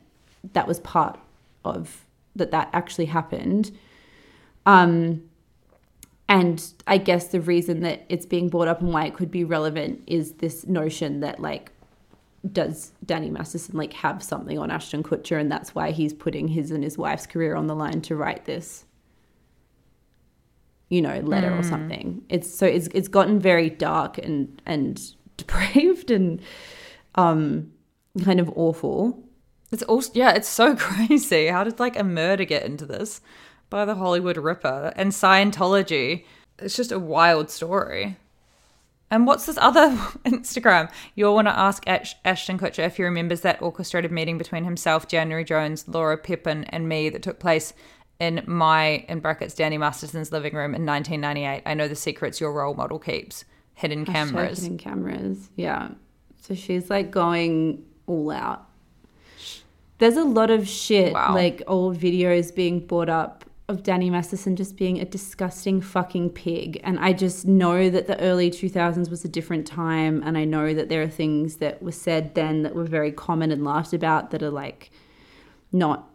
that 0.53 0.68
was 0.68 0.80
part 0.80 1.20
of 1.66 2.05
that 2.36 2.51
that 2.51 2.69
actually 2.73 3.05
happened. 3.05 3.71
Um, 4.65 5.23
and 6.27 6.63
I 6.86 6.97
guess 6.99 7.30
the 7.30 7.41
reason 7.41 7.82
that 7.82 8.05
it's 8.07 8.25
being 8.25 8.49
brought 8.49 8.67
up 8.67 8.82
and 8.82 8.93
why 8.93 9.05
it 9.05 9.15
could 9.15 9.32
be 9.32 9.43
relevant 9.43 10.03
is 10.05 10.34
this 10.34 10.67
notion 10.67 11.21
that 11.21 11.39
like 11.39 11.71
does 12.51 12.93
Danny 13.05 13.30
Masterson 13.30 13.75
like 13.77 13.93
have 13.93 14.23
something 14.23 14.57
on 14.59 14.71
Ashton 14.71 15.03
Kutcher 15.03 15.39
and 15.39 15.51
that's 15.51 15.73
why 15.73 15.91
he's 15.91 16.13
putting 16.13 16.47
his 16.47 16.71
and 16.71 16.84
his 16.84 16.97
wife's 16.97 17.25
career 17.25 17.55
on 17.55 17.67
the 17.67 17.75
line 17.75 18.01
to 18.01 18.15
write 18.15 18.45
this 18.45 18.86
you 20.89 21.03
know, 21.03 21.19
letter 21.19 21.51
mm. 21.51 21.59
or 21.59 21.63
something. 21.63 22.23
It's 22.30 22.53
so 22.53 22.65
it's 22.65 22.88
it's 22.93 23.07
gotten 23.07 23.39
very 23.39 23.69
dark 23.69 24.17
and 24.17 24.61
and 24.65 24.99
depraved 25.38 26.11
and 26.11 26.41
um 27.15 27.71
kind 28.23 28.39
of 28.39 28.51
awful. 28.55 29.23
It's 29.72 29.84
also 29.84 30.11
yeah, 30.15 30.32
it's 30.32 30.49
so 30.49 30.76
crazy. 30.78 31.47
How 31.47 31.63
did 31.63 31.80
like 31.80 31.97
a 31.97 32.03
murder 32.03 32.45
get 32.45 32.63
into 32.63 32.86
this 32.86 33.22
by 33.70 33.86
the 33.86 33.95
Hollywood 33.95 34.38
Ripper 34.38 34.93
and 34.95 35.11
Scientology? 35.11 36.26
It's 36.57 36.76
just 36.76 36.91
a 36.91 36.99
wild 36.99 37.49
story. 37.49 38.17
And 39.11 39.26
what's 39.26 39.45
this 39.45 39.57
other 39.57 39.89
Instagram? 40.26 40.91
You'll 41.15 41.34
want 41.34 41.47
to 41.47 41.57
ask 41.57 41.88
Ash- 41.88 42.15
Ashton 42.24 42.59
Kutcher 42.59 42.86
if 42.86 42.97
he 42.97 43.03
remembers 43.03 43.41
that 43.41 43.61
orchestrated 43.61 44.11
meeting 44.11 44.38
between 44.38 44.65
himself, 44.65 45.07
January 45.07 45.43
Jones, 45.43 45.88
Laura 45.88 46.17
Prepon, 46.17 46.65
and 46.70 46.88
me 46.88 47.09
that 47.09 47.24
took 47.24 47.39
place 47.39 47.74
in 48.20 48.43
my 48.45 49.05
in 49.07 49.20
brackets 49.20 49.55
Danny 49.55 49.78
Masterson's 49.78 50.32
living 50.32 50.53
room 50.53 50.76
in 50.76 50.86
1998. 50.86 51.63
I 51.65 51.74
know 51.74 51.88
the 51.88 51.95
secrets 51.95 52.39
your 52.39 52.53
role 52.53 52.76
model 52.76 52.99
keeps. 52.99 53.45
Hidden 53.74 54.05
cameras. 54.05 54.61
Hidden 54.61 54.78
cameras. 54.78 55.49
Yeah. 55.55 55.91
So 56.41 56.53
she's 56.53 56.89
like 56.89 57.11
going 57.11 57.86
all 58.07 58.30
out. 58.32 58.68
There's 60.00 60.18
a 60.18 60.24
lot 60.24 60.50
of 60.50 60.68
shit, 60.68 61.14
Wow. 61.14 61.34
like 61.36 61.62
old 61.68 61.97
videos 61.97 62.54
being 62.54 62.86
brought 62.86 63.10
up 63.10 63.45
of 63.68 63.84
Danny 63.84 64.10
Masterson 64.10 64.56
just 64.56 64.76
being 64.78 65.00
a 65.00 65.06
disgusting 65.06 65.80
fucking 65.80 66.32
pig. 66.32 66.82
And 66.84 66.97
I 67.00 67.14
just 67.14 67.45
know 67.45 67.89
that 67.91 68.08
the 68.08 68.20
early 68.20 68.50
2000s 68.50 69.12
was 69.12 69.24
a 69.24 69.28
different 69.30 69.68
time. 69.68 70.24
And 70.26 70.38
I 70.38 70.43
know 70.43 70.74
that 70.74 70.89
there 70.89 71.04
are 71.04 71.08
things 71.08 71.58
that 71.58 71.84
were 71.84 71.91
said 71.91 72.34
then 72.34 72.64
that 72.64 72.74
were 72.74 72.86
very 72.86 73.12
common 73.12 73.52
and 73.52 73.64
laughed 73.64 73.93
about 73.93 74.32
that 74.32 74.41
are 74.41 74.50
like 74.50 74.89
not 75.72 76.10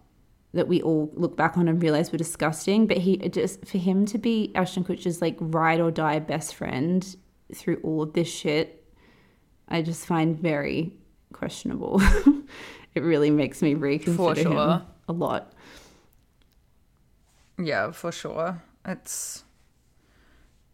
that 0.53 0.67
we 0.67 0.83
all 0.83 1.11
look 1.15 1.37
back 1.37 1.57
on 1.57 1.69
and 1.69 1.81
realize 1.81 2.11
were 2.11 2.19
disgusting. 2.19 2.89
But 2.89 2.99
he 2.99 3.19
just 3.19 3.65
for 3.65 3.79
him 3.79 4.05
to 4.07 4.19
be 4.19 4.51
Ashton 4.57 4.83
Kutcher's 4.83 5.23
like 5.23 5.37
ride 5.39 5.81
or 5.81 5.93
die 5.93 6.19
best 6.19 6.57
friend 6.57 7.17
through 7.55 7.81
all 7.85 8.03
of 8.03 8.15
this 8.15 8.29
shit, 8.29 8.85
I 9.69 9.83
just 9.83 10.07
find 10.07 10.37
very 10.37 10.93
questionable. 11.33 12.03
it 12.95 13.03
really 13.03 13.31
makes 13.31 13.63
me 13.63 13.75
reconsider 13.75 14.41
him 14.41 14.53
sure. 14.53 14.83
a 15.09 15.13
lot. 15.13 15.53
Yeah, 17.59 17.93
for 17.93 18.13
sure. 18.13 18.63
It's 18.87 19.45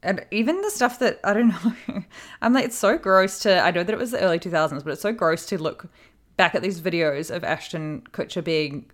and 0.03 0.25
even 0.31 0.63
the 0.63 0.71
stuff 0.71 0.99
that 1.01 1.21
I 1.25 1.35
don't 1.35 1.49
know. 1.89 2.05
I'm 2.41 2.53
like, 2.53 2.65
it's 2.67 2.79
so 2.79 2.97
gross 2.99 3.41
to. 3.41 3.61
I 3.61 3.71
know 3.71 3.85
that 3.85 3.93
it 3.93 3.99
was 3.99 4.13
the 4.13 4.21
early 4.21 4.39
2000s, 4.39 4.83
but 4.83 4.93
it's 4.93 5.03
so 5.03 5.13
gross 5.13 5.47
to 5.47 5.59
look 5.59 5.87
back 6.37 6.55
at 6.55 6.63
these 6.63 6.81
videos 6.81 7.35
of 7.35 7.45
Ashton 7.45 8.03
Kutcher 8.13 8.43
being 8.43 8.91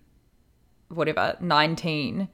whatever 0.89 1.37
19 1.39 2.27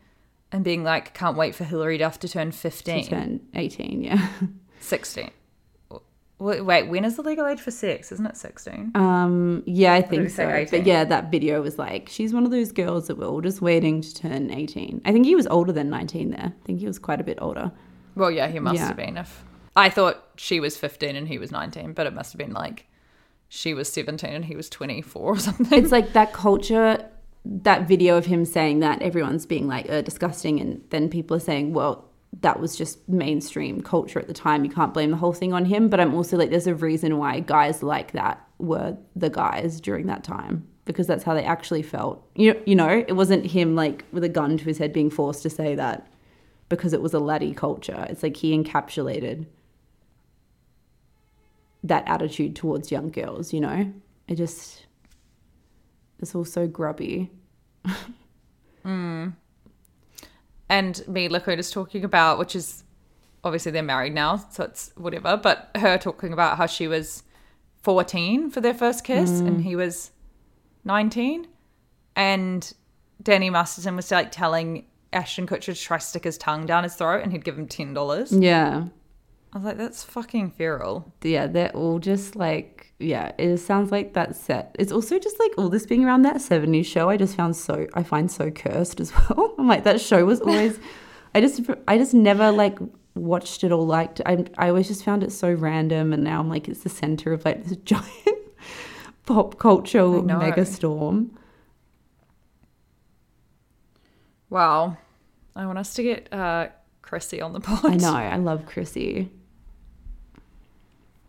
and 0.52 0.64
being 0.64 0.84
like, 0.84 1.14
can't 1.14 1.38
wait 1.38 1.56
for 1.56 1.64
Hilary 1.64 1.98
Duff 1.98 2.20
to 2.20 2.28
turn 2.28 2.52
15, 2.52 3.04
To 3.04 3.10
turn 3.10 3.40
18, 3.56 4.04
yeah. 4.04 4.28
16. 4.80 5.30
Wait, 6.44 6.84
when 6.88 7.06
is 7.06 7.16
the 7.16 7.22
legal 7.22 7.46
age 7.48 7.60
for 7.62 7.72
sex? 7.72 8.12
Isn't 8.12 8.26
it 8.26 8.36
16? 8.36 8.92
Um, 8.96 9.64
yeah, 9.66 9.94
I 9.94 10.02
think 10.02 10.30
so. 10.30 10.48
18? 10.50 10.78
But 10.80 10.86
yeah, 10.86 11.06
that 11.06 11.32
video 11.32 11.62
was 11.62 11.80
like, 11.80 12.10
she's 12.10 12.34
one 12.34 12.44
of 12.44 12.52
those 12.52 12.72
girls 12.74 13.08
that 13.08 13.18
we're 13.18 13.28
all 13.28 13.40
just 13.42 13.62
waiting 13.62 14.02
to 14.02 14.14
turn 14.14 14.52
18. 14.52 15.02
I 15.06 15.12
think 15.14 15.26
he 15.26 15.36
was 15.36 15.48
older 15.48 15.72
than 15.72 15.90
19 15.90 16.32
there. 16.32 16.54
I 16.54 16.66
think 16.66 16.80
he 16.80 16.86
was 16.86 17.00
quite 17.00 17.22
a 17.22 17.24
bit 17.24 17.38
older. 17.42 17.72
Well, 18.16 18.30
yeah, 18.30 18.50
he 18.50 18.60
must 18.60 18.76
Yeah. 18.76 18.88
have 18.88 18.98
been. 18.98 19.16
If 19.18 19.44
I 19.76 19.90
thought 19.90 20.22
she 20.36 20.60
was 20.60 20.76
15 20.78 21.16
and 21.16 21.28
he 21.30 21.38
was 21.38 21.50
19, 21.52 21.94
but 21.94 22.08
it 22.08 22.14
must 22.14 22.34
have 22.34 22.38
been 22.40 22.54
like 22.54 22.88
she 23.48 23.74
was 23.74 23.88
17 23.92 24.30
and 24.30 24.46
he 24.46 24.56
was 24.56 24.70
24 24.70 25.22
or 25.22 25.38
something. 25.48 25.82
It's 25.82 25.92
like 25.94 26.12
that 26.14 26.34
culture, 26.34 27.10
that 27.46 27.88
video 27.88 28.18
of 28.18 28.26
him 28.26 28.44
saying 28.44 28.80
that, 28.82 29.02
everyone's 29.02 29.46
being 29.46 29.68
like, 29.68 29.90
uh, 29.90 30.02
disgusting. 30.02 30.60
And 30.60 30.84
then 30.90 31.08
people 31.10 31.38
are 31.38 31.40
saying, 31.40 31.74
well, 31.74 32.06
that 32.42 32.60
was 32.60 32.76
just 32.76 33.08
mainstream 33.08 33.82
culture 33.82 34.20
at 34.20 34.28
the 34.28 34.34
time. 34.34 34.66
You 34.66 34.72
can't 34.72 34.94
blame 34.94 35.12
the 35.12 35.18
whole 35.18 35.34
thing 35.34 35.54
on 35.54 35.66
him. 35.66 35.90
But 35.90 36.00
I'm 36.00 36.14
also 36.14 36.38
like, 36.38 36.50
there's 36.50 36.68
a 36.68 36.76
reason 36.76 37.18
why 37.18 37.40
guys 37.40 37.84
like 37.84 38.12
that 38.14 38.46
were 38.58 38.98
the 39.16 39.30
guys 39.30 39.80
during 39.80 40.08
that 40.08 40.24
time 40.24 40.68
because 40.86 41.08
that's 41.08 41.24
how 41.24 41.34
they 41.34 41.44
actually 41.44 41.82
felt. 41.82 42.28
You, 42.36 42.62
you 42.66 42.76
know, 42.76 43.04
it 43.08 43.14
wasn't 43.14 43.46
him 43.46 43.76
like 43.76 44.06
with 44.12 44.24
a 44.24 44.30
gun 44.30 44.58
to 44.58 44.66
his 44.66 44.78
head 44.78 44.92
being 44.94 45.10
forced 45.10 45.44
to 45.44 45.50
say 45.50 45.76
that 45.76 46.08
because 46.70 46.94
it 46.94 47.02
was 47.02 47.14
a 47.14 47.20
laddie 47.20 47.54
culture. 47.54 48.06
It's 48.10 48.24
like 48.24 48.38
he 48.38 48.58
encapsulated 48.58 49.46
that 51.84 52.04
attitude 52.08 52.56
towards 52.56 52.92
young 52.92 53.12
girls, 53.12 53.54
you 53.54 53.60
know? 53.62 53.94
I 54.30 54.34
just, 54.34 54.86
it's 56.20 56.34
all 56.34 56.46
so 56.46 56.68
grubby. 56.68 57.32
Mm. 58.86 59.34
And 60.70 61.04
Mila 61.08 61.40
Kunis 61.42 61.72
talking 61.72 62.04
about, 62.04 62.40
which 62.40 62.56
is 62.56 62.84
obviously 63.44 63.72
they're 63.72 63.84
married 63.84 64.14
now, 64.14 64.38
so 64.38 64.64
it's 64.64 64.92
whatever, 64.96 65.38
but 65.38 65.70
her 65.76 65.98
talking 65.98 66.34
about 66.34 66.58
how 66.58 66.66
she 66.66 66.88
was 66.88 67.24
14 67.82 68.50
for 68.50 68.62
their 68.62 68.74
first 68.74 69.04
kiss 69.04 69.30
mm. 69.30 69.48
and 69.48 69.62
he 69.62 69.76
was 69.76 70.12
19. 70.86 71.48
And 72.16 72.74
Danny 73.22 73.50
Masterson 73.50 73.96
was 73.96 74.10
like 74.12 74.32
telling 74.32 74.86
Ashton 75.12 75.48
Kutcher 75.48 75.66
to 75.66 75.76
try 75.76 75.98
to 75.98 76.06
stick 76.06 76.24
his 76.24 76.38
tongue 76.38 76.66
down 76.66 76.84
his 76.84 76.96
throat 76.96 77.24
and 77.24 77.32
he'd 77.32 77.44
give 77.44 77.58
him 77.58 77.68
$10. 77.68 78.42
Yeah. 78.42 78.86
I 79.54 79.58
was 79.60 79.66
like, 79.66 79.78
that's 79.78 80.04
fucking 80.04 80.52
feral. 80.52 81.14
Yeah, 81.22 81.46
they're 81.46 81.70
all 81.76 82.00
just 82.00 82.36
like, 82.36 82.92
yeah, 82.98 83.34
it 83.38 83.58
sounds 83.58 83.92
like 83.92 84.14
that 84.14 84.36
set. 84.36 84.76
It's 84.80 84.92
also 84.92 85.20
just 85.20 85.40
like 85.40 85.52
all 85.60 85.70
this 85.70 85.86
being 85.86 86.04
around 86.04 86.24
that 86.24 86.38
70s 86.38 86.88
show, 86.88 87.08
I 87.08 87.18
just 87.18 87.36
found 87.36 87.56
so, 87.56 87.86
I 87.94 88.02
find 88.02 88.32
so 88.32 88.50
cursed 88.50 89.00
as 89.00 89.14
well. 89.30 89.54
I'm 89.60 89.68
like, 89.68 89.84
that 89.84 90.02
show 90.02 90.26
was 90.26 90.42
always, 90.42 90.80
I 91.36 91.42
just, 91.42 91.62
I 91.88 92.00
just 92.00 92.16
never 92.16 92.52
like 92.52 92.80
watched 93.14 93.64
it 93.64 93.72
or 93.72 93.86
liked 93.86 94.22
I, 94.26 94.44
I 94.58 94.70
always 94.70 94.88
just 94.88 95.04
found 95.04 95.22
it 95.22 95.32
so 95.32 95.54
random. 95.54 96.14
And 96.14 96.24
now 96.24 96.40
I'm 96.40 96.50
like, 96.50 96.68
it's 96.68 96.82
the 96.82 96.90
center 96.90 97.32
of 97.32 97.46
like 97.46 97.64
this 97.68 97.78
giant 97.78 98.40
pop 99.28 99.60
culture 99.60 100.08
mega 100.24 100.66
storm. 100.66 101.38
Wow. 104.50 104.98
I 105.56 105.68
want 105.68 105.78
us 105.78 105.94
to 105.94 106.02
get 106.02 106.34
uh, 106.34 106.70
Chrissy 107.04 107.40
on 107.40 107.54
the 107.54 107.60
pod. 107.60 107.86
I 107.86 107.96
know, 107.98 108.16
I 108.16 108.38
love 108.38 108.66
Chrissy. 108.66 109.30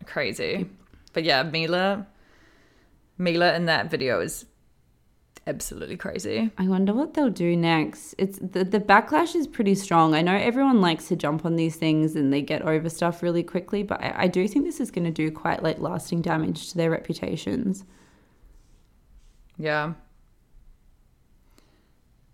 Crazy. 0.07 0.69
But 1.13 1.23
yeah, 1.23 1.43
Mila, 1.43 2.07
Mila 3.17 3.53
in 3.55 3.65
that 3.65 3.89
video 3.89 4.19
is 4.19 4.45
absolutely 5.47 5.97
crazy. 5.97 6.51
I 6.57 6.67
wonder 6.67 6.93
what 6.93 7.13
they'll 7.13 7.29
do 7.29 7.55
next. 7.55 8.15
It's 8.17 8.39
the, 8.39 8.63
the 8.63 8.79
backlash 8.79 9.35
is 9.35 9.47
pretty 9.47 9.75
strong. 9.75 10.13
I 10.13 10.21
know 10.21 10.35
everyone 10.35 10.81
likes 10.81 11.07
to 11.09 11.15
jump 11.15 11.45
on 11.45 11.55
these 11.55 11.75
things 11.75 12.15
and 12.15 12.33
they 12.33 12.41
get 12.41 12.63
over 12.63 12.89
stuff 12.89 13.21
really 13.21 13.43
quickly, 13.43 13.83
but 13.83 14.01
I, 14.01 14.13
I 14.23 14.27
do 14.27 14.47
think 14.47 14.65
this 14.65 14.79
is 14.79 14.91
going 14.91 15.05
to 15.05 15.11
do 15.11 15.31
quite 15.31 15.61
like 15.63 15.79
lasting 15.79 16.21
damage 16.21 16.71
to 16.71 16.77
their 16.77 16.89
reputations. 16.89 17.85
Yeah, 19.57 19.93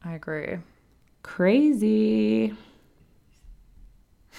I 0.03 0.13
agree. 0.13 0.57
Crazy. 1.21 2.53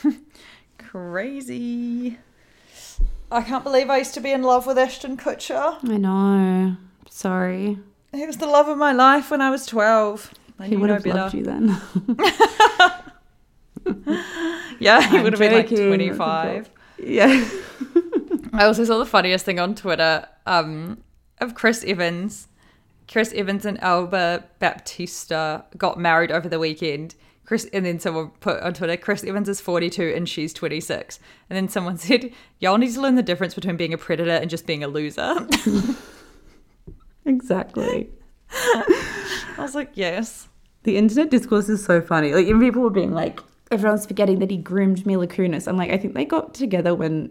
Crazy. 0.79 2.19
I 3.33 3.43
can't 3.43 3.65
believe 3.65 3.91
I 3.91 3.99
used 3.99 4.15
to 4.15 4.21
be 4.21 4.31
in 4.31 4.43
love 4.43 4.67
with 4.67 4.79
Ashton 4.79 5.17
Kutcher. 5.17 5.79
I 5.89 5.97
know. 5.97 6.77
Sorry. 7.09 7.79
He 8.13 8.27
was 8.27 8.37
the 8.37 8.47
love 8.47 8.69
of 8.69 8.79
my 8.79 8.93
life 8.93 9.31
when 9.31 9.41
I 9.41 9.51
was 9.51 9.67
12. 9.67 10.33
I 10.59 10.69
He 10.69 10.77
would 10.77 10.91
have 10.91 11.07
loved 11.07 11.35
you 11.35 11.45
then. 11.45 11.81
Yeah, 14.83 15.01
he 15.09 15.21
would 15.21 15.33
have 15.33 15.39
been 15.39 15.53
like 15.53 15.69
25. 15.69 16.69
yeah. 16.99 17.49
I 18.53 18.65
also 18.65 18.85
saw 18.85 18.99
the 18.99 19.07
funniest 19.07 19.45
thing 19.45 19.61
on 19.61 19.77
Twitter 19.77 20.27
um, 20.45 20.99
of 21.39 21.55
Chris 21.55 21.85
Evans. 21.85 22.49
Chris 23.09 23.33
Evans 23.33 23.65
and 23.65 23.81
Alba 23.81 24.43
Baptista 24.59 25.65
got 25.77 26.01
married 26.01 26.33
over 26.33 26.49
the 26.49 26.59
weekend. 26.59 27.15
Chris 27.45 27.69
and 27.73 27.85
then 27.85 27.99
someone 27.99 28.31
put 28.41 28.61
on 28.61 28.73
Twitter, 28.73 28.97
Chris 28.97 29.25
Evans 29.25 29.49
is 29.49 29.61
42 29.61 30.13
and 30.15 30.29
she's 30.29 30.53
26. 30.53 31.19
And 31.51 31.57
then 31.57 31.69
someone 31.69 31.99
said, 31.99 32.33
Y'all 32.61 32.79
need 32.79 32.93
to 32.95 33.01
learn 33.01 33.17
the 33.17 33.23
difference 33.23 33.55
between 33.55 33.77
being 33.77 33.93
a 33.93 33.99
predator 33.99 34.31
and 34.31 34.49
just 34.49 34.67
being 34.67 34.85
a 34.85 34.89
loser. 34.89 35.47
Exactly. 37.25 38.11
I 38.51 39.55
was 39.59 39.75
like, 39.75 39.91
Yes. 39.95 40.49
The 40.85 40.97
internet 40.97 41.31
discourse 41.31 41.69
is 41.69 41.85
so 41.85 42.01
funny. 42.01 42.35
Like, 42.35 42.47
even 42.47 42.61
people 42.61 42.83
were 42.83 42.91
being 42.91 43.13
like, 43.13 43.41
everyone's 43.71 44.05
forgetting 44.05 44.41
that 44.41 44.51
he 44.51 44.57
groomed 44.57 45.07
Mila 45.07 45.29
Kunis. 45.29 45.69
I'm 45.69 45.77
like, 45.77 45.93
I 45.93 45.97
think 45.97 46.15
they 46.15 46.25
got 46.25 46.55
together 46.55 46.93
when 46.95 47.31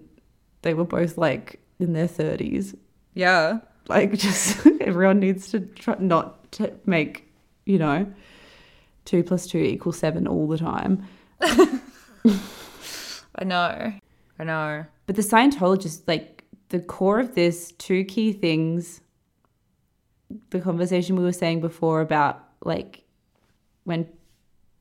they 0.62 0.74
were 0.74 0.86
both 0.86 1.18
like 1.18 1.60
in 1.80 1.92
their 1.92 2.08
30s. 2.08 2.78
Yeah. 3.14 3.60
Like, 3.90 4.14
just 4.18 4.66
everyone 4.80 5.20
needs 5.20 5.52
to 5.52 5.60
try 5.60 5.98
not 6.00 6.50
to 6.54 6.72
make, 6.86 7.30
you 7.66 7.78
know, 7.78 8.12
two 9.06 9.24
plus 9.24 9.48
two 9.48 9.60
equals 9.60 9.98
seven 9.98 10.28
all 10.28 10.48
the 10.48 10.58
time. 10.58 11.06
I 11.42 11.80
know. 13.44 13.94
I 14.40 14.44
know. 14.44 14.86
But 15.06 15.16
the 15.16 15.22
Scientologists, 15.22 16.02
like, 16.08 16.44
the 16.70 16.80
core 16.80 17.20
of 17.20 17.36
this, 17.36 17.72
two 17.74 18.04
key 18.06 18.34
things 18.34 19.02
the 20.50 20.60
conversation 20.60 21.16
we 21.16 21.24
were 21.24 21.32
saying 21.32 21.62
before 21.62 22.02
about, 22.02 22.44
like, 22.64 23.04
when 23.84 24.08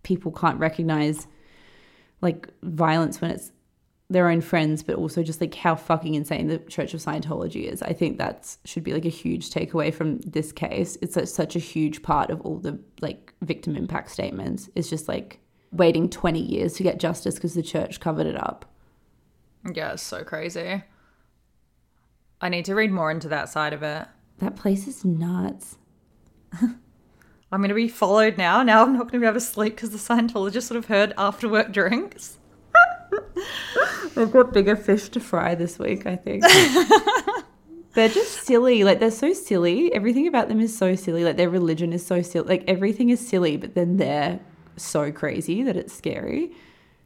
people 0.02 0.32
can't 0.32 0.58
recognize, 0.58 1.26
like, 2.20 2.48
violence 2.62 3.20
when 3.20 3.32
it's 3.32 3.52
their 4.10 4.28
own 4.28 4.40
friends, 4.40 4.82
but 4.82 4.96
also 4.96 5.22
just 5.22 5.40
like 5.40 5.54
how 5.54 5.76
fucking 5.76 6.14
insane 6.14 6.48
the 6.48 6.58
Church 6.58 6.92
of 6.92 7.00
Scientology 7.00 7.64
is. 7.64 7.80
I 7.80 7.92
think 7.92 8.18
that 8.18 8.56
should 8.64 8.82
be 8.82 8.92
like 8.92 9.04
a 9.04 9.10
huge 9.10 9.50
takeaway 9.50 9.94
from 9.94 10.18
this 10.20 10.50
case. 10.50 10.98
It's 11.00 11.32
such 11.32 11.54
a 11.54 11.60
huge 11.60 12.02
part 12.02 12.30
of 12.30 12.40
all 12.40 12.58
the 12.58 12.78
like 13.00 13.32
victim 13.42 13.76
impact 13.76 14.10
statements. 14.10 14.68
It's 14.74 14.90
just 14.90 15.06
like 15.06 15.38
waiting 15.70 16.10
20 16.10 16.40
years 16.40 16.74
to 16.74 16.82
get 16.82 16.98
justice 16.98 17.36
because 17.36 17.54
the 17.54 17.62
church 17.62 18.00
covered 18.00 18.26
it 18.26 18.36
up. 18.36 18.64
Yeah, 19.72 19.92
it's 19.92 20.02
so 20.02 20.24
crazy. 20.24 20.82
I 22.40 22.48
need 22.48 22.64
to 22.64 22.74
read 22.74 22.90
more 22.90 23.12
into 23.12 23.28
that 23.28 23.48
side 23.48 23.72
of 23.72 23.84
it. 23.84 24.08
That 24.38 24.56
place 24.56 24.88
is 24.88 25.04
nuts. 25.04 25.78
I'm 26.60 27.60
going 27.60 27.68
to 27.68 27.74
be 27.74 27.88
followed 27.88 28.38
now. 28.38 28.62
Now 28.64 28.82
I'm 28.82 28.92
not 28.94 29.02
going 29.02 29.12
to 29.12 29.18
be 29.20 29.26
able 29.26 29.34
to 29.34 29.40
sleep 29.40 29.76
because 29.76 29.90
the 29.90 29.98
Scientologist 29.98 30.64
sort 30.64 30.78
of 30.78 30.86
heard 30.86 31.12
after 31.16 31.48
work 31.48 31.72
drinks. 31.72 32.38
They've 34.14 34.30
got 34.30 34.52
bigger 34.52 34.76
fish 34.76 35.08
to 35.10 35.20
fry 35.20 35.54
this 35.54 35.78
week, 35.78 36.06
I 36.06 36.16
think. 36.16 36.44
They're 37.94 38.08
just 38.08 38.46
silly. 38.46 38.84
Like 38.84 39.00
they're 39.00 39.10
so 39.10 39.32
silly. 39.32 39.92
Everything 39.92 40.28
about 40.28 40.48
them 40.48 40.60
is 40.60 40.76
so 40.76 40.94
silly. 40.94 41.24
Like 41.24 41.36
their 41.36 41.50
religion 41.50 41.92
is 41.92 42.06
so 42.06 42.22
silly. 42.22 42.48
Like 42.48 42.64
everything 42.68 43.10
is 43.10 43.26
silly, 43.26 43.56
but 43.56 43.74
then 43.74 43.96
they're 43.96 44.38
so 44.76 45.10
crazy 45.10 45.62
that 45.64 45.76
it's 45.76 45.92
scary. 45.92 46.52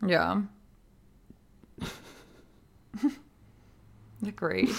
Yeah. 0.06 0.42
Agree. 4.26 4.70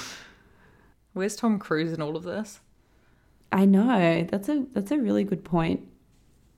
Where's 1.13 1.35
Tom 1.35 1.57
Cruise 1.59 1.91
in 1.91 2.01
all 2.01 2.15
of 2.15 2.23
this? 2.23 2.59
I 3.51 3.65
know. 3.65 4.27
That's 4.29 4.49
a 4.49 4.65
that's 4.73 4.91
a 4.91 4.97
really 4.97 5.23
good 5.23 5.43
point. 5.43 5.87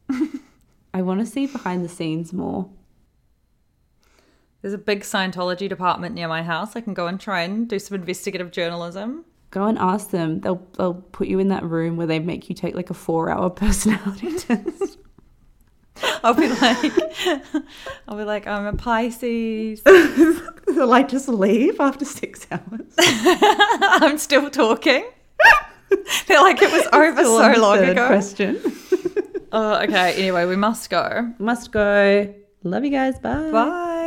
I 0.93 1.01
want 1.01 1.19
to 1.21 1.25
see 1.25 1.47
behind 1.47 1.85
the 1.85 1.89
scenes 1.89 2.33
more. 2.33 2.69
There's 4.67 4.73
a 4.73 4.79
big 4.79 5.03
Scientology 5.03 5.69
department 5.69 6.13
near 6.13 6.27
my 6.27 6.43
house. 6.43 6.75
I 6.75 6.81
can 6.81 6.93
go 6.93 7.07
and 7.07 7.17
try 7.17 7.43
and 7.43 7.69
do 7.69 7.79
some 7.79 7.95
investigative 7.95 8.51
journalism. 8.51 9.23
Go 9.49 9.63
and 9.63 9.77
ask 9.77 10.09
them. 10.09 10.41
They'll 10.41 10.61
they'll 10.77 10.95
put 10.95 11.29
you 11.29 11.39
in 11.39 11.47
that 11.47 11.63
room 11.63 11.95
where 11.95 12.05
they 12.05 12.19
make 12.19 12.49
you 12.49 12.53
take 12.53 12.75
like 12.75 12.89
a 12.89 12.93
four 12.93 13.29
hour 13.29 13.49
personality 13.63 14.37
test. 14.37 14.97
I'll 16.21 16.33
be 16.33 16.49
like, 16.49 16.91
I'll 18.09 18.17
be 18.17 18.25
like, 18.25 18.45
I'm 18.45 18.65
a 18.65 18.73
Pisces. 18.73 19.81
They'll 19.85 20.85
like 20.85 21.07
just 21.07 21.29
leave 21.29 21.79
after 21.79 22.03
six 22.03 22.45
hours. 22.51 22.93
I'm 22.99 24.17
still 24.17 24.49
talking. 24.49 25.05
They're 26.27 26.41
like, 26.41 26.61
it 26.61 26.73
was 26.73 26.87
over 26.91 27.23
so 27.23 27.61
long 27.61 27.85
ago. 27.85 28.07
Question. 28.07 28.59
Oh, 29.53 29.81
okay. 29.83 30.13
Anyway, 30.15 30.45
we 30.45 30.57
must 30.57 30.89
go. 30.89 31.33
Must 31.39 31.71
go. 31.71 32.35
Love 32.63 32.83
you 32.83 32.91
guys. 32.91 33.17
Bye. 33.19 33.49
Bye. 33.49 34.06